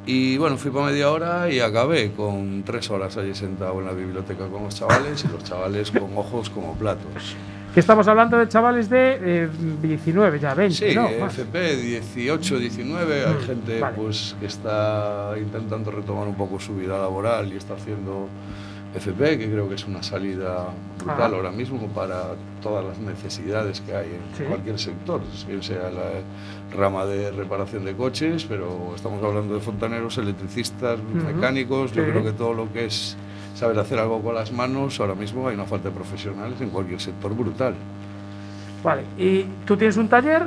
Y 0.06 0.36
bueno, 0.36 0.56
fui 0.58 0.70
para 0.70 0.86
media 0.86 1.10
hora 1.10 1.50
y 1.50 1.60
acabé 1.60 2.12
con 2.12 2.62
tres 2.64 2.90
horas 2.90 3.16
allí 3.16 3.34
sentado 3.34 3.78
en 3.80 3.86
la 3.86 3.92
biblioteca 3.92 4.48
con 4.48 4.64
los 4.64 4.74
chavales 4.74 5.24
y 5.24 5.28
los 5.28 5.44
chavales 5.44 5.90
con 5.90 6.16
ojos 6.16 6.50
como 6.50 6.74
platos. 6.74 7.36
Que 7.74 7.80
estamos 7.80 8.06
hablando 8.06 8.38
de 8.38 8.46
chavales 8.48 8.88
de 8.88 9.18
eh, 9.20 9.48
19, 9.82 10.38
ya 10.38 10.54
20, 10.54 10.74
Sí. 10.76 10.96
FP 10.96 11.76
18, 11.76 12.58
19, 12.60 13.26
hay 13.26 13.34
Mm, 13.34 13.40
gente 13.40 13.80
vale. 13.80 13.96
pues 13.96 14.36
que 14.38 14.46
está 14.46 15.32
intentando 15.36 15.90
retomar 15.90 16.28
un 16.28 16.36
poco 16.36 16.60
su 16.60 16.76
vida 16.76 16.96
laboral 16.98 17.52
y 17.52 17.56
está 17.56 17.74
haciendo 17.74 18.28
FP, 18.94 19.38
que 19.38 19.50
creo 19.50 19.68
que 19.68 19.74
es 19.74 19.84
una 19.88 20.04
salida 20.04 20.68
brutal 20.98 21.20
Ajá. 21.24 21.34
ahora 21.36 21.50
mismo 21.50 21.88
para 21.88 22.36
todas 22.62 22.84
las 22.84 22.98
necesidades 23.00 23.80
que 23.80 23.92
hay 23.96 24.06
en 24.06 24.36
Sí. 24.36 24.44
cualquier 24.44 24.78
sector, 24.78 25.20
bien 25.48 25.60
sea 25.60 25.90
la 25.90 26.78
rama 26.78 27.04
de 27.06 27.32
reparación 27.32 27.84
de 27.84 27.94
coches, 27.94 28.44
pero 28.48 28.92
estamos 28.94 29.20
hablando 29.24 29.52
de 29.52 29.60
fontaneros, 29.60 30.16
electricistas, 30.18 31.00
mecánicos, 31.02 31.90
yo 31.92 32.04
creo 32.04 32.22
que 32.22 32.32
todo 32.32 32.54
lo 32.54 32.72
que 32.72 32.84
es 32.84 33.16
saber 33.54 33.78
hacer 33.78 33.98
algo 33.98 34.20
con 34.20 34.34
las 34.34 34.52
manos, 34.52 34.98
ahora 35.00 35.14
mismo 35.14 35.48
hay 35.48 35.54
una 35.54 35.64
falta 35.64 35.88
de 35.88 35.94
profesionales 35.94 36.60
en 36.60 36.70
cualquier 36.70 37.00
sector 37.00 37.34
brutal. 37.34 37.74
Vale, 38.82 39.02
y 39.18 39.44
tú 39.64 39.76
tienes 39.76 39.96
un 39.96 40.08
taller. 40.08 40.42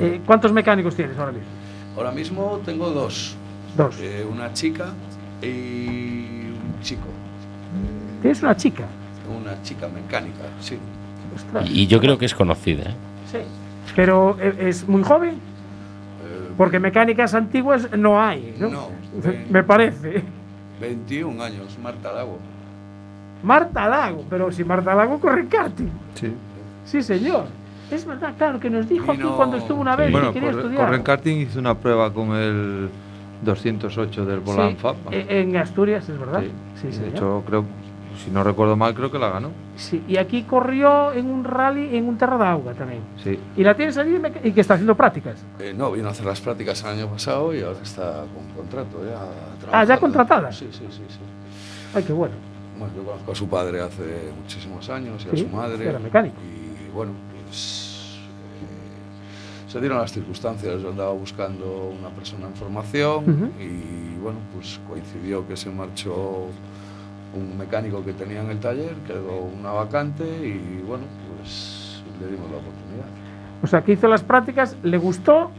eh, 0.00 0.20
¿Cuántos 0.24 0.52
mecánicos 0.52 0.94
tienes 0.94 1.18
ahora 1.18 1.32
mismo? 1.32 1.48
Ahora 1.96 2.10
mismo 2.12 2.60
tengo 2.64 2.90
dos, 2.90 3.36
Dos. 3.76 3.96
Eh, 4.00 4.24
una 4.30 4.52
chica 4.54 4.86
y 5.42 5.46
un 6.50 6.80
chico. 6.82 7.06
Tienes 8.22 8.42
una 8.42 8.56
chica. 8.56 8.84
Una 9.38 9.60
chica 9.62 9.88
mecánica, 9.88 10.44
sí. 10.60 10.78
Ostras. 11.34 11.68
Y 11.70 11.86
yo 11.86 12.00
creo 12.00 12.16
que 12.16 12.24
es 12.26 12.34
conocida. 12.34 12.84
¿eh? 12.90 12.94
Sí. 13.30 13.38
Pero 13.94 14.36
eh, 14.40 14.54
es 14.68 14.88
muy 14.88 15.02
joven, 15.02 15.34
Eh, 15.34 16.48
porque 16.56 16.78
mecánicas 16.80 17.34
antiguas 17.34 17.88
no 17.96 18.20
hay, 18.22 18.54
¿no? 18.58 18.68
No, 18.70 18.88
Me 19.50 19.62
parece. 19.62 20.22
21 20.80 21.42
años, 21.42 21.76
Marta 21.82 22.12
Lago. 22.12 22.38
Marta 23.42 23.88
Lago, 23.88 24.24
pero 24.28 24.50
si 24.50 24.64
Marta 24.64 24.94
Lago 24.94 25.18
corre 25.20 25.46
karting. 25.46 25.88
Sí. 26.14 26.32
Sí, 26.84 27.02
señor. 27.02 27.44
Es 27.90 28.04
verdad, 28.04 28.34
claro, 28.36 28.58
que 28.58 28.68
nos 28.70 28.88
dijo 28.88 29.12
aquí 29.12 29.22
cuando 29.22 29.56
estuvo 29.58 29.80
una 29.80 29.94
vez 29.94 30.08
que 30.12 30.32
quería 30.32 30.50
corre, 30.50 30.62
estudiar. 30.62 30.86
corre 30.86 31.02
karting 31.02 31.36
hizo 31.42 31.58
una 31.60 31.74
prueba 31.76 32.12
con 32.12 32.30
el 32.34 32.88
208 33.42 34.24
del 34.24 34.38
Sí, 34.40 34.44
Volant 34.44 34.78
Fab. 34.78 34.96
eh, 35.12 35.26
en 35.28 35.56
Asturias, 35.56 36.08
es 36.08 36.18
verdad. 36.18 36.40
Sí. 36.42 36.50
Sí, 36.80 36.86
de 36.88 36.92
señor. 36.92 37.08
hecho, 37.10 37.42
creo, 37.46 37.64
si 38.24 38.30
no 38.30 38.42
recuerdo 38.42 38.76
mal, 38.76 38.94
creo 38.94 39.10
que 39.10 39.18
la 39.18 39.28
ganó. 39.30 39.50
Sí, 39.76 40.02
y 40.08 40.16
aquí 40.16 40.42
corrió 40.44 41.12
en 41.12 41.26
un 41.26 41.44
rally 41.44 41.96
en 41.96 42.08
un 42.08 42.16
terra 42.18 42.36
de 42.38 42.44
agua 42.44 42.72
también. 42.74 43.00
Sí. 43.22 43.38
Y 43.56 43.62
la 43.62 43.74
tienes 43.74 43.96
allí 43.98 44.18
y 44.44 44.52
que 44.52 44.60
está 44.60 44.74
haciendo 44.74 44.94
prácticas. 44.94 45.36
Eh, 45.58 45.74
no, 45.76 45.92
vino 45.92 46.08
a 46.08 46.10
hacer 46.12 46.26
las 46.26 46.40
prácticas 46.40 46.82
el 46.84 46.90
año 46.98 47.08
pasado 47.08 47.54
y 47.54 47.62
ahora 47.62 47.78
está 47.82 48.24
con 48.34 48.46
contrato 48.56 49.04
ya. 49.04 49.16
Ah, 49.20 49.28
¿ya 49.84 49.96
trabajando. 49.96 50.00
contratada? 50.00 50.52
Sí, 50.52 50.68
sí, 50.72 50.86
sí. 50.90 51.02
sí. 51.08 51.18
Ay, 51.94 52.02
qué 52.04 52.12
bueno. 52.12 52.34
Bueno, 52.78 52.92
yo 52.96 53.04
conozco 53.04 53.32
a 53.32 53.34
su 53.34 53.48
padre 53.48 53.80
hace 53.80 54.30
muchísimos 54.40 54.88
años 54.90 55.26
y 55.32 55.36
Sí, 55.36 55.44
a 55.46 55.48
su 55.50 55.56
madre. 55.56 55.88
era 55.88 55.98
mecánico. 55.98 56.36
Y 56.42 56.90
bueno, 56.90 57.12
pues 57.46 58.18
se 59.68 59.80
dieron 59.80 59.98
las 59.98 60.12
circunstancias. 60.12 60.80
Yo 60.82 60.90
andaba 60.90 61.12
buscando 61.12 61.92
una 61.98 62.08
persona 62.10 62.46
en 62.46 62.54
formación 62.54 63.52
y 63.60 64.18
bueno, 64.18 64.38
pues 64.54 64.80
coincidió 64.88 65.46
que 65.46 65.56
se 65.56 65.70
marchó 65.70 66.46
un 67.36 67.56
mecánico 67.58 68.04
que 68.04 68.12
tenía 68.12 68.40
en 68.42 68.50
el 68.50 68.58
taller, 68.60 68.94
quedó 69.06 69.38
una 69.40 69.70
vacante 69.72 70.24
y 70.24 70.82
bueno, 70.86 71.04
pues 71.38 72.02
le 72.20 72.26
dimos 72.28 72.50
la 72.50 72.56
oportunidad. 72.58 73.06
O 73.62 73.66
sea, 73.66 73.82
que 73.82 73.92
hizo 73.92 74.08
las 74.08 74.22
prácticas, 74.22 74.76
le 74.82 74.98
gustó, 74.98 75.50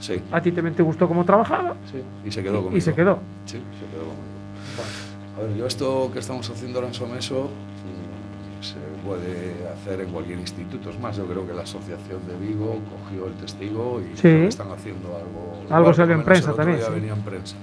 Sí, 0.00 0.20
a 0.32 0.40
ti 0.42 0.50
también 0.52 0.74
te 0.74 0.82
gustó 0.82 1.06
cómo 1.08 1.24
trabajaba 1.24 1.76
sí, 1.90 2.02
y 2.26 2.30
se 2.30 2.42
quedó 2.42 2.56
conmigo. 2.56 2.76
y 2.76 2.80
se 2.80 2.94
quedó. 2.94 3.18
Sí, 3.46 3.52
se 3.58 3.86
quedó 3.94 4.04
conmigo. 4.04 5.38
A 5.38 5.42
ver, 5.42 5.56
yo 5.56 5.66
esto 5.66 6.10
que 6.12 6.18
estamos 6.18 6.48
haciendo 6.50 6.78
ahora 6.78 6.88
en 6.88 6.94
Someso 6.94 7.44
mm, 7.44 8.62
se 8.62 8.74
puede 9.06 9.54
hacer 9.72 10.00
en 10.00 10.10
cualquier 10.12 10.40
instituto. 10.40 10.90
Es 10.90 10.98
más, 10.98 11.16
yo 11.16 11.24
creo 11.26 11.46
que 11.46 11.52
la 11.54 11.62
Asociación 11.62 12.20
de 12.26 12.36
Vigo 12.44 12.78
cogió 12.90 13.26
el 13.28 13.34
testigo 13.34 14.00
y 14.02 14.16
Sí. 14.16 14.28
están 14.28 14.70
haciendo 14.72 15.08
algo. 15.16 15.62
Algo 15.70 15.80
igual, 15.80 15.94
salió 15.94 16.14
en 16.16 16.22
prensa 16.24 16.52
también, 16.54 16.80
sí. 16.80 16.92
venía 16.92 17.12
en 17.12 17.22
prensa. 17.22 17.56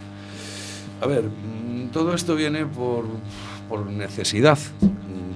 A 1.01 1.07
ver, 1.07 1.23
mm, 1.25 1.89
todo 1.91 2.13
esto 2.13 2.35
viene 2.35 2.65
por, 2.65 3.05
por 3.71 3.85
necesidad, 3.85 4.57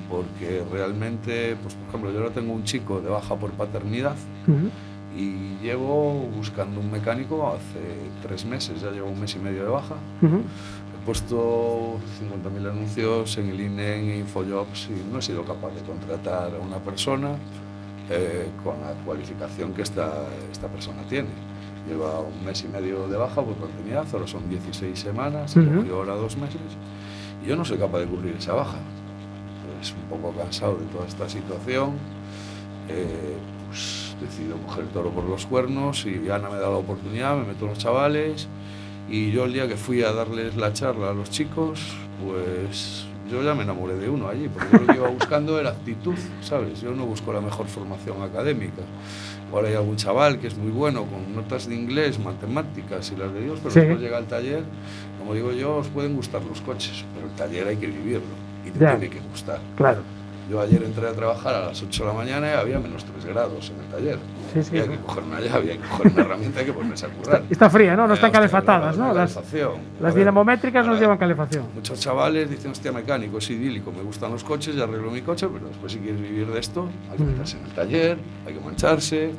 porque 0.09 0.61
realmente, 0.71 1.55
pues 1.61 1.73
por 1.73 1.88
ejemplo, 1.88 2.11
yo 2.11 2.19
ahora 2.19 2.33
tengo 2.33 2.51
un 2.53 2.65
chico 2.65 2.99
de 2.99 3.09
baja 3.09 3.36
por 3.36 3.51
paternidad 3.51 4.15
Ujú. 4.45 4.69
y 5.17 5.57
llevo 5.63 6.13
buscando 6.36 6.81
un 6.81 6.91
mecánico 6.91 7.47
hace 7.47 7.79
tres 8.21 8.45
meses, 8.45 8.81
ya 8.81 8.91
llevo 8.91 9.07
un 9.09 9.19
mes 9.21 9.33
y 9.36 9.39
medio 9.39 9.63
de 9.63 9.69
baja. 9.69 9.95
Ujú. 10.21 10.36
He 10.38 11.05
puesto 11.05 11.97
50.000 12.19 12.69
anuncios 12.71 13.38
en 13.38 13.49
el 13.49 13.61
INE, 13.61 13.95
en 13.99 14.19
Infojobs 14.19 14.89
y 14.89 15.11
no 15.13 15.19
he 15.19 15.21
sido 15.21 15.43
capaz 15.45 15.71
de 15.73 15.81
contratar 15.81 16.51
a 16.55 16.59
una 16.59 16.77
persona 16.79 17.29
eh, 18.09 18.49
con 18.65 18.75
la 18.81 18.91
cualificación 19.05 19.71
que 19.73 19.81
esta, 19.83 20.11
esta 20.51 20.67
persona 20.67 21.03
tiene. 21.07 21.29
Lleva 21.88 22.19
un 22.19 22.43
mes 22.45 22.63
y 22.63 22.67
medio 22.67 23.07
de 23.07 23.15
baja 23.15 23.41
por 23.41 23.53
paternidad, 23.55 24.05
ahora 24.11 24.27
son 24.27 24.49
16 24.49 24.99
semanas, 24.99 25.51
se 25.51 25.59
Ujú. 25.61 25.77
cogió 25.77 25.95
ahora 25.97 26.15
dos 26.15 26.36
meses 26.38 26.59
yo 27.46 27.56
no 27.56 27.66
soy 27.66 27.78
capaz 27.78 28.00
de 28.00 28.06
cubrir 28.06 28.36
esa 28.36 28.54
baja. 28.54 28.78
Es 29.82 29.91
un 29.91 30.10
poco 30.10 30.36
cansado 30.36 30.78
de 30.78 30.86
toda 30.86 31.06
esta 31.08 31.30
situación. 31.30 31.93
Eh, 32.89 33.38
pues 33.68 34.16
decido 34.22 34.58
coger 34.66 34.86
el 34.86 34.89
toro 34.89 35.10
por 35.10 35.26
los 35.26 35.46
cuernos 35.46 36.06
y 36.06 36.30
Ana 36.30 36.50
me 36.50 36.58
da 36.58 36.70
la 36.70 36.78
oportunidad, 36.78 37.36
me 37.38 37.46
meto 37.46 37.66
los 37.66 37.78
chavales 37.78 38.48
y 39.10 39.32
yo 39.32 39.46
el 39.46 39.54
día 39.54 39.68
que 39.68 39.76
fui 39.76 40.02
a 40.04 40.12
darles 40.14 40.56
la 40.56 40.74
charla 40.74 41.12
a 41.12 41.14
los 41.14 41.30
chicos, 41.30 41.80
pues 42.24 43.06
yo 43.30 43.43
ya 43.43 43.54
me 43.54 43.64
enamoré 43.64 43.96
de 43.96 44.10
uno 44.10 44.28
allí, 44.28 44.48
porque 44.48 44.68
yo 44.72 44.80
lo 44.80 44.88
que 44.88 44.96
iba 44.96 45.10
buscando 45.10 45.60
era 45.60 45.72
actitud, 45.72 46.16
¿sabes? 46.41 46.82
Yo 46.82 46.91
no 46.91 47.06
busco 47.06 47.34
la 47.34 47.41
mejor 47.41 47.68
formación 47.68 48.22
académica. 48.22 48.82
Ahora 49.54 49.70
hay 49.70 49.76
algún 49.76 49.96
chaval 49.96 50.39
que 50.39 50.48
es 50.48 50.58
muy 50.58 50.72
bueno 50.72 51.06
con 51.06 51.34
notas 51.36 51.68
de 51.70 51.76
inglés, 51.76 52.20
matemáticas 52.20 53.12
y 53.12 53.16
las 53.20 53.34
de 53.34 53.41
Dios, 53.41 53.60
pero 53.62 53.72
Sí. 53.74 53.80
después 53.80 54.02
llega 54.02 54.18
al 54.18 54.26
taller, 54.26 54.64
como 55.20 55.34
digo 55.34 55.52
yo, 55.54 55.78
os 55.78 55.88
pueden 55.88 56.16
gustar 56.16 56.41
los 56.43 56.60
coches, 56.62 57.06
pero 57.16 57.28
el 57.28 57.34
taller 57.34 57.68
hay 57.68 57.78
que 57.78 57.88
vivirlo 57.88 58.26
y 58.66 58.72
te 58.72 58.80
Ya. 58.80 58.98
tiene 58.98 59.10
que 59.16 59.20
gustar. 59.30 59.60
Claro. 59.78 60.02
Yo 60.50 60.62
ayer 60.62 60.84
entré 60.84 61.08
a 61.08 61.12
trabajar 61.14 61.56
a 61.56 61.66
las 61.68 61.82
8 61.82 62.04
de 62.04 62.10
la 62.10 62.16
mañana 62.16 62.48
y 62.52 62.54
había 62.54 62.78
menos 62.80 63.04
3 63.04 63.26
grados 63.26 63.72
en 63.72 63.80
el 63.84 63.88
taller. 63.91 64.20
Sí, 64.54 64.64
sí. 64.64 64.76
Y 64.76 64.80
hay 64.80 64.89
que 64.89 64.98
coger 64.98 65.24
una 65.24 65.39
llave, 65.39 65.72
hay 65.72 65.78
que 65.80 65.88
coger 65.88 66.12
una 66.12 66.22
herramienta, 66.22 66.60
hay 66.60 66.66
que 66.68 66.74
ponerse 66.74 67.06
a 67.08 67.10
currar. 67.10 67.43
Está 67.50 67.68
fría, 67.70 67.96
¿no? 67.96 68.06
No 68.06 68.14
Eh, 68.14 68.16
están 68.16 68.32
calefatadas, 68.32 68.96
¿no? 68.96 69.08
la 69.08 69.14
Las, 69.22 69.39
las 70.00 70.14
dinamométricas 70.16 70.86
nos 70.86 71.00
llevan 71.00 71.18
calefacción. 71.18 71.66
Muchos 71.74 72.00
chavales 72.00 72.48
dicen, 72.50 72.72
hostia, 72.72 72.91
mecánico, 72.91 73.39
es 73.39 73.50
idílico, 73.50 73.91
me 73.91 74.04
gustan 74.04 74.32
los 74.32 74.43
coches, 74.43 74.76
ya 74.76 74.84
arreglo 74.84 75.10
mi 75.10 75.22
coche, 75.22 75.48
pero 75.52 75.68
después 75.68 75.91
si 75.93 75.98
quieres 76.00 76.22
vivir 76.22 76.46
de 76.48 76.60
esto, 76.60 76.88
hay 77.12 77.18
que 77.18 77.24
Mm. 77.24 77.28
meterse 77.28 77.58
en 77.58 77.66
el 77.66 77.72
taller, 77.72 78.18
hay 78.46 78.54
que 78.54 78.60
mancharse 78.60 79.32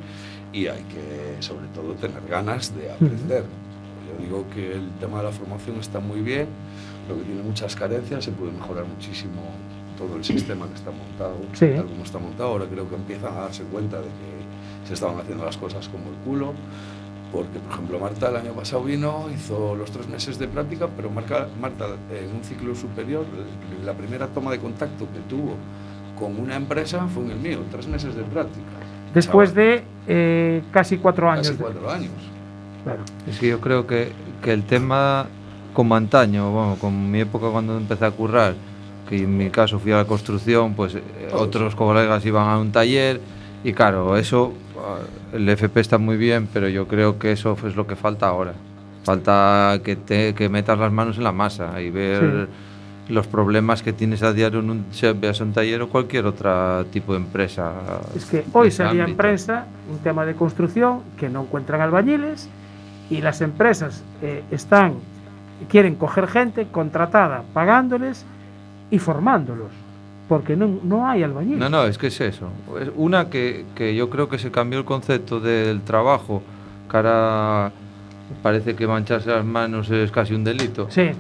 y 0.52 0.66
hay 0.66 0.82
que, 0.84 1.40
sobre 1.40 1.66
todo, 1.68 1.92
tener 1.94 2.20
ganas 2.28 2.74
de 2.76 2.90
aprender. 2.90 3.44
Yo 4.08 4.24
digo 4.24 4.44
que 4.52 4.72
el 4.72 4.90
tema 4.98 5.18
de 5.18 5.24
la 5.24 5.30
formación 5.30 5.76
está 5.78 6.00
muy 6.00 6.20
bien, 6.20 6.48
lo 7.08 7.14
que 7.16 7.22
tiene 7.22 7.42
muchas 7.44 7.76
carencias, 7.76 8.24
se 8.24 8.32
puede 8.32 8.50
mejorar 8.50 8.84
muchísimo 8.86 9.40
todo 9.98 10.16
el 10.16 10.24
sistema 10.24 10.66
que 10.68 10.74
está 10.74 10.90
montado, 10.90 11.36
Sí. 11.52 11.66
tal 11.74 11.86
como 11.86 12.02
está 12.04 12.18
montado. 12.18 12.48
Ahora 12.50 12.66
creo 12.66 12.88
que 12.88 12.94
empiezan 12.96 13.32
a 13.34 13.40
darse 13.42 13.62
cuenta 13.64 13.98
de 13.98 14.04
que 14.04 14.86
se 14.88 14.94
estaban 14.94 15.18
haciendo 15.18 15.44
las 15.44 15.56
cosas 15.56 15.88
como 15.88 16.04
el 16.10 16.16
culo. 16.24 16.52
Porque, 17.32 17.58
por 17.58 17.72
ejemplo, 17.72 17.98
Marta 17.98 18.28
el 18.28 18.36
año 18.36 18.52
pasado 18.52 18.84
vino, 18.84 19.26
hizo 19.34 19.74
los 19.74 19.90
tres 19.90 20.06
meses 20.08 20.38
de 20.38 20.46
práctica, 20.46 20.86
pero 20.96 21.10
Marca- 21.10 21.48
Marta 21.60 21.86
en 22.10 22.34
un 22.36 22.44
ciclo 22.44 22.74
superior, 22.74 23.24
la 23.84 23.92
primera 23.94 24.28
toma 24.28 24.52
de 24.52 24.58
contacto 24.60 25.06
que 25.12 25.18
tuvo 25.28 25.54
con 26.18 26.38
una 26.38 26.54
empresa 26.56 27.06
fue 27.08 27.24
en 27.24 27.32
el 27.32 27.38
mío, 27.38 27.58
tres 27.70 27.88
meses 27.88 28.14
de 28.14 28.22
práctica. 28.22 28.64
Después 29.12 29.50
Chaval, 29.50 29.66
de 29.66 29.84
eh, 30.06 30.62
casi 30.70 30.98
cuatro 30.98 31.28
años. 31.30 31.48
Casi 31.48 31.58
de- 31.58 31.64
cuatro 31.64 31.90
años. 31.90 32.10
Claro. 32.84 33.02
Es 33.28 33.38
que 33.40 33.48
yo 33.48 33.60
creo 33.60 33.86
que, 33.88 34.12
que 34.42 34.52
el 34.52 34.62
tema 34.62 35.26
como 35.74 35.96
antaño, 35.96 36.52
bueno, 36.52 36.76
con 36.80 37.10
mi 37.10 37.20
época 37.20 37.50
cuando 37.50 37.76
empecé 37.76 38.04
a 38.06 38.12
currar, 38.12 38.54
que 39.08 39.22
en 39.22 39.36
mi 39.36 39.50
caso 39.50 39.78
fui 39.78 39.92
a 39.92 39.96
la 39.96 40.04
construcción, 40.04 40.74
pues 40.74 40.94
eh, 40.94 41.02
otros 41.32 41.74
colegas 41.74 42.24
iban 42.26 42.48
a 42.48 42.58
un 42.58 42.72
taller 42.72 43.20
y 43.64 43.72
claro, 43.72 44.16
eso, 44.16 44.52
ah, 44.78 44.98
el 45.32 45.48
FP 45.48 45.80
está 45.80 45.98
muy 45.98 46.16
bien, 46.16 46.48
pero 46.52 46.68
yo 46.68 46.86
creo 46.86 47.18
que 47.18 47.32
eso 47.32 47.56
es 47.66 47.76
lo 47.76 47.86
que 47.86 47.96
falta 47.96 48.28
ahora. 48.28 48.54
Falta 49.04 49.80
que, 49.84 49.96
te, 49.96 50.34
que 50.34 50.48
metas 50.48 50.78
las 50.78 50.92
manos 50.92 51.16
en 51.16 51.24
la 51.24 51.32
masa 51.32 51.80
y 51.80 51.90
ver 51.90 52.48
los 53.08 53.26
problemas 53.28 53.82
que 53.82 53.92
tienes 53.92 54.22
a 54.24 54.32
diario 54.32 54.58
en 54.58 54.70
un, 54.70 54.86
veas 55.20 55.40
un 55.40 55.52
taller 55.52 55.80
o 55.82 55.88
cualquier 55.88 56.26
otro 56.26 56.84
tipo 56.86 57.12
de 57.12 57.20
empresa. 57.20 57.72
Es 58.16 58.24
que 58.24 58.44
hoy 58.52 58.72
salía 58.72 59.04
en 59.04 59.16
prensa 59.16 59.66
un 59.88 59.98
tema 59.98 60.26
de 60.26 60.34
construcción 60.34 61.02
que 61.16 61.28
no 61.28 61.42
encuentran 61.42 61.80
albañiles 61.80 62.48
y 63.08 63.20
las 63.20 63.40
empresas 63.42 64.02
eh, 64.22 64.42
están 64.50 64.94
quieren 65.68 65.94
coger 65.94 66.28
gente 66.28 66.66
contratada, 66.70 67.42
pagándoles 67.54 68.24
y 68.90 68.98
formándolos, 68.98 69.68
porque 70.28 70.56
no, 70.56 70.68
no 70.82 71.06
hay 71.06 71.22
albañiles. 71.22 71.58
No, 71.58 71.68
no, 71.68 71.84
es 71.84 71.98
que 71.98 72.08
es 72.08 72.20
eso. 72.20 72.48
Es 72.80 72.90
una 72.96 73.28
que, 73.30 73.64
que 73.74 73.94
yo 73.94 74.08
creo 74.10 74.28
que 74.28 74.38
se 74.38 74.50
cambió 74.50 74.78
el 74.78 74.84
concepto 74.84 75.40
del 75.40 75.82
trabajo, 75.82 76.42
que 76.90 76.96
ahora 76.96 77.72
parece 78.42 78.74
que 78.74 78.86
mancharse 78.86 79.30
las 79.30 79.44
manos 79.44 79.90
es 79.90 80.10
casi 80.10 80.34
un 80.34 80.44
delito. 80.44 80.86
Sí, 80.90 81.10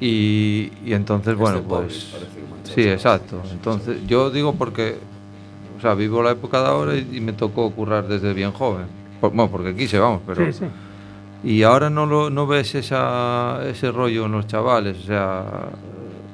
Y, 0.00 0.72
y 0.84 0.92
entonces, 0.94 1.36
bueno, 1.36 1.58
Este 1.58 1.68
pues... 1.68 2.16
Sí, 2.64 2.82
exacto. 2.88 3.40
Entonces, 3.52 3.98
yo 4.06 4.30
digo 4.30 4.54
porque, 4.54 4.96
o 5.78 5.80
sea, 5.80 5.94
vivo 5.94 6.22
la 6.22 6.30
época 6.32 6.60
de 6.60 6.66
ahora 6.68 6.96
y, 6.96 7.08
y 7.12 7.20
me 7.20 7.32
tocó 7.32 7.70
currar 7.70 8.08
desde 8.08 8.32
bien 8.32 8.52
joven. 8.52 8.86
Por- 9.20 9.30
bueno, 9.32 9.50
porque 9.50 9.74
quise, 9.74 9.98
vamos, 9.98 10.20
pero... 10.26 10.44
sí, 10.46 10.52
sí. 10.52 10.64
Y 11.44 11.62
ahora 11.64 11.90
no, 11.90 12.06
lo, 12.06 12.30
no 12.30 12.46
ves 12.46 12.74
esa, 12.76 13.60
ese 13.68 13.90
rollo 13.92 14.26
en 14.26 14.32
los 14.32 14.46
chavales, 14.46 14.96
o 14.98 15.02
sea... 15.02 15.44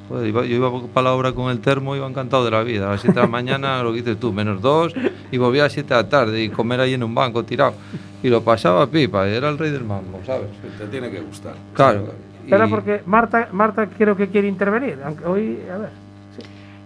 joder, 0.08 0.26
iba- 0.28 0.44
yo 0.44 0.56
iba 0.56 0.70
para 0.94 1.04
la 1.04 1.12
obra 1.14 1.32
con 1.32 1.50
el 1.50 1.60
termo, 1.60 1.94
iba 1.96 2.06
encantado 2.08 2.44
de 2.44 2.50
la 2.50 2.62
vida. 2.62 2.86
A 2.88 2.90
las 2.92 3.00
7 3.02 3.14
de 3.20 3.26
la 3.26 3.30
mañana, 3.30 3.82
lo 3.82 3.92
que 3.92 3.98
dices 3.98 4.18
tú, 4.18 4.32
menos 4.32 4.60
2, 4.62 4.94
y 5.30 5.36
volvía 5.38 5.62
a 5.62 5.64
las 5.66 5.72
7 5.72 5.94
de 5.94 6.02
la 6.02 6.08
tarde 6.08 6.42
y 6.42 6.48
comer 6.48 6.80
ahí 6.80 6.94
en 6.94 7.02
un 7.02 7.14
banco 7.14 7.44
tirado. 7.44 7.74
Y 8.22 8.28
lo 8.28 8.42
pasaba 8.42 8.86
pipa, 8.86 9.28
y 9.28 9.34
era 9.34 9.48
el 9.48 9.58
rey 9.58 9.70
del 9.70 9.84
mambo, 9.84 10.20
¿sabes? 10.26 10.48
Te 10.78 10.86
tiene 10.86 11.10
que 11.10 11.20
gustar. 11.20 11.54
Claro. 11.74 12.12
Espera, 12.44 12.66
Y- 12.66 12.70
porque 12.70 13.02
Marta, 13.06 13.48
Marta 13.52 13.86
creo 13.86 14.16
que 14.16 14.28
quiere 14.28 14.48
intervenir. 14.48 14.98
aunque 15.04 15.24
hoy, 15.26 15.58
a 15.72 15.78
ver. 15.78 15.90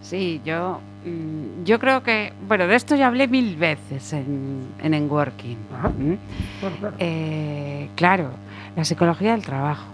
Sí, 0.00 0.40
yo, 0.44 0.80
mm, 1.06 1.64
yo 1.64 1.78
creo 1.78 2.02
que, 2.02 2.32
bueno, 2.48 2.66
de 2.66 2.74
esto 2.74 2.96
ya 2.96 3.06
hablé 3.06 3.28
mil 3.28 3.56
veces 3.56 4.12
en, 4.12 4.66
en 4.82 4.94
Enworking. 4.94 5.56
Ajá. 5.78 5.92
¿m? 5.98 6.18
Bueno, 6.60 6.76
claro. 6.80 6.96
Eh, 6.98 7.88
claro, 7.94 8.30
la 8.76 8.84
psicología 8.84 9.32
del 9.32 9.42
trabajo. 9.42 9.86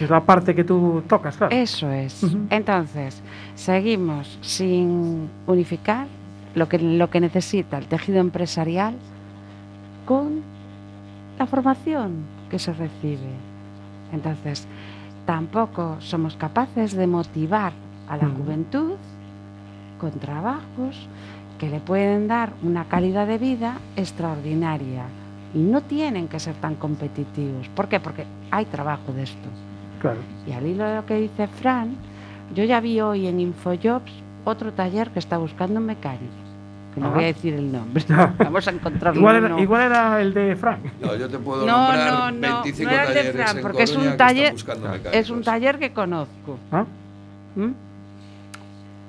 Es 0.00 0.08
la 0.08 0.20
parte 0.20 0.54
que 0.54 0.64
tú 0.64 1.02
tocas, 1.06 1.36
claro. 1.36 1.54
Eso 1.54 1.90
es. 1.90 2.24
Entonces, 2.48 3.22
seguimos 3.54 4.38
sin 4.40 5.28
unificar 5.46 6.06
lo 6.54 6.68
que, 6.68 6.78
lo 6.78 7.10
que 7.10 7.20
necesita 7.20 7.78
el 7.78 7.86
tejido 7.86 8.20
empresarial 8.20 8.94
con 10.06 10.42
la 11.38 11.46
formación 11.46 12.24
que 12.50 12.58
se 12.58 12.72
recibe. 12.72 13.30
Entonces, 14.12 14.66
tampoco 15.26 15.96
somos 16.00 16.36
capaces 16.36 16.94
de 16.94 17.06
motivar 17.06 17.72
a 18.08 18.16
la 18.16 18.28
juventud 18.28 18.96
con 20.00 20.10
trabajos 20.12 21.08
que 21.58 21.68
le 21.68 21.78
pueden 21.78 22.26
dar 22.26 22.52
una 22.62 22.86
calidad 22.86 23.26
de 23.26 23.38
vida 23.38 23.78
extraordinaria. 23.96 25.04
Y 25.54 25.58
no 25.58 25.80
tienen 25.80 26.28
que 26.28 26.38
ser 26.38 26.54
tan 26.56 26.76
competitivos. 26.76 27.68
¿Por 27.70 27.88
qué? 27.88 27.98
Porque 28.00 28.24
hay 28.50 28.64
trabajo 28.66 29.12
de 29.12 29.24
esto. 29.24 29.48
Claro. 30.00 30.18
Y 30.46 30.52
al 30.52 30.66
hilo 30.66 30.84
de 30.84 30.96
lo 30.96 31.06
que 31.06 31.14
dice 31.16 31.46
Fran, 31.48 31.94
yo 32.54 32.64
ya 32.64 32.80
vi 32.80 33.00
hoy 33.00 33.26
en 33.26 33.40
Infojobs 33.40 34.12
otro 34.44 34.72
taller 34.72 35.10
que 35.10 35.18
está 35.18 35.38
buscando 35.38 35.80
un 35.80 35.86
mecánico. 35.86 36.24
Que 36.94 37.00
no 37.00 37.06
Ajá. 37.06 37.14
voy 37.16 37.24
a 37.24 37.26
decir 37.28 37.54
el 37.54 37.70
nombre. 37.70 38.04
Vamos 38.38 38.66
a 38.66 38.70
encontrarlo. 38.70 39.20
Igual 39.20 39.36
era, 39.44 39.60
igual 39.60 39.82
era 39.82 40.20
el 40.20 40.32
de 40.34 40.56
Frank. 40.56 40.80
No, 41.00 41.14
yo 41.14 41.28
te 41.28 41.38
puedo 41.38 41.66
No, 41.66 41.76
nombrar 41.92 42.12
no, 42.12 42.30
no, 42.48 42.62
25 42.62 42.90
no 42.90 42.96
era 42.96 43.04
el 43.04 43.14
de 43.26 43.32
Fran, 43.32 43.56
porque 43.62 43.82
es 43.84 43.96
un 43.96 44.16
taller- 44.16 44.52
buscando 44.52 44.86
Es 45.12 45.30
un 45.30 45.38
mecánicos. 45.38 45.44
taller 45.44 45.78
que 45.78 45.92
conozco. 45.92 46.58
¿Ah? 46.72 46.84
¿Mm? 47.56 47.70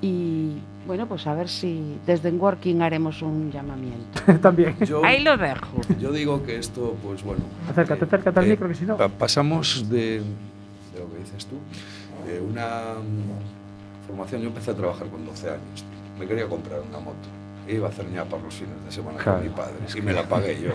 Y 0.02 0.58
Bueno, 0.86 1.06
pues 1.06 1.26
a 1.26 1.34
ver 1.34 1.48
si 1.48 1.96
desde 2.06 2.28
en 2.28 2.40
Working 2.40 2.82
haremos 2.82 3.22
un 3.22 3.50
llamamiento. 3.52 4.20
También. 4.42 4.76
Yo, 4.80 5.04
Ahí 5.04 5.22
lo 5.22 5.36
dejo. 5.36 5.80
yo 6.00 6.10
digo 6.12 6.42
que 6.42 6.56
esto, 6.58 6.96
pues 7.04 7.22
bueno. 7.22 7.42
Acércate, 7.70 8.04
acércate 8.04 8.40
al 8.40 8.46
micro, 8.46 8.68
que 8.68 8.74
si 8.74 8.84
no- 8.84 8.96
pa- 8.96 9.08
pasamos 9.08 9.88
de, 9.88 10.20
de 10.20 10.98
lo 10.98 11.08
que 11.12 11.18
dices 11.20 11.46
tú, 11.46 11.56
de 12.26 12.40
una 12.40 12.94
mm, 13.00 14.06
formación. 14.08 14.42
Yo 14.42 14.48
empecé 14.48 14.72
a 14.72 14.74
trabajar 14.74 15.06
con 15.08 15.24
12 15.24 15.48
años. 15.50 15.84
Me 16.18 16.26
quería 16.26 16.46
comprar 16.48 16.80
una 16.80 16.98
moto. 16.98 17.28
Iba 17.68 17.86
a 17.86 17.90
hacer 17.90 18.08
ñapa 18.10 18.36
los 18.38 18.54
fines 18.54 18.74
de 18.84 18.90
semana 18.90 19.18
Claro. 19.18 19.38
con 19.38 19.48
mi 19.48 19.54
padre. 19.54 19.74
Y 19.96 20.00
me 20.02 20.12
la 20.12 20.22
pagué 20.28 20.60
yo. 20.60 20.70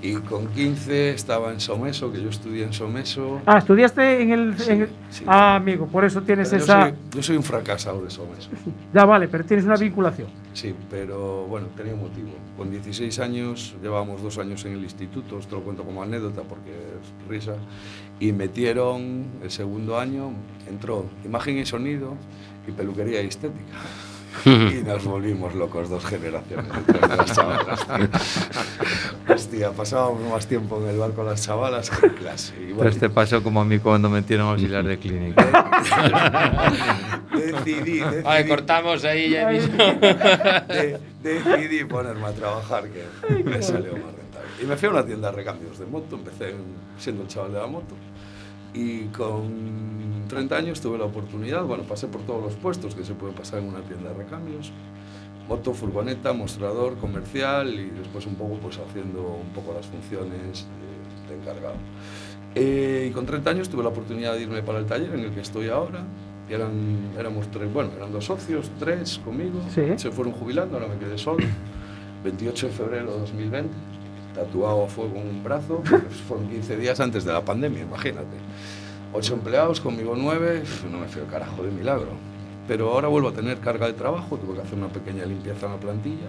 y 0.00 0.14
con 0.14 0.46
15 0.46 1.10
estaba 1.10 1.52
en 1.52 1.58
Someso, 1.60 2.12
que 2.12 2.22
yo 2.22 2.28
estudié 2.30 2.64
en 2.64 2.72
Someso. 2.72 3.40
Ah, 3.46 3.58
estudiaste 3.58 4.22
en 4.22 4.30
el. 4.30 4.58
Sí, 4.58 4.70
en 4.70 4.82
el- 4.82 4.88
sí. 5.10 5.24
Ah, 5.26 5.56
amigo, 5.56 5.86
por 5.86 6.04
eso 6.04 6.22
tienes 6.22 6.48
Pero 6.50 6.58
yo 6.60 6.64
esa. 6.64 6.82
soy- 6.82 6.94
yo 7.16 7.22
soy 7.22 7.36
un 7.36 7.42
fracasado 7.42 8.02
de 8.04 8.10
Someso. 8.10 8.48
Ya 8.92 9.04
vale, 9.04 9.26
pero 9.28 9.44
tienes 9.44 9.64
una 9.66 9.76
vinculación. 9.76 10.28
Sí, 10.52 10.72
pero 10.88 11.46
bueno, 11.46 11.66
tenía 11.76 11.94
un 11.94 12.00
motivo. 12.02 12.28
Con 12.56 12.70
16 12.70 13.18
años, 13.18 13.74
llevábamos 13.82 14.22
dos 14.22 14.38
años 14.38 14.64
en 14.66 14.74
el 14.74 14.84
instituto, 14.84 15.38
esto 15.40 15.56
lo 15.56 15.62
cuento 15.62 15.82
como 15.82 16.00
anécdota 16.02 16.42
porque 16.42 16.70
es 16.70 17.28
risa, 17.28 17.54
y 18.20 18.30
metieron 18.30 19.24
el 19.42 19.50
segundo 19.50 19.98
año, 19.98 20.30
entró 20.68 21.06
imagen 21.24 21.58
y 21.58 21.66
sonido 21.66 22.14
y 22.68 22.70
peluquería 22.70 23.20
y 23.20 23.26
estética. 23.26 23.74
Y 24.44 24.82
nos 24.84 25.04
volvimos 25.04 25.54
locos 25.54 25.88
dos 25.88 26.04
generaciones 26.04 26.66
las 27.16 27.32
chavalas. 27.34 27.86
tío. 27.86 29.34
Hostia, 29.34 29.70
pasábamos 29.72 30.30
más 30.30 30.46
tiempo 30.46 30.80
en 30.82 30.88
el 30.90 30.98
bar 30.98 31.12
con 31.12 31.26
las 31.26 31.42
chavalas 31.44 31.88
que 31.90 32.06
en 32.06 32.12
clase. 32.14 32.52
Y 32.56 32.58
bueno, 32.72 32.72
Entonces 32.90 33.00
te 33.00 33.10
pasó 33.10 33.42
como 33.42 33.60
a 33.60 33.64
mí 33.64 33.78
cuando 33.78 34.10
metieron 34.10 34.48
auxiliar 34.48 34.84
de 34.84 34.98
clínica. 34.98 35.44
decidí, 37.32 38.00
decidí, 38.00 38.22
Ay, 38.24 38.46
cortamos 38.48 39.04
ahí 39.04 39.30
ya 39.30 39.48
mismo. 39.48 39.76
de- 39.76 40.98
decidí 41.22 41.84
ponerme 41.84 42.26
a 42.26 42.32
trabajar 42.32 42.84
que 42.88 43.04
me 43.44 43.62
salió 43.62 43.92
más 43.92 44.14
rentable. 44.14 44.48
Y 44.62 44.66
me 44.66 44.76
fui 44.76 44.88
a 44.88 44.90
una 44.92 45.04
tienda 45.06 45.30
de 45.30 45.36
recambios 45.36 45.78
de 45.78 45.86
moto, 45.86 46.16
empecé 46.16 46.50
en- 46.50 46.74
siendo 46.98 47.22
el 47.22 47.28
chaval 47.28 47.52
de 47.52 47.58
la 47.60 47.66
moto 47.66 47.94
y 48.74 49.04
con 49.06 50.03
30 50.26 50.56
años 50.56 50.80
tuve 50.80 50.98
la 50.98 51.04
oportunidad, 51.04 51.64
bueno, 51.64 51.84
pasé 51.84 52.06
por 52.06 52.22
todos 52.22 52.42
los 52.42 52.54
puestos 52.54 52.94
que 52.94 53.04
se 53.04 53.14
pueden 53.14 53.34
pasar 53.34 53.60
en 53.60 53.68
una 53.68 53.80
tienda 53.80 54.10
de 54.10 54.16
recambios, 54.16 54.72
moto, 55.48 55.74
furgoneta, 55.74 56.32
mostrador, 56.32 56.96
comercial 56.96 57.72
y 57.74 57.90
después 57.90 58.26
un 58.26 58.34
poco 58.34 58.54
pues 58.56 58.78
haciendo 58.78 59.22
un 59.22 59.52
poco 59.54 59.74
las 59.74 59.86
funciones 59.86 60.66
de, 61.28 61.34
de 61.34 61.40
encargado. 61.40 61.76
Eh, 62.54 63.08
y 63.10 63.12
con 63.12 63.26
30 63.26 63.50
años 63.50 63.68
tuve 63.68 63.82
la 63.82 63.88
oportunidad 63.88 64.34
de 64.34 64.42
irme 64.42 64.62
para 64.62 64.78
el 64.78 64.86
taller 64.86 65.12
en 65.14 65.20
el 65.20 65.30
que 65.32 65.40
estoy 65.40 65.68
ahora. 65.68 66.04
Y 66.48 66.52
eran, 66.52 67.12
éramos 67.18 67.50
tres, 67.50 67.72
bueno, 67.72 67.90
eran 67.96 68.12
dos 68.12 68.26
socios, 68.26 68.70
tres 68.78 69.18
conmigo. 69.24 69.60
Sí. 69.74 69.82
Se 69.96 70.10
fueron 70.10 70.34
jubilando, 70.34 70.76
ahora 70.76 70.88
me 70.88 70.98
quedé 70.98 71.18
solo. 71.18 71.44
28 72.22 72.66
de 72.68 72.72
febrero 72.72 73.12
de 73.12 73.18
2020, 73.20 73.70
tatuado 74.34 74.84
a 74.84 74.88
fuego 74.88 75.16
en 75.16 75.28
un 75.28 75.44
brazo. 75.44 75.82
pues 75.82 76.16
fueron 76.28 76.48
15 76.48 76.76
días 76.76 77.00
antes 77.00 77.24
de 77.24 77.32
la 77.32 77.44
pandemia, 77.44 77.82
imagínate. 77.82 78.36
Ocho 79.16 79.34
empleados, 79.34 79.80
conmigo 79.80 80.16
nueve, 80.16 80.64
no 80.90 80.98
me 80.98 81.06
fío 81.06 81.22
el 81.22 81.28
carajo 81.28 81.62
de 81.62 81.70
milagro. 81.70 82.08
Pero 82.66 82.90
ahora 82.90 83.06
vuelvo 83.06 83.28
a 83.28 83.32
tener 83.32 83.58
carga 83.58 83.86
de 83.86 83.92
trabajo, 83.92 84.36
tuve 84.36 84.56
que 84.56 84.62
hacer 84.62 84.76
una 84.76 84.88
pequeña 84.88 85.24
limpieza 85.24 85.66
en 85.66 85.72
la 85.72 85.78
plantilla. 85.78 86.26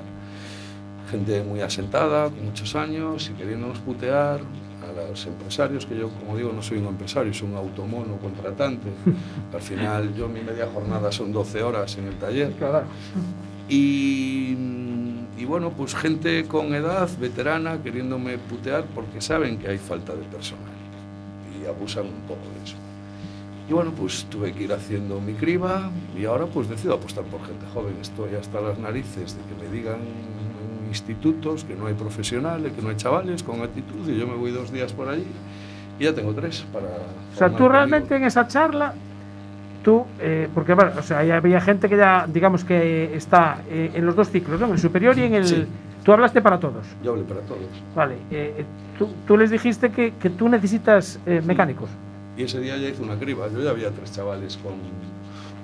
Gente 1.09 1.43
muy 1.43 1.61
asentada, 1.61 2.29
con 2.29 2.45
muchos 2.45 2.75
años 2.75 3.27
y 3.31 3.33
queriéndonos 3.33 3.79
putear 3.79 4.39
a 4.39 5.09
los 5.09 5.25
empresarios, 5.25 5.87
que 5.87 5.97
yo, 5.97 6.09
como 6.09 6.37
digo, 6.37 6.53
no 6.53 6.61
soy 6.61 6.77
un 6.77 6.85
empresario, 6.85 7.33
soy 7.33 7.49
un 7.49 7.55
automono 7.55 8.17
contratante. 8.17 8.87
Al 9.51 9.61
final, 9.61 10.13
yo 10.13 10.29
mi 10.29 10.41
media 10.41 10.67
jornada 10.71 11.11
son 11.11 11.33
12 11.33 11.63
horas 11.63 11.97
en 11.97 12.05
el 12.05 12.15
taller. 12.19 12.53
Y, 13.67 14.55
y 15.39 15.45
bueno, 15.45 15.71
pues 15.71 15.95
gente 15.95 16.45
con 16.47 16.75
edad, 16.75 17.09
veterana, 17.19 17.81
queriéndome 17.81 18.37
putear 18.37 18.85
porque 18.93 19.21
saben 19.21 19.57
que 19.57 19.69
hay 19.69 19.79
falta 19.79 20.13
de 20.13 20.21
personal 20.25 20.74
y 21.65 21.67
abusan 21.67 22.05
un 22.05 22.21
poco 22.27 22.41
de 22.57 22.63
eso. 22.63 22.75
Y 23.67 23.73
bueno, 23.73 23.91
pues 23.91 24.25
tuve 24.29 24.53
que 24.53 24.63
ir 24.63 24.73
haciendo 24.73 25.19
mi 25.19 25.33
criba 25.33 25.89
y 26.15 26.25
ahora 26.25 26.45
pues 26.45 26.69
decido 26.69 26.93
apostar 26.93 27.23
por 27.25 27.43
gente 27.45 27.65
joven. 27.73 27.95
Estoy 27.99 28.35
hasta 28.35 28.61
las 28.61 28.77
narices 28.77 29.35
de 29.35 29.41
que 29.43 29.63
me 29.63 29.75
digan 29.75 29.95
en 29.95 30.87
institutos 30.87 31.63
que 31.63 31.75
no 31.75 31.87
hay 31.87 31.95
profesionales, 31.95 32.71
que 32.73 32.81
no 32.81 32.89
hay 32.89 32.95
chavales 32.95 33.41
con 33.41 33.61
actitud 33.61 34.07
y 34.07 34.19
yo 34.19 34.27
me 34.27 34.35
voy 34.35 34.51
dos 34.51 34.71
días 34.71 34.93
por 34.93 35.09
allí 35.09 35.25
y 35.99 36.03
ya 36.03 36.13
tengo 36.13 36.33
tres 36.33 36.65
para... 36.71 36.85
O 36.85 37.37
sea, 37.37 37.47
tú 37.47 37.53
conmigo. 37.53 37.71
realmente 37.73 38.15
en 38.15 38.23
esa 38.23 38.47
charla, 38.47 38.93
tú, 39.83 40.05
eh, 40.19 40.47
porque 40.53 40.75
bueno, 40.75 40.91
o 40.97 41.01
sea, 41.01 41.19
había 41.19 41.59
gente 41.59 41.89
que 41.89 41.97
ya, 41.97 42.27
digamos 42.31 42.63
que 42.63 43.15
está 43.15 43.61
eh, 43.69 43.91
en 43.95 44.05
los 44.05 44.15
dos 44.15 44.29
ciclos, 44.29 44.59
¿no? 44.59 44.67
En 44.67 44.73
el 44.73 44.79
superior 44.79 45.17
y 45.17 45.23
en 45.23 45.33
el. 45.33 45.47
Sí. 45.47 45.65
Tú 46.03 46.13
hablaste 46.13 46.39
para 46.41 46.59
todos. 46.59 46.85
Yo 47.03 47.11
hablé 47.11 47.23
para 47.23 47.41
todos. 47.41 47.61
Vale. 47.95 48.13
eh, 48.29 48.53
eh, 48.59 48.65
tú, 48.97 49.09
tú 49.27 49.37
les 49.37 49.49
dijiste 49.51 49.91
que, 49.91 50.13
que 50.19 50.29
tú 50.29 50.49
necesitas 50.49 51.19
eh, 51.25 51.41
mecánicos. 51.45 51.89
Y 52.37 52.43
ese 52.43 52.59
día 52.59 52.77
ya 52.77 52.89
hice 52.89 53.01
una 53.01 53.17
criba. 53.17 53.47
Yo 53.51 53.61
ya 53.61 53.69
había 53.69 53.91
tres 53.91 54.11
chavales 54.11 54.57
con, 54.57 54.73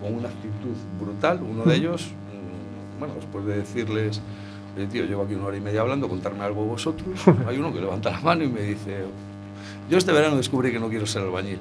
con 0.01 0.17
una 0.17 0.29
actitud 0.29 0.75
brutal. 0.99 1.41
Uno 1.41 1.63
de 1.63 1.75
ellos, 1.75 2.07
mm, 2.07 2.99
bueno, 2.99 3.13
después 3.15 3.45
de 3.45 3.57
decirles, 3.57 4.21
"Oye, 4.77 4.87
tío, 4.87 5.05
llevo 5.05 5.23
aquí 5.23 5.33
una 5.35 5.45
hora 5.47 5.57
y 5.57 5.61
media 5.61 5.81
hablando, 5.81 6.07
contarme 6.07 6.43
algo 6.43 6.63
vosotros, 6.65 7.19
hay 7.47 7.57
uno 7.57 7.73
que 7.73 7.81
levanta 7.81 8.11
la 8.11 8.21
mano 8.21 8.43
y 8.43 8.47
me 8.47 8.61
dice, 8.61 9.03
yo 9.89 9.97
este 9.97 10.11
verano 10.13 10.37
descubrí 10.37 10.71
que 10.71 10.79
no 10.79 10.87
quiero 10.87 11.05
ser 11.05 11.23
albañil. 11.23 11.59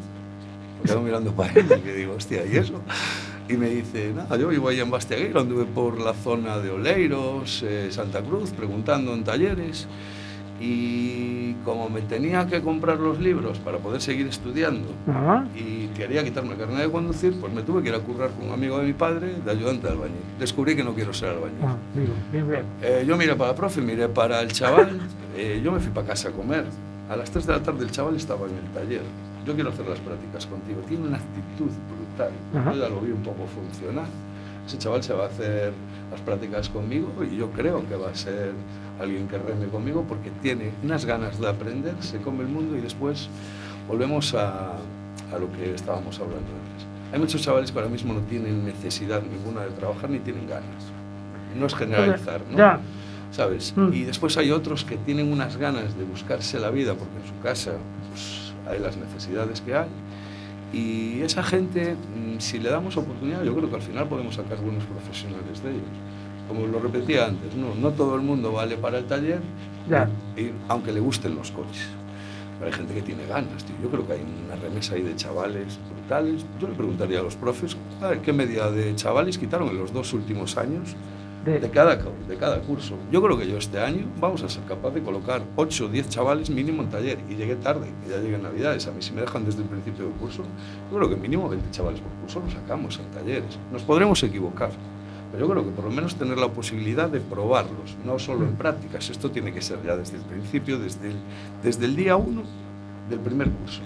Me 0.83 0.89
quedo 0.89 1.01
mirando 1.03 1.33
para 1.33 1.53
él 1.53 1.67
y 1.77 1.81
que 1.81 1.93
digo, 1.93 2.15
hostia, 2.15 2.47
¿y 2.47 2.57
eso? 2.57 2.81
Y 3.49 3.55
me 3.55 3.69
dice, 3.69 4.13
nada, 4.15 4.37
yo 4.37 4.47
vivo 4.49 4.69
ahí 4.69 4.79
en 4.79 4.91
Bastiagueiro, 4.91 5.41
anduve 5.41 5.65
por 5.65 6.01
la 6.01 6.15
zona 6.15 6.59
de 6.59 6.71
Oleiros, 6.71 7.65
eh, 7.65 7.89
Santa 7.91 8.23
Cruz, 8.23 8.51
preguntando 8.51 9.13
en 9.13 9.25
talleres. 9.25 9.89
Y 10.61 11.55
como 11.65 11.89
me 11.89 12.03
tenía 12.03 12.47
que 12.47 12.61
comprar 12.61 12.99
los 12.99 13.19
libros 13.19 13.59
para 13.59 13.79
poder 13.79 14.03
seguir 14.03 14.27
estudiando 14.27 14.89
Ajá. 15.09 15.47
y 15.57 15.87
quería 15.89 16.23
quitarme 16.23 16.53
el 16.53 16.59
carnet 16.59 16.83
de 16.83 16.91
conducir, 16.91 17.35
pues 17.41 17.53
me 17.53 17.63
tuve 17.63 17.83
que 17.83 17.89
ir 17.89 17.95
a 17.95 18.01
currar 18.01 18.31
con 18.31 18.49
un 18.49 18.53
amigo 18.53 18.79
de 18.79 18.85
mi 18.87 18.93
padre 18.93 19.35
de 19.45 19.51
ayudante 19.51 19.87
de 19.87 19.93
albañil. 19.95 20.21
Descubrí 20.39 20.77
que 20.77 20.85
no 20.85 20.95
quiero 20.95 21.15
ser 21.15 21.31
albañil. 21.31 21.59
Ah, 21.65 21.77
digo, 21.95 22.13
bien, 22.31 22.49
bien. 22.49 22.63
Eh, 22.83 23.05
yo 23.07 23.17
miré 23.17 23.35
para 23.37 23.51
el 23.51 23.57
profe, 23.57 23.81
miré 23.81 24.09
para 24.09 24.43
el 24.43 24.53
chaval, 24.53 25.01
eh, 25.37 25.61
yo 25.65 25.73
me 25.73 25.81
fui 25.81 25.91
para 25.93 26.09
casa 26.09 26.29
a 26.29 26.33
comer. 26.33 26.65
A 27.09 27.17
las 27.17 27.31
3 27.31 27.47
de 27.47 27.53
la 27.55 27.63
tarde 27.63 27.85
el 27.85 27.91
chaval 27.91 28.17
estaba 28.17 28.47
en 28.47 28.55
el 28.57 28.65
taller. 28.73 29.03
Yo 29.47 29.55
quiero 29.55 29.71
hacer 29.71 29.87
las 29.89 29.99
prácticas 29.99 30.47
contigo. 30.47 30.81
Tiene 30.87 31.09
una 31.09 31.17
actitud 31.17 31.71
brutal. 31.89 32.31
Ajá. 32.55 32.73
Yo 32.73 32.83
ya 32.83 32.89
lo 32.89 33.01
vi 33.01 33.11
un 33.11 33.23
poco 33.23 33.47
funcionar. 33.47 34.05
Ese 34.71 34.79
chaval 34.79 35.03
se 35.03 35.13
va 35.13 35.25
a 35.25 35.27
hacer 35.27 35.73
las 36.13 36.21
prácticas 36.21 36.69
conmigo 36.69 37.09
y 37.29 37.37
yo 37.37 37.51
creo 37.51 37.85
que 37.89 37.97
va 37.97 38.11
a 38.11 38.15
ser 38.15 38.53
alguien 39.01 39.27
que 39.27 39.37
reme 39.37 39.67
conmigo 39.67 40.05
porque 40.09 40.31
tiene 40.43 40.71
unas 40.85 41.05
ganas 41.05 41.41
de 41.41 41.49
aprender, 41.49 41.95
se 41.99 42.19
come 42.19 42.45
el 42.45 42.49
mundo 42.49 42.77
y 42.77 42.81
después 42.81 43.29
volvemos 43.89 44.33
a, 44.35 44.75
a 44.75 45.39
lo 45.41 45.51
que 45.55 45.75
estábamos 45.75 46.21
hablando 46.21 46.39
antes. 46.39 46.87
Hay 47.13 47.19
muchos 47.19 47.43
chavales 47.43 47.73
que 47.73 47.79
ahora 47.81 47.91
mismo 47.91 48.15
no 48.15 48.21
tienen 48.21 48.65
necesidad 48.65 49.21
ninguna 49.25 49.63
de 49.63 49.71
trabajar 49.71 50.09
ni 50.09 50.21
tienen 50.21 50.47
ganas. 50.47 50.85
No 51.59 51.67
es 51.67 51.75
generalizar, 51.75 52.41
¿no? 52.49 52.57
Ya. 52.57 52.79
¿sabes? 53.33 53.73
Mm. 53.75 53.93
Y 53.93 54.05
después 54.05 54.37
hay 54.37 54.53
otros 54.53 54.85
que 54.85 54.99
tienen 54.99 55.33
unas 55.33 55.57
ganas 55.57 55.99
de 55.99 56.05
buscarse 56.05 56.61
la 56.61 56.71
vida 56.71 56.95
porque 56.95 57.17
en 57.17 57.27
su 57.27 57.43
casa 57.43 57.73
pues, 58.09 58.53
hay 58.69 58.79
las 58.79 58.97
necesidades 58.97 59.63
que 59.63 59.75
hay. 59.75 59.89
Y 60.73 61.21
esa 61.23 61.43
gente, 61.43 61.95
mm, 61.95 62.39
si 62.39 62.59
le 62.59 62.71
damos 62.71 62.97
oportunidad, 62.97 63.43
yo 63.43 63.55
creo 63.57 63.69
que 63.69 63.77
al 63.77 63.83
final 63.83 64.07
podemos 64.09 64.35
sacar 64.37 64.59
buenos 64.59 64.85
profesionales 64.85 65.63
de 65.63 65.71
ellos. 65.71 65.83
Como 66.49 66.67
lo 66.67 66.79
repetía 66.81 67.27
antes, 67.27 67.55
no, 67.55 67.75
no 67.75 67.91
todo 67.91 68.15
el 68.17 68.23
mundo 68.23 68.53
vale 68.53 68.77
para 68.77 68.99
el 68.99 69.05
taller, 69.07 69.41
Ya. 69.89 70.09
y- 70.37 70.51
aunque 70.69 70.93
le 70.93 71.01
gusten 71.01 71.35
los 71.35 71.51
coches. 71.51 71.87
Pero 72.59 72.71
hay 72.71 72.77
gente 72.77 72.95
que 72.95 73.03
tiene 73.03 73.27
ganas, 73.27 73.65
tío. 73.65 73.75
Yo 73.83 73.89
creo 73.91 74.07
que 74.07 74.13
hay 74.15 74.21
una 74.47 74.55
remesa 74.57 74.95
ahí 74.95 75.03
de 75.03 75.17
chavales 75.17 75.79
brutales. 75.93 76.45
Yo 76.61 76.69
le 76.69 76.75
preguntaría 76.75 77.21
a 77.21 77.23
los 77.23 77.35
profes, 77.35 77.77
a 78.03 78.09
ver, 78.09 78.21
¿qué 78.21 78.33
medida 78.33 78.71
de 78.71 78.95
chavales 78.97 79.39
quitaron 79.39 79.69
en 79.71 79.79
los 79.79 79.93
dos 79.93 80.13
últimos 80.13 80.57
años 80.57 80.95
De- 81.45 81.59
de 81.59 81.71
cada, 81.71 81.97
de 81.97 82.37
cada 82.37 82.61
curso. 82.61 82.97
Yo 83.11 83.23
creo 83.23 83.39
que 83.39 83.49
yo 83.49 83.57
este 83.57 83.79
año 83.81 84.05
vamos 84.21 84.43
a 84.43 84.49
ser 84.49 84.63
capaz 84.65 84.91
de 84.91 85.03
colocar 85.03 85.43
8 85.57 85.87
o 85.87 85.89
10 85.89 86.09
chavales 86.11 86.51
mínimo 86.51 86.83
en 86.83 86.91
taller. 86.91 87.19
Y 87.31 87.35
llegué 87.37 87.57
tarde, 87.57 87.89
que 88.05 88.11
ya 88.11 88.19
llegué 88.19 88.35
en 88.37 88.43
Navidades. 88.43 88.87
A 88.87 88.93
mí 88.93 89.01
si 89.01 89.13
me 89.13 89.23
dejan 89.23 89.45
desde 89.47 89.63
el 89.63 89.69
principio 89.69 90.05
del 90.05 90.15
curso, 90.15 90.43
yo 90.91 90.97
creo 90.99 91.09
que 91.09 91.17
mínimo 91.17 91.49
20 91.49 91.71
chavales 91.71 92.01
por 92.01 92.11
curso 92.21 92.41
los 92.41 92.53
sacamos 92.53 92.99
en 92.99 93.07
talleres. 93.11 93.59
Nos 93.73 93.83
podremos 93.83 94.23
equivocar. 94.23 94.71
Pero 95.33 95.47
yo 95.47 95.53
creo 95.53 95.65
que 95.65 95.71
por 95.71 95.85
lo 95.85 95.91
menos 95.93 96.17
tener 96.17 96.37
la 96.39 96.49
posibilidad 96.49 97.09
de 97.09 97.21
probarlos, 97.21 97.97
no 98.05 98.19
solo 98.19 98.45
en 98.45 98.57
prácticas. 98.57 99.09
Esto 99.11 99.31
tiene 99.31 99.53
que 99.53 99.63
ser 99.63 99.79
ya 99.85 99.97
desde 99.97 100.17
el 100.17 100.23
principio, 100.25 100.79
desde 100.79 101.09
el, 101.11 101.17
desde 101.63 101.85
el 101.87 101.95
día 101.97 102.17
1 102.17 102.43
del 103.09 103.21
primer 103.21 103.49
curso. 103.49 103.81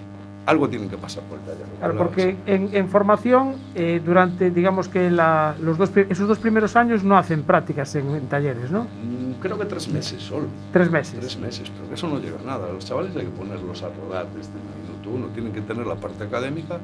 Algo 0.47 0.68
tiene 0.68 0.88
que 0.88 0.99
pasar 0.99 1.22
por 1.24 1.38
el 1.38 1.45
taller. 1.47 1.64
Claro, 1.78 1.97
porque 1.97 2.36
en, 2.47 2.68
en 2.74 2.88
formación, 2.90 3.55
eh, 3.74 4.03
durante, 4.05 4.51
digamos 4.51 4.88
que 4.88 5.11
la- 5.11 5.55
los 5.61 5.78
dos, 5.78 5.90
esos 5.97 6.28
dos 6.28 6.38
primeros 6.38 6.76
años 6.76 7.03
no 7.03 7.16
hacen 7.16 7.42
prácticas 7.45 7.95
en, 7.95 8.11
en 8.14 8.26
talleres, 8.26 8.70
¿no? 8.70 8.82
Mm, 8.84 9.24
Creo 9.40 9.59
que 9.59 9.64
tres 9.66 9.88
meses 9.88 10.22
solo. 10.22 10.47
Tres 10.72 10.90
meses. 10.90 11.18
Tres 11.18 11.38
meses, 11.38 11.70
pero 11.74 11.88
que 11.88 11.95
eso 11.95 12.09
no 12.09 12.18
llega 12.18 12.38
a 12.40 12.45
nada. 12.47 12.70
Los 12.72 12.84
chavales 12.86 13.14
hay 13.16 13.24
que 13.24 13.30
ponerlos 13.30 13.82
a 13.82 13.88
rodar 13.88 14.26
desde 14.34 14.53
el 14.53 14.82
minuto 14.82 15.11
uno. 15.11 15.26
Tienen 15.34 15.53
que 15.53 15.61
tener 15.62 15.86
la 15.86 15.97
parte 15.97 16.24
académica. 16.24 16.78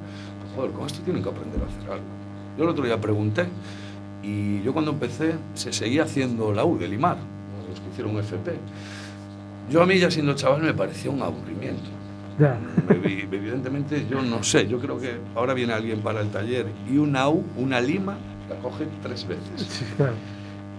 Joder, 0.56 0.70
con 0.72 0.86
esto 0.86 1.00
tienen 1.02 1.22
que 1.22 1.28
aprender 1.30 1.60
a 1.62 1.66
hacer 1.66 1.90
algo. 1.90 2.04
Yo 2.58 2.64
el 2.64 2.70
otro 2.70 2.84
día 2.84 3.00
pregunté 3.00 3.46
Y 4.22 4.60
yo 4.62 4.72
cuando 4.74 4.90
empecé 4.90 5.34
se 5.54 5.72
seguía 5.72 6.02
haciendo 6.02 6.52
la 6.52 6.64
U 6.66 6.76
de 6.78 6.88
Limar, 6.88 7.16
los 7.70 7.80
que 7.80 7.88
hicieron 7.90 8.18
FP. 8.18 8.52
Yo 9.70 9.82
a 9.82 9.86
mí 9.86 9.98
ya 9.98 10.10
siendo 10.10 10.34
chaval 10.34 10.62
me 10.62 10.74
parecía 10.74 11.10
un 11.10 11.22
aburrimiento. 11.22 11.88
Ya. 12.40 12.58
Evidentemente 12.90 14.06
yo 14.10 14.22
no 14.22 14.42
sé, 14.42 14.66
yo 14.66 14.78
creo 14.80 14.98
que 14.98 15.12
ahora 15.34 15.54
viene 15.54 15.72
alguien 15.72 16.00
para 16.00 16.20
el 16.20 16.28
taller 16.30 16.66
y 16.90 16.96
una 16.96 17.28
U, 17.28 17.44
una 17.56 17.80
lima, 17.80 18.16
la 18.48 18.56
coge 18.56 18.86
tres 19.02 19.26
veces. 19.26 19.66
Sí, 19.68 19.84
claro. 19.96 20.14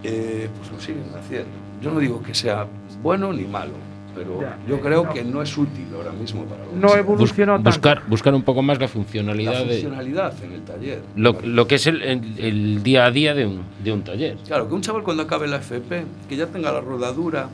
Eh, 0.04 0.50
pues 0.58 0.72
lo 0.72 0.80
siguen 0.80 1.04
haciendo. 1.18 1.50
Yo 1.82 1.92
no 1.92 2.00
digo 2.00 2.22
que 2.24 2.34
sea 2.34 2.66
bueno 3.04 3.32
ni 3.34 3.44
malo, 3.44 3.74
pero 4.16 4.42
Ya, 4.42 4.58
yo 4.68 4.80
creo 4.82 5.04
no. 5.06 5.14
que 5.14 5.24
no 5.24 5.42
es 5.42 5.56
útil 5.58 5.86
ahora 5.96 6.12
mismo 6.12 6.44
para 6.46 6.66
los 6.66 6.74
No 6.74 6.96
evolucionó 6.96 7.54
tanto. 7.54 7.70
buscar, 7.70 8.02
buscar 8.08 8.34
un 8.34 8.44
poco 8.44 8.62
más 8.62 8.78
la 8.78 8.84
la 8.84 8.88
funcionalidad 8.88 9.64
de 9.66 9.74
funcionalidad 9.74 10.34
en 10.44 10.52
el 10.54 10.62
taller. 10.64 11.02
lo, 11.16 11.38
lo 11.44 11.68
que 11.68 11.76
es 11.76 11.86
el, 11.88 12.02
el- 12.02 12.40
el 12.40 12.84
día 12.84 13.06
a 13.06 13.12
día 13.12 13.34
de 13.36 13.46
un, 13.46 13.62
de 13.84 13.92
un 13.94 14.02
taller. 14.04 14.38
Claro, 14.48 14.68
que 14.68 14.74
un 14.74 14.82
chaval 14.82 15.04
cuando 15.04 15.24
acabe 15.24 15.48
la 15.48 15.58
FP, 15.58 16.04
que 16.28 16.36
ya 16.36 16.48
tenga 16.48 16.72
la 16.72 16.82
rodadura 16.82 17.50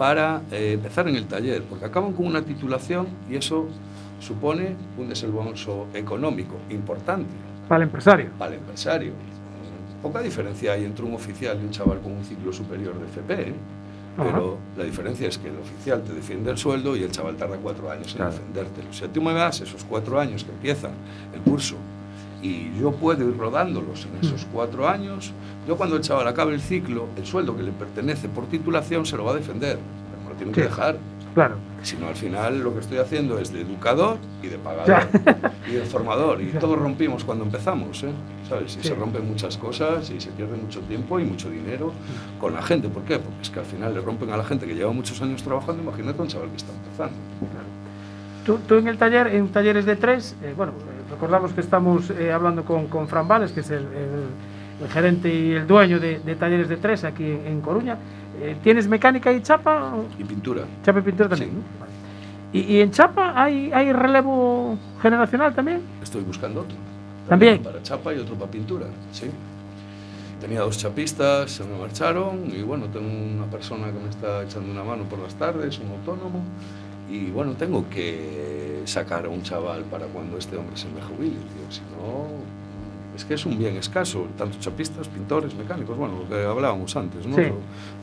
para 0.00 0.40
eh, 0.50 0.72
empezar 0.72 1.06
en 1.08 1.16
el 1.16 1.26
taller, 1.26 1.62
porque 1.64 1.84
acaban 1.84 2.14
con 2.14 2.24
una 2.24 2.40
titulación 2.40 3.06
y 3.30 3.36
eso 3.36 3.66
supone 4.18 4.74
un 4.96 5.10
desembolso 5.10 5.88
económico 5.92 6.54
importante 6.70 7.28
Para 7.68 7.82
el 7.82 7.88
empresario. 7.90 8.30
para 8.38 8.54
el 8.54 8.60
empresario. 8.60 9.12
Poca 10.02 10.22
diferencia 10.22 10.72
hay 10.72 10.86
entre 10.86 11.04
un 11.04 11.12
oficial 11.12 11.58
y 11.60 11.66
un 11.66 11.70
chaval 11.70 11.98
con 12.00 12.12
un 12.12 12.24
ciclo 12.24 12.50
superior 12.50 12.94
de 12.98 13.04
FP, 13.08 13.48
¿eh? 13.50 13.54
pero 14.16 14.56
la 14.78 14.84
diferencia 14.84 15.28
es 15.28 15.36
que 15.36 15.48
el 15.48 15.56
oficial 15.58 16.02
te 16.02 16.14
defiende 16.14 16.50
el 16.50 16.56
sueldo 16.56 16.96
y 16.96 17.02
el 17.02 17.10
chaval 17.10 17.36
tarda 17.36 17.58
cuatro 17.58 17.90
años 17.90 18.10
en 18.12 18.16
Claro. 18.16 18.32
defendértelo. 18.32 18.92
Si 18.94 19.06
tú 19.08 19.20
me 19.20 19.34
das 19.34 19.60
esos 19.60 19.84
cuatro 19.84 20.18
años 20.18 20.44
que 20.44 20.50
empiezan 20.52 20.92
el 21.34 21.40
curso 21.42 21.76
y 22.42 22.70
yo 22.80 22.92
puedo 22.92 23.28
ir 23.28 23.36
rodándolos 23.36 24.06
en 24.06 24.26
esos 24.26 24.46
cuatro 24.52 24.88
años, 24.88 25.32
yo 25.68 25.76
cuando 25.76 25.96
el 25.96 26.02
chaval 26.02 26.26
acabe 26.28 26.54
el 26.54 26.60
ciclo, 26.60 27.06
el 27.16 27.26
sueldo 27.26 27.56
que 27.56 27.62
le 27.62 27.72
pertenece 27.72 28.28
por 28.28 28.46
titulación 28.46 29.04
se 29.06 29.16
lo 29.16 29.24
va 29.24 29.32
a 29.32 29.34
defender, 29.36 29.78
pero 29.78 30.30
lo 30.30 30.34
tienen 30.36 30.54
que 30.54 30.62
Sí. 30.62 30.66
dejar. 30.68 30.98
Claro. 31.34 31.54
Si 31.84 31.96
no, 31.96 32.08
al 32.08 32.16
final 32.16 32.58
lo 32.60 32.74
que 32.74 32.80
estoy 32.80 32.98
haciendo 32.98 33.38
es 33.38 33.52
de 33.52 33.60
educador 33.60 34.16
y 34.42 34.48
de 34.48 34.58
pagador 34.58 35.02
y 35.68 35.74
de 35.74 35.82
formador. 35.82 36.40
Y 36.42 36.46
todos 36.46 36.76
rompimos 36.76 37.22
cuando 37.22 37.44
empezamos, 37.44 38.02
¿eh? 38.02 38.10
¿sabes? 38.48 38.76
Y 38.76 38.82
Sí. 38.82 38.88
se 38.88 38.94
rompen 38.96 39.28
muchas 39.28 39.56
cosas 39.56 40.10
y 40.10 40.20
se 40.20 40.30
pierde 40.32 40.56
mucho 40.56 40.80
tiempo 40.80 41.20
y 41.20 41.24
mucho 41.24 41.48
dinero 41.48 41.92
con 42.40 42.52
la 42.52 42.62
gente. 42.62 42.88
¿Por 42.88 43.04
qué? 43.04 43.20
Porque 43.20 43.42
es 43.42 43.50
que 43.50 43.60
al 43.60 43.64
final 43.64 43.94
le 43.94 44.00
rompen 44.00 44.30
a 44.30 44.36
la 44.36 44.42
gente 44.44 44.66
que 44.66 44.74
lleva 44.74 44.90
muchos 44.92 45.22
años 45.22 45.40
trabajando. 45.44 45.80
Imagínate 45.84 46.18
a 46.18 46.22
un 46.22 46.28
chaval 46.28 46.50
que 46.50 46.56
está 46.56 46.72
empezando. 46.72 47.16
Tú, 48.44 48.58
tú 48.66 48.74
en 48.74 48.88
el 48.88 48.98
taller, 48.98 49.28
en 49.28 49.48
talleres 49.48 49.84
de 49.84 49.94
tres, 49.94 50.34
eh, 50.42 50.52
bueno, 50.56 50.72
recordamos 51.20 51.52
que 51.52 51.60
estamos 51.60 52.08
eh, 52.10 52.32
hablando 52.32 52.64
con, 52.64 52.86
con 52.86 53.06
Fran 53.06 53.28
Vales, 53.28 53.52
que 53.52 53.60
es 53.60 53.70
el, 53.70 53.82
el- 53.84 54.30
el 54.82 54.88
gerente 54.88 55.28
y 55.28 55.52
el 55.52 55.66
dueño 55.66 56.00
de, 56.00 56.20
de 56.20 56.34
talleres 56.36 56.66
de 56.66 56.78
tres 56.78 57.04
aquí 57.04 57.22
en, 57.22 57.46
en 57.46 57.60
Coruña. 57.60 57.98
Eh, 58.40 58.56
¿Tienes 58.62 58.88
mecánica 58.88 59.30
y 59.30 59.42
chapa? 59.42 59.92
Y 60.18 60.24
pintura. 60.24 60.62
Chapa 60.82 61.00
y 61.00 61.02
pintura 61.02 61.28
también. 61.28 61.50
Sí. 61.50 61.56
¿no? 61.56 61.62
Vale. 61.78 61.92
¿Y, 62.54 62.76
y 62.76 62.80
en 62.80 62.90
chapa 62.90 63.34
hay, 63.36 63.70
hay 63.74 63.92
relevo 63.92 64.78
generacional 65.02 65.54
también? 65.54 65.82
Estoy 66.02 66.22
buscando 66.22 66.62
otro. 66.62 66.74
¿También? 67.28 67.62
Para 67.62 67.82
chapa 67.82 68.14
y 68.14 68.18
otro 68.20 68.34
para 68.36 68.50
pintura, 68.50 68.86
sí. 69.12 69.30
Tenía 70.40 70.60
dos 70.60 70.78
chapistas, 70.78 71.50
se 71.50 71.62
me 71.64 71.78
marcharon 71.78 72.46
y 72.50 72.62
bueno, 72.62 72.86
tengo 72.86 73.06
una 73.06 73.44
persona 73.50 73.88
que 73.88 73.98
me 74.02 74.08
está 74.08 74.42
echando 74.44 74.72
una 74.72 74.82
mano 74.82 75.04
por 75.04 75.18
las 75.18 75.34
tardes, 75.34 75.78
un 75.78 75.90
autónomo. 75.90 76.42
Y 77.10 77.30
bueno, 77.30 77.52
tengo 77.54 77.84
que 77.90 78.82
sacar 78.84 79.26
a 79.26 79.28
un 79.28 79.42
chaval 79.42 79.82
para 79.84 80.06
cuando 80.06 80.38
este 80.38 80.56
hombre 80.56 80.76
se 80.76 80.86
me 80.88 81.00
jubile, 81.02 81.36
tío. 81.36 81.70
Si 81.70 81.80
no, 81.80 82.28
es 83.16 83.24
que 83.24 83.34
es 83.34 83.44
un 83.46 83.58
bien 83.58 83.76
escaso, 83.76 84.26
tanto 84.38 84.58
chapistas, 84.60 85.08
pintores, 85.08 85.54
mecánicos, 85.54 85.96
bueno, 85.98 86.20
lo 86.22 86.28
que 86.28 86.44
hablábamos 86.44 86.94
antes, 86.96 87.26
¿no? 87.26 87.36
Sí. 87.36 87.42
Lo, 87.42 87.56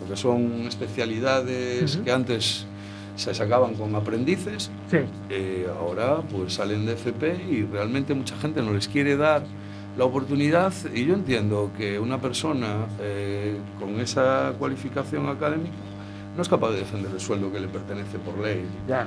lo 0.05 0.09
que 0.09 0.17
son 0.17 0.65
especialidades 0.67 1.95
Ujú. 1.95 2.03
que 2.03 2.11
antes 2.11 2.65
se 3.15 3.33
sacaban 3.33 3.73
con 3.73 3.95
aprendices 3.95 4.69
Sí. 4.91 4.97
eh, 5.31 5.65
ahora 5.79 6.17
pues 6.21 6.53
salen 6.53 6.85
de 6.85 6.93
FP 6.93 7.35
y 7.49 7.63
realmente 7.63 8.13
mucha 8.13 8.35
gente 8.37 8.61
no 8.61 8.73
les 8.73 8.87
quiere 8.87 9.17
dar 9.17 9.43
la 9.97 10.05
oportunidad 10.05 10.71
y 10.93 11.05
yo 11.05 11.15
entiendo 11.15 11.71
que 11.75 11.97
una 11.99 12.21
persona 12.21 12.85
eh, 13.01 13.57
con 13.79 13.99
esa 13.99 14.53
cualificación 14.59 15.27
académica 15.29 15.71
no 16.37 16.41
es 16.43 16.47
capaz 16.49 16.69
de 16.71 16.77
defender 16.77 17.11
el 17.11 17.19
sueldo 17.19 17.51
que 17.51 17.59
le 17.59 17.67
pertenece 17.67 18.17
por 18.19 18.37
ley 18.37 18.65
Ya. 18.87 19.05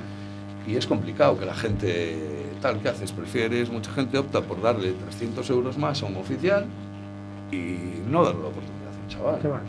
y 0.67 0.75
es 0.75 0.85
complicado 0.85 1.39
que 1.39 1.45
la 1.45 1.55
gente 1.55 2.17
tal 2.61 2.79
que 2.79 2.89
haces 2.89 3.11
prefieres 3.11 3.71
mucha 3.71 3.91
gente 3.91 4.17
opta 4.19 4.41
por 4.41 4.61
darle 4.61 4.91
300 4.91 5.49
euros 5.49 5.77
más 5.77 6.03
a 6.03 6.05
un 6.05 6.17
oficial 6.17 6.65
y 7.51 7.77
no 8.07 8.23
darle 8.23 8.41
la 8.41 8.47
oportunidad 8.49 8.93
a 8.95 9.01
un 9.03 9.07
chaval 9.07 9.39
Qué 9.41 9.47
bueno. 9.47 9.63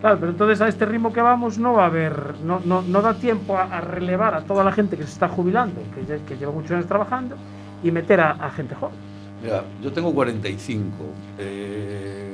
Claro, 0.00 0.18
pero 0.20 0.30
entonces 0.32 0.60
a 0.60 0.68
este 0.68 0.84
ritmo 0.84 1.10
que 1.12 1.22
vamos 1.22 1.58
no 1.58 1.72
va 1.72 1.84
a 1.84 1.86
haber, 1.86 2.34
no, 2.44 2.60
no, 2.64 2.82
no 2.82 3.00
da 3.02 3.14
tiempo 3.14 3.56
a, 3.56 3.62
a 3.64 3.80
relevar 3.80 4.34
a 4.34 4.42
toda 4.42 4.62
la 4.62 4.70
gente 4.70 4.96
que 4.96 5.04
se 5.04 5.10
está 5.10 5.26
jubilando, 5.26 5.80
que, 6.28 6.36
lleva 6.36 6.52
muchos 6.52 6.72
años 6.72 6.86
trabajando, 6.86 7.34
y 7.82 7.90
meter 7.90 8.20
a, 8.20 8.32
a 8.32 8.50
gente 8.50 8.74
joven. 8.74 8.94
Mira, 9.42 9.64
yo 9.82 9.90
tengo 9.92 10.12
45. 10.14 10.92
eh, 11.38 12.25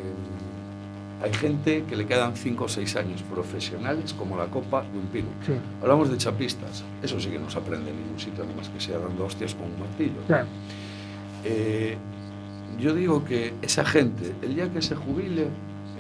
hay 1.23 1.33
gente 1.33 1.85
que 1.89 1.97
le 1.97 2.07
quedan 2.07 2.35
5 2.37 2.65
o 2.65 2.69
6 2.69 2.97
años 2.97 3.23
profesionales 3.23 4.13
como 4.13 4.37
la 4.37 4.47
copa 4.47 4.83
de 4.83 4.99
un 4.99 5.07
pino. 5.07 5.29
Sí, 5.47 5.53
Hablamos 5.81 6.11
de 6.11 6.19
chapistas. 6.19 6.85
Eso 7.03 7.21
sí 7.21 7.31
que 7.31 7.39
no 7.39 7.49
se 7.49 7.59
aprende 7.59 7.91
en 7.91 7.97
ningún 7.97 8.19
sitio, 8.19 8.43
además 8.45 8.69
que 8.69 8.81
sea 8.81 8.99
dando 8.99 9.25
hostias 9.25 9.55
con 9.55 9.67
un 9.67 9.79
martillo. 9.79 10.47
Eh, 11.45 11.97
yo 12.79 12.95
digo 12.95 13.25
que 13.25 13.55
esa 13.63 13.85
gente, 13.85 14.33
el 14.43 14.57
día 14.57 14.73
que 14.73 14.83
se 14.83 14.97
jubile, 14.97 15.47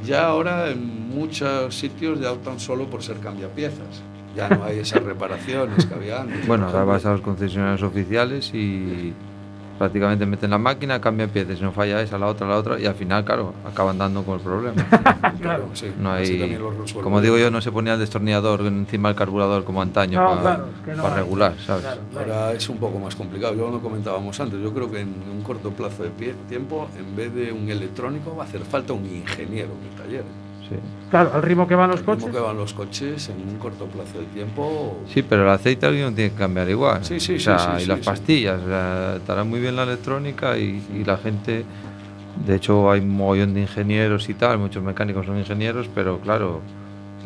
ya 0.04 0.26
ahora 0.26 0.70
en 0.70 1.08
muchos 1.10 1.76
sitios 1.76 2.20
ya 2.20 2.32
optan 2.32 2.58
solo 2.58 2.86
por 2.86 3.02
ser 3.02 3.18
cambiapiezas. 3.18 4.02
Ya 4.34 4.48
no 4.48 4.64
hay 4.64 4.80
esas 4.80 5.02
reparaciones 5.04 5.86
que 5.86 5.94
había 5.94 6.22
antes. 6.22 6.46
Bueno, 6.48 6.66
ahora 6.66 6.84
vas 6.84 7.06
a 7.06 7.12
los 7.12 7.20
concesionarios 7.20 7.82
oficiales 7.82 8.52
y 8.54 9.12
prácticamente 9.78 10.26
meten 10.26 10.50
la 10.50 10.58
máquina, 10.58 11.00
cambian 11.00 11.30
piezas, 11.30 11.58
si 11.58 11.64
no 11.64 11.72
falla 11.72 12.00
esa, 12.00 12.18
la 12.18 12.26
otra, 12.26 12.46
la 12.46 12.56
otra, 12.56 12.78
y 12.78 12.86
al 12.86 12.94
final, 12.94 13.24
claro, 13.24 13.52
acaban 13.66 13.98
dando 13.98 14.22
con 14.24 14.36
el 14.36 14.40
problema. 14.40 14.74
Claro. 15.42 15.68
sí, 15.72 15.92
No 15.98 16.12
hay, 16.12 16.56
como 17.02 17.20
digo 17.20 17.36
yo, 17.36 17.50
no 17.50 17.60
se 17.60 17.72
ponía 17.72 17.94
el 17.94 17.98
destornillador 17.98 18.60
encima 18.60 19.08
del 19.08 19.16
carburador 19.16 19.64
como 19.64 19.82
antaño 19.82 20.20
No, 20.20 20.28
para, 20.28 20.40
claro, 20.42 20.66
es 20.78 20.84
que 20.84 20.94
no 20.94 21.06
hay. 21.06 21.14
regular, 21.14 21.54
¿sabes? 21.66 21.82
Claro. 21.82 22.00
Ahora 22.16 22.52
es 22.52 22.68
un 22.68 22.76
poco 22.78 22.98
más 23.00 23.16
complicado. 23.16 23.54
Yo 23.56 23.68
lo 23.70 23.80
comentábamos 23.80 24.38
antes. 24.38 24.60
Yo 24.62 24.72
creo 24.72 24.88
que 24.90 25.00
en 25.00 25.08
un 25.32 25.42
corto 25.42 25.70
plazo 25.70 26.04
de 26.04 26.10
pie- 26.10 26.34
tiempo, 26.48 26.88
en 26.96 27.16
vez 27.16 27.34
de 27.34 27.50
un 27.50 27.68
electrónico, 27.68 28.36
va 28.36 28.44
a 28.44 28.46
hacer 28.46 28.60
falta 28.60 28.92
un 28.92 29.04
ingeniero 29.04 29.70
en 29.80 29.88
el 29.90 29.94
taller. 30.02 30.24
Sí. 30.68 30.76
Claro, 31.10 31.32
al 31.34 31.42
ritmo 31.42 31.66
que 31.66 31.74
van 31.74 31.90
los 31.90 32.00
Al 32.00 32.06
ritmo 32.06 32.16
coches. 32.16 32.34
que 32.34 32.40
van 32.40 32.56
los 32.56 32.72
coches, 32.72 33.28
en 33.28 33.48
un 33.48 33.58
corto 33.58 33.86
plazo 33.86 34.18
de 34.20 34.24
tiempo. 34.26 34.96
Sí, 35.08 35.22
pero 35.22 35.42
el 35.42 35.48
aceite 35.50 35.86
alguien 35.86 36.14
tiene 36.14 36.30
que 36.30 36.36
cambiar 36.38 36.68
igual. 36.70 37.04
Sí, 37.04 37.18
sí, 37.20 37.34
O 37.36 37.40
sea, 37.40 37.58
sí, 37.58 37.64
sí, 37.70 37.76
y 37.76 37.80
sí, 37.82 37.86
las 37.88 37.98
sí. 37.98 38.04
pastillas. 38.06 38.60
o 38.62 38.66
sea, 38.66 39.14
estará 39.16 39.44
muy 39.44 39.60
bien 39.60 39.76
la 39.76 39.82
electrónica 39.82 40.56
y, 40.56 40.82
y 40.94 41.04
la 41.04 41.16
gente. 41.18 41.64
De 42.46 42.54
hecho, 42.56 42.90
hay 42.90 43.00
un 43.00 43.10
mogollón 43.10 43.52
de 43.54 43.60
ingenieros 43.62 44.28
y 44.28 44.34
tal, 44.34 44.58
muchos 44.58 44.82
mecánicos 44.82 45.26
son 45.26 45.36
ingenieros, 45.38 45.88
pero 45.94 46.18
claro, 46.20 46.60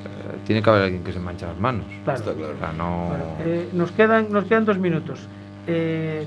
eh, 0.05 0.37
tiene 0.47 0.61
que 0.62 0.70
haber 0.70 0.82
alguien 0.82 1.05
que 1.05 1.12
se 1.12 1.20
manche 1.20 1.47
las 1.47 1.59
manos. 1.59 1.84
Claro. 2.05 2.18
Está 2.18 2.32
claro. 2.34 2.55
O 2.55 2.59
sea, 2.59 2.72
no. 2.72 3.07
Bueno, 3.09 3.24
eh, 3.45 3.68
nos, 3.72 3.93
quedan, 3.93 4.26
nos 4.32 4.45
quedan 4.47 4.64
dos 4.64 4.78
minutos. 4.78 5.20
Eh, 5.68 6.26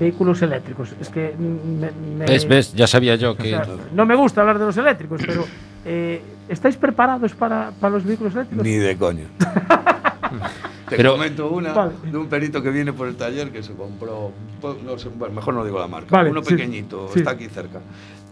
vehículos 0.00 0.42
eléctricos. 0.42 0.94
Es 1.00 1.08
que 1.10 1.34
me, 1.38 1.90
me- 2.16 2.24
¿Ves, 2.26 2.48
ves? 2.48 2.74
Ya 2.74 2.86
sabía 2.88 3.14
yo 3.16 3.32
o 3.32 3.36
que... 3.36 3.50
sea, 3.50 3.66
no 3.94 4.04
me 4.06 4.16
gusta 4.16 4.40
hablar 4.40 4.58
de 4.58 4.64
los 4.66 4.76
eléctricos, 4.76 5.20
pero 5.24 5.44
eh, 5.84 6.22
¿estáis 6.48 6.76
preparados 6.76 7.32
para, 7.34 7.72
para 7.80 7.94
los 7.94 8.04
vehículos 8.04 8.34
eléctricos? 8.34 8.64
Ni 8.64 8.74
de 8.76 8.96
coña. 8.96 9.24
Te 10.88 10.96
Pero- 10.96 11.12
comento 11.12 11.48
una 11.50 11.72
Vale. 11.72 11.92
de 12.10 12.16
un 12.18 12.26
perito 12.26 12.62
que 12.62 12.70
viene 12.70 12.92
por 12.92 13.08
el 13.08 13.16
taller 13.16 13.50
que 13.50 13.62
se 13.62 13.72
compró, 13.74 14.32
pues, 14.60 14.82
no 14.82 14.98
sé, 14.98 15.08
bueno, 15.08 15.34
mejor 15.34 15.54
no 15.54 15.64
digo 15.64 15.78
la 15.78 15.86
marca, 15.88 16.08
Vale, 16.10 16.30
uno 16.30 16.42
sí, 16.42 16.50
pequeñito, 16.54 17.08
sí. 17.12 17.20
está 17.20 17.30
aquí 17.32 17.46
cerca, 17.48 17.80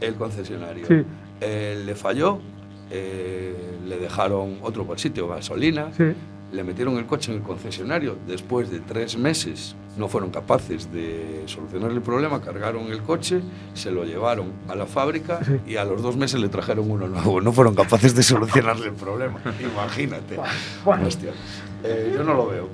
el 0.01 0.15
concesionario. 0.15 0.87
Sí. 0.87 1.03
Eh, 1.41 1.83
le 1.87 1.95
falló, 1.95 2.39
eh, 2.91 3.55
le 3.87 3.99
dejaron 3.99 4.59
otro 4.63 4.85
por 4.85 4.99
sitio, 4.99 5.27
gasolina, 5.29 5.89
Sí. 5.97 6.13
Le 6.53 6.65
metieron 6.65 6.97
el 6.97 7.07
coche 7.07 7.33
en 7.33 7.39
el 7.39 7.45
concesionario. 7.45 8.17
Después 8.27 8.71
de 8.71 8.81
tres 8.81 9.17
meses 9.17 9.75
no 9.97 10.09
fueron 10.09 10.31
capaces 10.31 10.93
de 10.93 11.43
solucionar 11.47 11.91
el 11.91 12.01
problema, 12.01 12.41
cargaron 12.41 12.87
el 12.91 13.03
coche, 13.03 13.41
se 13.75 13.91
lo 13.91 14.05
llevaron 14.05 14.53
a 14.69 14.75
la 14.75 14.87
fábrica 14.87 15.41
y 15.67 15.77
a 15.77 15.85
los 15.85 16.03
dos 16.03 16.17
meses 16.17 16.41
le 16.41 16.49
trajeron 16.49 16.91
uno 16.91 17.07
nuevo. 17.09 17.41
No 17.41 17.53
fueron 17.53 17.75
capaces 17.75 18.15
de 18.15 18.23
solucionarle 18.23 18.87
el 18.89 18.95
problema. 18.95 19.39
Imagínate. 19.61 20.39
Bueno. 20.85 21.07
Hostia. 21.07 21.31
Eh, 21.85 22.13
yo 22.17 22.25
no 22.25 22.35
lo 22.35 22.47
veo. 22.49 22.69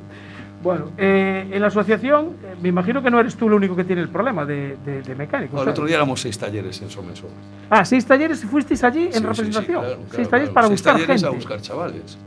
Bueno, 0.62 0.90
eh, 0.98 1.48
en 1.52 1.60
la 1.60 1.68
asociación, 1.68 2.36
eh, 2.42 2.56
me 2.60 2.70
imagino 2.70 3.00
que 3.02 3.10
no 3.10 3.20
eres 3.20 3.36
tú 3.36 3.46
el 3.46 3.52
único 3.52 3.76
que 3.76 3.84
tiene 3.84 4.02
el 4.02 4.08
problema 4.08 4.44
de, 4.44 4.76
de, 4.84 5.02
de 5.02 5.14
mecánicos. 5.14 5.54
No, 5.54 5.62
el 5.62 5.68
otro 5.68 5.84
día 5.84 5.96
éramos 5.96 6.20
seis 6.20 6.36
talleres 6.38 6.80
en 6.82 6.90
Someso. 6.90 7.28
Ah, 7.70 7.84
seis 7.84 8.04
talleres 8.04 8.42
y 8.42 8.46
fuisteis 8.46 8.82
allí 8.82 9.02
sí, 9.02 9.06
en 9.08 9.12
sí, 9.12 9.20
representación. 9.20 9.80
claro, 9.84 9.98
seis 10.10 10.28
talleres 10.28 10.50
claro. 10.50 10.54
para 10.54 10.66
Seis 10.68 10.80
buscar 10.80 10.94
talleres 10.94 11.20
gente. 11.22 11.26
a 11.26 11.30
buscar 11.38 11.60
chavales. 11.60 12.18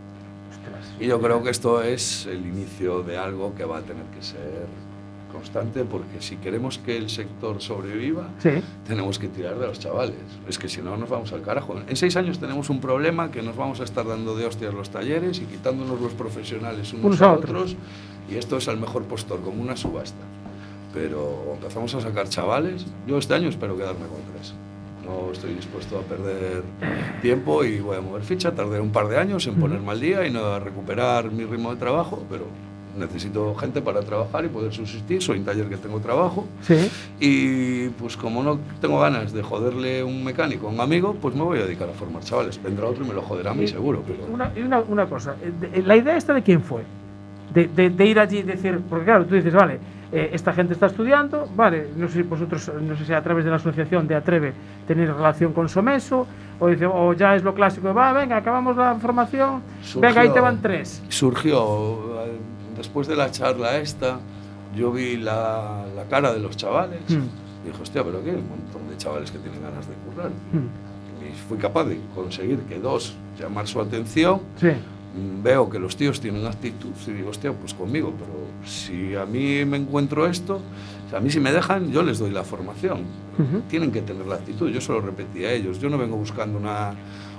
Y 1.00 1.08
yo 1.08 1.20
creo 1.22 1.42
que 1.44 1.50
esto 1.50 1.82
es 1.82 2.26
el 2.26 2.46
inicio 2.46 3.04
de 3.04 3.18
algo 3.18 3.56
que 3.56 3.64
va 3.64 3.78
a 3.78 3.82
tener 3.82 4.04
que 4.16 4.22
ser 4.22 4.66
constante, 5.32 5.84
porque 5.86 6.20
si 6.22 6.36
queremos 6.38 6.80
que 6.80 6.98
el 6.98 7.10
sector 7.10 7.62
sobreviva, 7.62 8.30
Sí. 8.40 8.50
tenemos 8.86 9.20
que 9.20 9.28
tirar 9.30 9.58
de 9.60 9.68
los 9.68 9.80
chavales. 9.80 10.16
Es 10.48 10.58
que 10.58 10.68
si 10.68 10.82
no, 10.82 10.98
nos 10.98 11.08
vamos 11.10 11.32
al 11.32 11.42
carajo. 11.44 11.76
En 11.88 11.96
seis 11.96 12.18
años 12.18 12.40
tenemos 12.40 12.70
un 12.70 12.82
problema 12.82 13.32
que 13.32 13.42
nos 13.42 13.56
vamos 13.56 13.80
a 13.80 13.84
estar 13.84 14.06
dando 14.08 14.36
de 14.36 14.46
hostias 14.46 14.74
los 14.74 14.90
talleres 14.90 15.40
y 15.40 15.46
quitándonos 15.46 16.02
los 16.02 16.14
profesionales 16.14 16.92
unos, 16.94 17.22
a 17.22 17.34
otros. 17.34 17.50
otros. 17.52 17.76
Y 18.30 18.36
esto 18.36 18.58
es 18.58 18.68
al 18.68 18.78
mejor 18.78 19.04
postor, 19.04 19.40
como 19.42 19.62
una 19.62 19.78
subasta. 19.78 20.24
Pero 20.94 21.52
empezamos 21.54 21.94
a 21.96 22.02
sacar 22.02 22.28
chavales. 22.28 22.86
Yo 23.08 23.18
este 23.20 23.36
año 23.36 23.48
espero 23.50 23.78
quedarme 23.78 24.08
con 24.08 24.18
tres. 24.34 24.54
No 25.10 25.32
estoy 25.32 25.54
dispuesto 25.56 25.98
a 25.98 26.02
perder 26.04 26.62
tiempo 27.22 27.64
y 27.64 27.80
voy 27.80 27.98
a 27.98 28.02
mover 28.02 28.22
ficha. 28.22 28.52
Tardé 28.54 28.80
un 28.80 28.92
par 28.92 29.08
de 29.08 29.18
años 29.18 29.46
en 29.48 29.56
ponerme 29.56 29.92
al 29.92 30.00
día 30.00 30.26
y 30.28 30.32
no 30.32 30.46
a 30.46 30.60
recuperar 30.60 31.32
mi 31.32 31.46
ritmo 31.46 31.72
de 31.72 31.78
trabajo, 31.78 32.24
pero 32.30 32.46
necesito 32.98 33.56
gente 33.56 33.82
para 33.82 34.02
trabajar 34.02 34.46
y 34.46 34.50
poder 34.50 34.72
subsistir. 34.72 35.22
Soy 35.24 35.40
un 35.40 35.46
taller 35.46 35.68
que 35.68 35.78
tengo 35.78 36.00
trabajo. 36.00 36.46
Sí. 36.62 36.90
Y 37.20 37.90
pues 37.90 38.16
como 38.18 38.44
no 38.44 38.60
tengo 38.82 39.00
ganas 39.00 39.34
de 39.34 39.42
joderle 39.42 40.04
un 40.04 40.24
mecánico 40.24 40.68
a 40.68 40.70
un 40.70 40.80
amigo, 40.80 41.16
pues 41.20 41.34
me 41.34 41.42
voy 41.44 41.58
a 41.60 41.64
dedicar 41.66 41.90
a 41.90 41.94
formar 41.94 42.22
chavales. 42.24 42.62
Vendrá 42.62 42.86
otro 42.86 43.04
y 43.04 43.08
me 43.08 43.14
lo 43.16 43.24
joderá 43.24 43.52
a 43.52 43.54
mí 43.56 43.64
Y- 43.64 43.68
seguro, 43.68 44.04
pero... 44.06 44.32
Una, 44.32 44.52
una, 44.64 44.80
una 44.82 45.06
cosa, 45.08 45.36
eh, 45.74 45.82
la 45.86 45.96
idea 45.96 46.18
esta 46.18 46.34
de 46.36 46.44
quién 46.44 46.62
fue, 46.62 46.84
de, 47.54 47.68
de- 47.68 47.90
de 47.90 48.06
ir 48.06 48.20
allí 48.20 48.40
y 48.40 48.44
decir, 48.44 48.80
porque 48.88 49.06
claro, 49.06 49.26
tú 49.26 49.34
dices, 49.36 49.54
vale, 49.54 49.80
eh, 50.12 50.30
esta 50.34 50.54
gente 50.54 50.74
está 50.74 50.88
estudiando, 50.88 51.48
vale, 51.56 51.88
no 51.96 52.08
sé 52.08 52.16
si 52.16 52.22
vosotros, 52.24 52.72
no 52.82 52.96
sé 52.98 53.06
si 53.06 53.14
a 53.14 53.22
través 53.22 53.44
de 53.46 53.52
la 53.52 53.58
asociación 53.58 54.08
de 54.08 54.16
Atreve 54.16 54.54
tenéis 54.88 55.10
relación 55.10 55.54
con 55.54 55.70
Someso, 55.70 56.26
o, 56.60 56.68
dice, 56.68 56.86
o 56.86 57.14
ya 57.14 57.36
es 57.36 57.44
lo 57.44 57.54
clásico, 57.54 57.88
de, 57.88 57.94
va, 57.94 58.12
venga, 58.14 58.38
acabamos 58.38 58.76
la 58.76 58.96
formación, 58.96 59.62
venga, 59.98 60.22
ahí 60.22 60.28
te 60.30 60.34
Surgió- 60.36 60.42
van 60.42 60.62
tres. 60.62 61.04
Surgió, 61.10 62.24
eh, 62.26 62.32
después 62.78 63.08
de 63.08 63.16
la 63.16 63.30
charla 63.32 63.78
esta, 63.78 64.20
yo 64.76 64.92
vi 64.92 65.18
la, 65.18 65.86
la 65.96 66.04
cara 66.06 66.34
de 66.34 66.40
los 66.40 66.56
chavales 66.58 67.02
Mm. 67.10 67.14
y 67.66 67.68
dije, 67.72 67.82
hostia, 67.82 68.04
pero 68.04 68.24
qué, 68.24 68.32
hay 68.32 68.38
un 68.38 68.50
montón 68.50 68.90
de 68.90 68.98
chavales 68.98 69.32
que 69.32 69.38
tienen 69.40 69.62
ganas 69.62 69.88
de 69.88 69.94
currar. 69.96 70.30
Mm, 70.52 71.28
Y 71.30 71.34
fui 71.48 71.58
capaz 71.58 71.84
de 71.86 72.00
conseguir 72.16 72.60
que 72.62 72.80
dos 72.80 73.16
llamar 73.40 73.68
su 73.68 73.80
atención. 73.80 74.42
Sí, 74.56 74.70
Veo 75.44 75.70
que 75.70 75.80
los 75.80 75.96
tíos 75.98 76.22
tienen 76.22 76.46
actitud 76.46 76.92
y 77.08 77.12
digo, 77.12 77.30
hostia, 77.32 77.52
pues 77.52 77.74
conmigo, 77.74 78.14
pero 78.18 78.32
si 78.70 79.16
a 79.16 79.26
mí 79.26 79.66
me 79.66 79.78
encuentro 79.78 80.28
esto, 80.28 80.62
a 81.16 81.20
mí 81.20 81.32
si 81.32 81.40
me 81.40 81.52
dejan, 81.52 81.92
yo 81.92 82.04
les 82.04 82.20
doy 82.20 82.30
la 82.30 82.44
formación. 82.44 83.00
Ujú. 83.40 83.62
Tienen 83.68 83.92
que 83.92 84.02
tener 84.04 84.28
la 84.28 84.36
actitud, 84.36 84.70
yo 84.70 84.80
se 84.80 84.92
lo 84.92 85.02
repetí 85.02 85.44
a 85.46 85.52
ellos, 85.52 85.80
yo 85.80 85.90
no 85.90 85.98
vengo 85.98 86.16
buscando 86.16 86.60
una, 86.60 86.92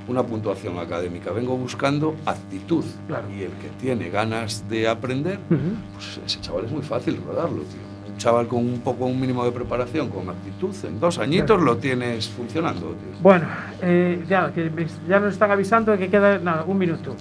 una 0.09 0.25
puntuación 0.25 0.79
académica, 0.81 1.31
vengo 1.31 1.57
buscando 1.57 2.17
actitud. 2.27 2.85
Claro. 3.07 3.29
Y 3.31 3.43
el 3.43 3.53
que 3.53 3.69
tiene 3.81 4.11
ganas 4.11 4.69
de 4.69 4.89
aprender, 4.89 5.39
Ujú. 5.49 5.61
pues 5.95 6.21
ese 6.27 6.41
chaval 6.41 6.65
es 6.65 6.73
muy 6.73 6.83
fácil 6.83 7.21
rodarlo, 7.25 7.59
tío. 7.63 8.11
Un 8.13 8.19
chaval 8.19 8.49
con 8.49 8.59
un 8.67 8.81
poco, 8.81 9.07
un 9.07 9.21
mínimo 9.21 9.45
de 9.45 9.53
preparación, 9.53 10.09
con 10.11 10.29
actitud, 10.29 10.75
en 10.85 10.99
dos 10.99 11.19
añitos 11.21 11.47
Claro. 11.59 11.63
lo 11.63 11.77
tienes 11.77 12.29
funcionando, 12.29 12.87
tío. 12.89 13.23
Bueno, 13.23 13.47
eh, 13.81 14.25
ya, 14.29 14.53
que 14.53 14.71
ya 15.09 15.21
nos 15.21 15.33
están 15.35 15.53
avisando 15.53 15.93
de 15.93 15.99
que 15.99 16.09
queda 16.11 16.39
nada, 16.41 16.65
un 16.65 16.77
minuto. 16.77 17.15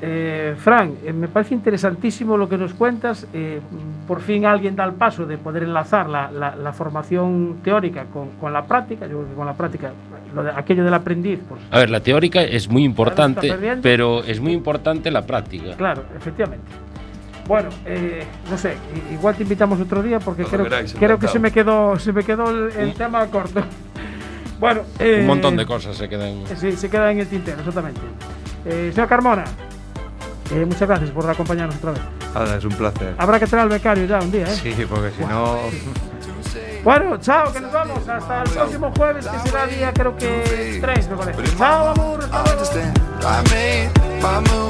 Eh, 0.00 0.54
Fran, 0.56 0.94
eh, 1.04 1.12
me 1.12 1.26
parece 1.26 1.54
interesantísimo 1.54 2.36
lo 2.36 2.48
que 2.48 2.56
nos 2.56 2.72
cuentas. 2.74 3.26
eh, 3.32 3.60
por 4.06 4.20
fin 4.22 4.46
alguien 4.46 4.74
da 4.74 4.84
el 4.84 4.92
paso 4.92 5.26
de 5.26 5.36
poder 5.36 5.64
enlazar 5.64 6.08
la, 6.08 6.30
la- 6.30 6.56
la 6.56 6.72
formación 6.72 7.58
teórica 7.62 8.04
con, 8.12 8.30
con 8.40 8.52
la 8.52 8.64
práctica. 8.64 9.06
Yo 9.06 9.18
creo 9.18 9.28
que 9.28 9.34
con 9.34 9.46
la 9.46 9.52
práctica, 9.54 9.90
lo 10.34 10.42
de, 10.44 10.50
aquello 10.50 10.82
del 10.84 10.94
aprendiz, 10.94 11.40
pues 11.48 11.60
A 11.70 11.78
ver, 11.78 11.90
la 11.90 12.00
teórica 12.00 12.42
es 12.42 12.68
muy 12.70 12.84
importante, 12.84 13.54
pero 13.82 14.22
es 14.24 14.40
muy 14.40 14.52
importante 14.52 15.10
la 15.10 15.26
práctica. 15.26 15.74
claro, 15.76 16.04
efectivamente. 16.16 16.64
Bueno, 17.46 17.70
eh, 17.86 18.24
no 18.50 18.56
sé, 18.58 18.74
igual 19.12 19.34
te 19.34 19.42
invitamos 19.42 19.80
otro 19.80 20.02
día 20.02 20.20
porque 20.20 20.42
Cuando 20.42 20.58
creo, 20.64 20.70
queráis, 20.70 20.94
creo 20.98 21.18
que 21.18 21.28
se 21.28 21.38
me 21.38 21.50
quedó, 21.50 21.98
se 21.98 22.12
me 22.12 22.22
quedó 22.22 22.50
el, 22.50 22.72
el 22.78 22.94
tema 22.94 23.26
corto. 23.26 23.62
Bueno, 24.60 24.80
eh, 24.98 25.18
Un 25.20 25.26
montón 25.26 25.56
de 25.56 25.64
cosas 25.66 25.96
se 25.96 26.08
quedan. 26.08 26.44
Sí, 26.56 26.72
se 26.72 26.88
queda 26.90 27.10
en 27.12 27.20
el 27.20 27.26
tintero, 27.26 27.58
exactamente. 27.58 28.00
Eh, 28.66 28.90
señor 28.92 29.08
Carmona, 29.08 29.44
eh, 30.50 30.64
muchas 30.64 30.88
gracias 30.88 31.10
por 31.10 31.28
acompañarnos 31.28 31.76
otra 31.76 31.92
vez. 31.92 32.02
Nada, 32.34 32.56
es 32.56 32.64
un 32.64 32.72
placer. 32.72 33.14
Habrá 33.18 33.38
que 33.38 33.46
traer 33.46 33.62
al 33.64 33.68
becario 33.68 34.04
ya 34.06 34.20
un 34.20 34.30
día, 34.30 34.44
¿eh? 34.44 34.54
Sí, 34.54 34.74
porque 34.88 35.10
si 35.10 35.24
no. 35.24 35.58
Bueno, 36.84 37.16
chao, 37.18 37.52
que 37.52 37.60
nos 37.60 37.72
vamos. 37.72 38.08
Hasta 38.08 38.42
el 38.44 38.50
próximo 38.50 38.92
jueves, 38.96 39.26
que 39.26 39.38
será 39.40 39.66
día, 39.66 39.92
creo 39.92 40.16
que 40.16 40.78
3, 40.80 41.10
me 41.10 41.16
parece. 41.16 41.56
Chao, 41.56 41.88
amor. 41.88 42.20
Hasta 42.22 42.42
luego. 42.44 42.62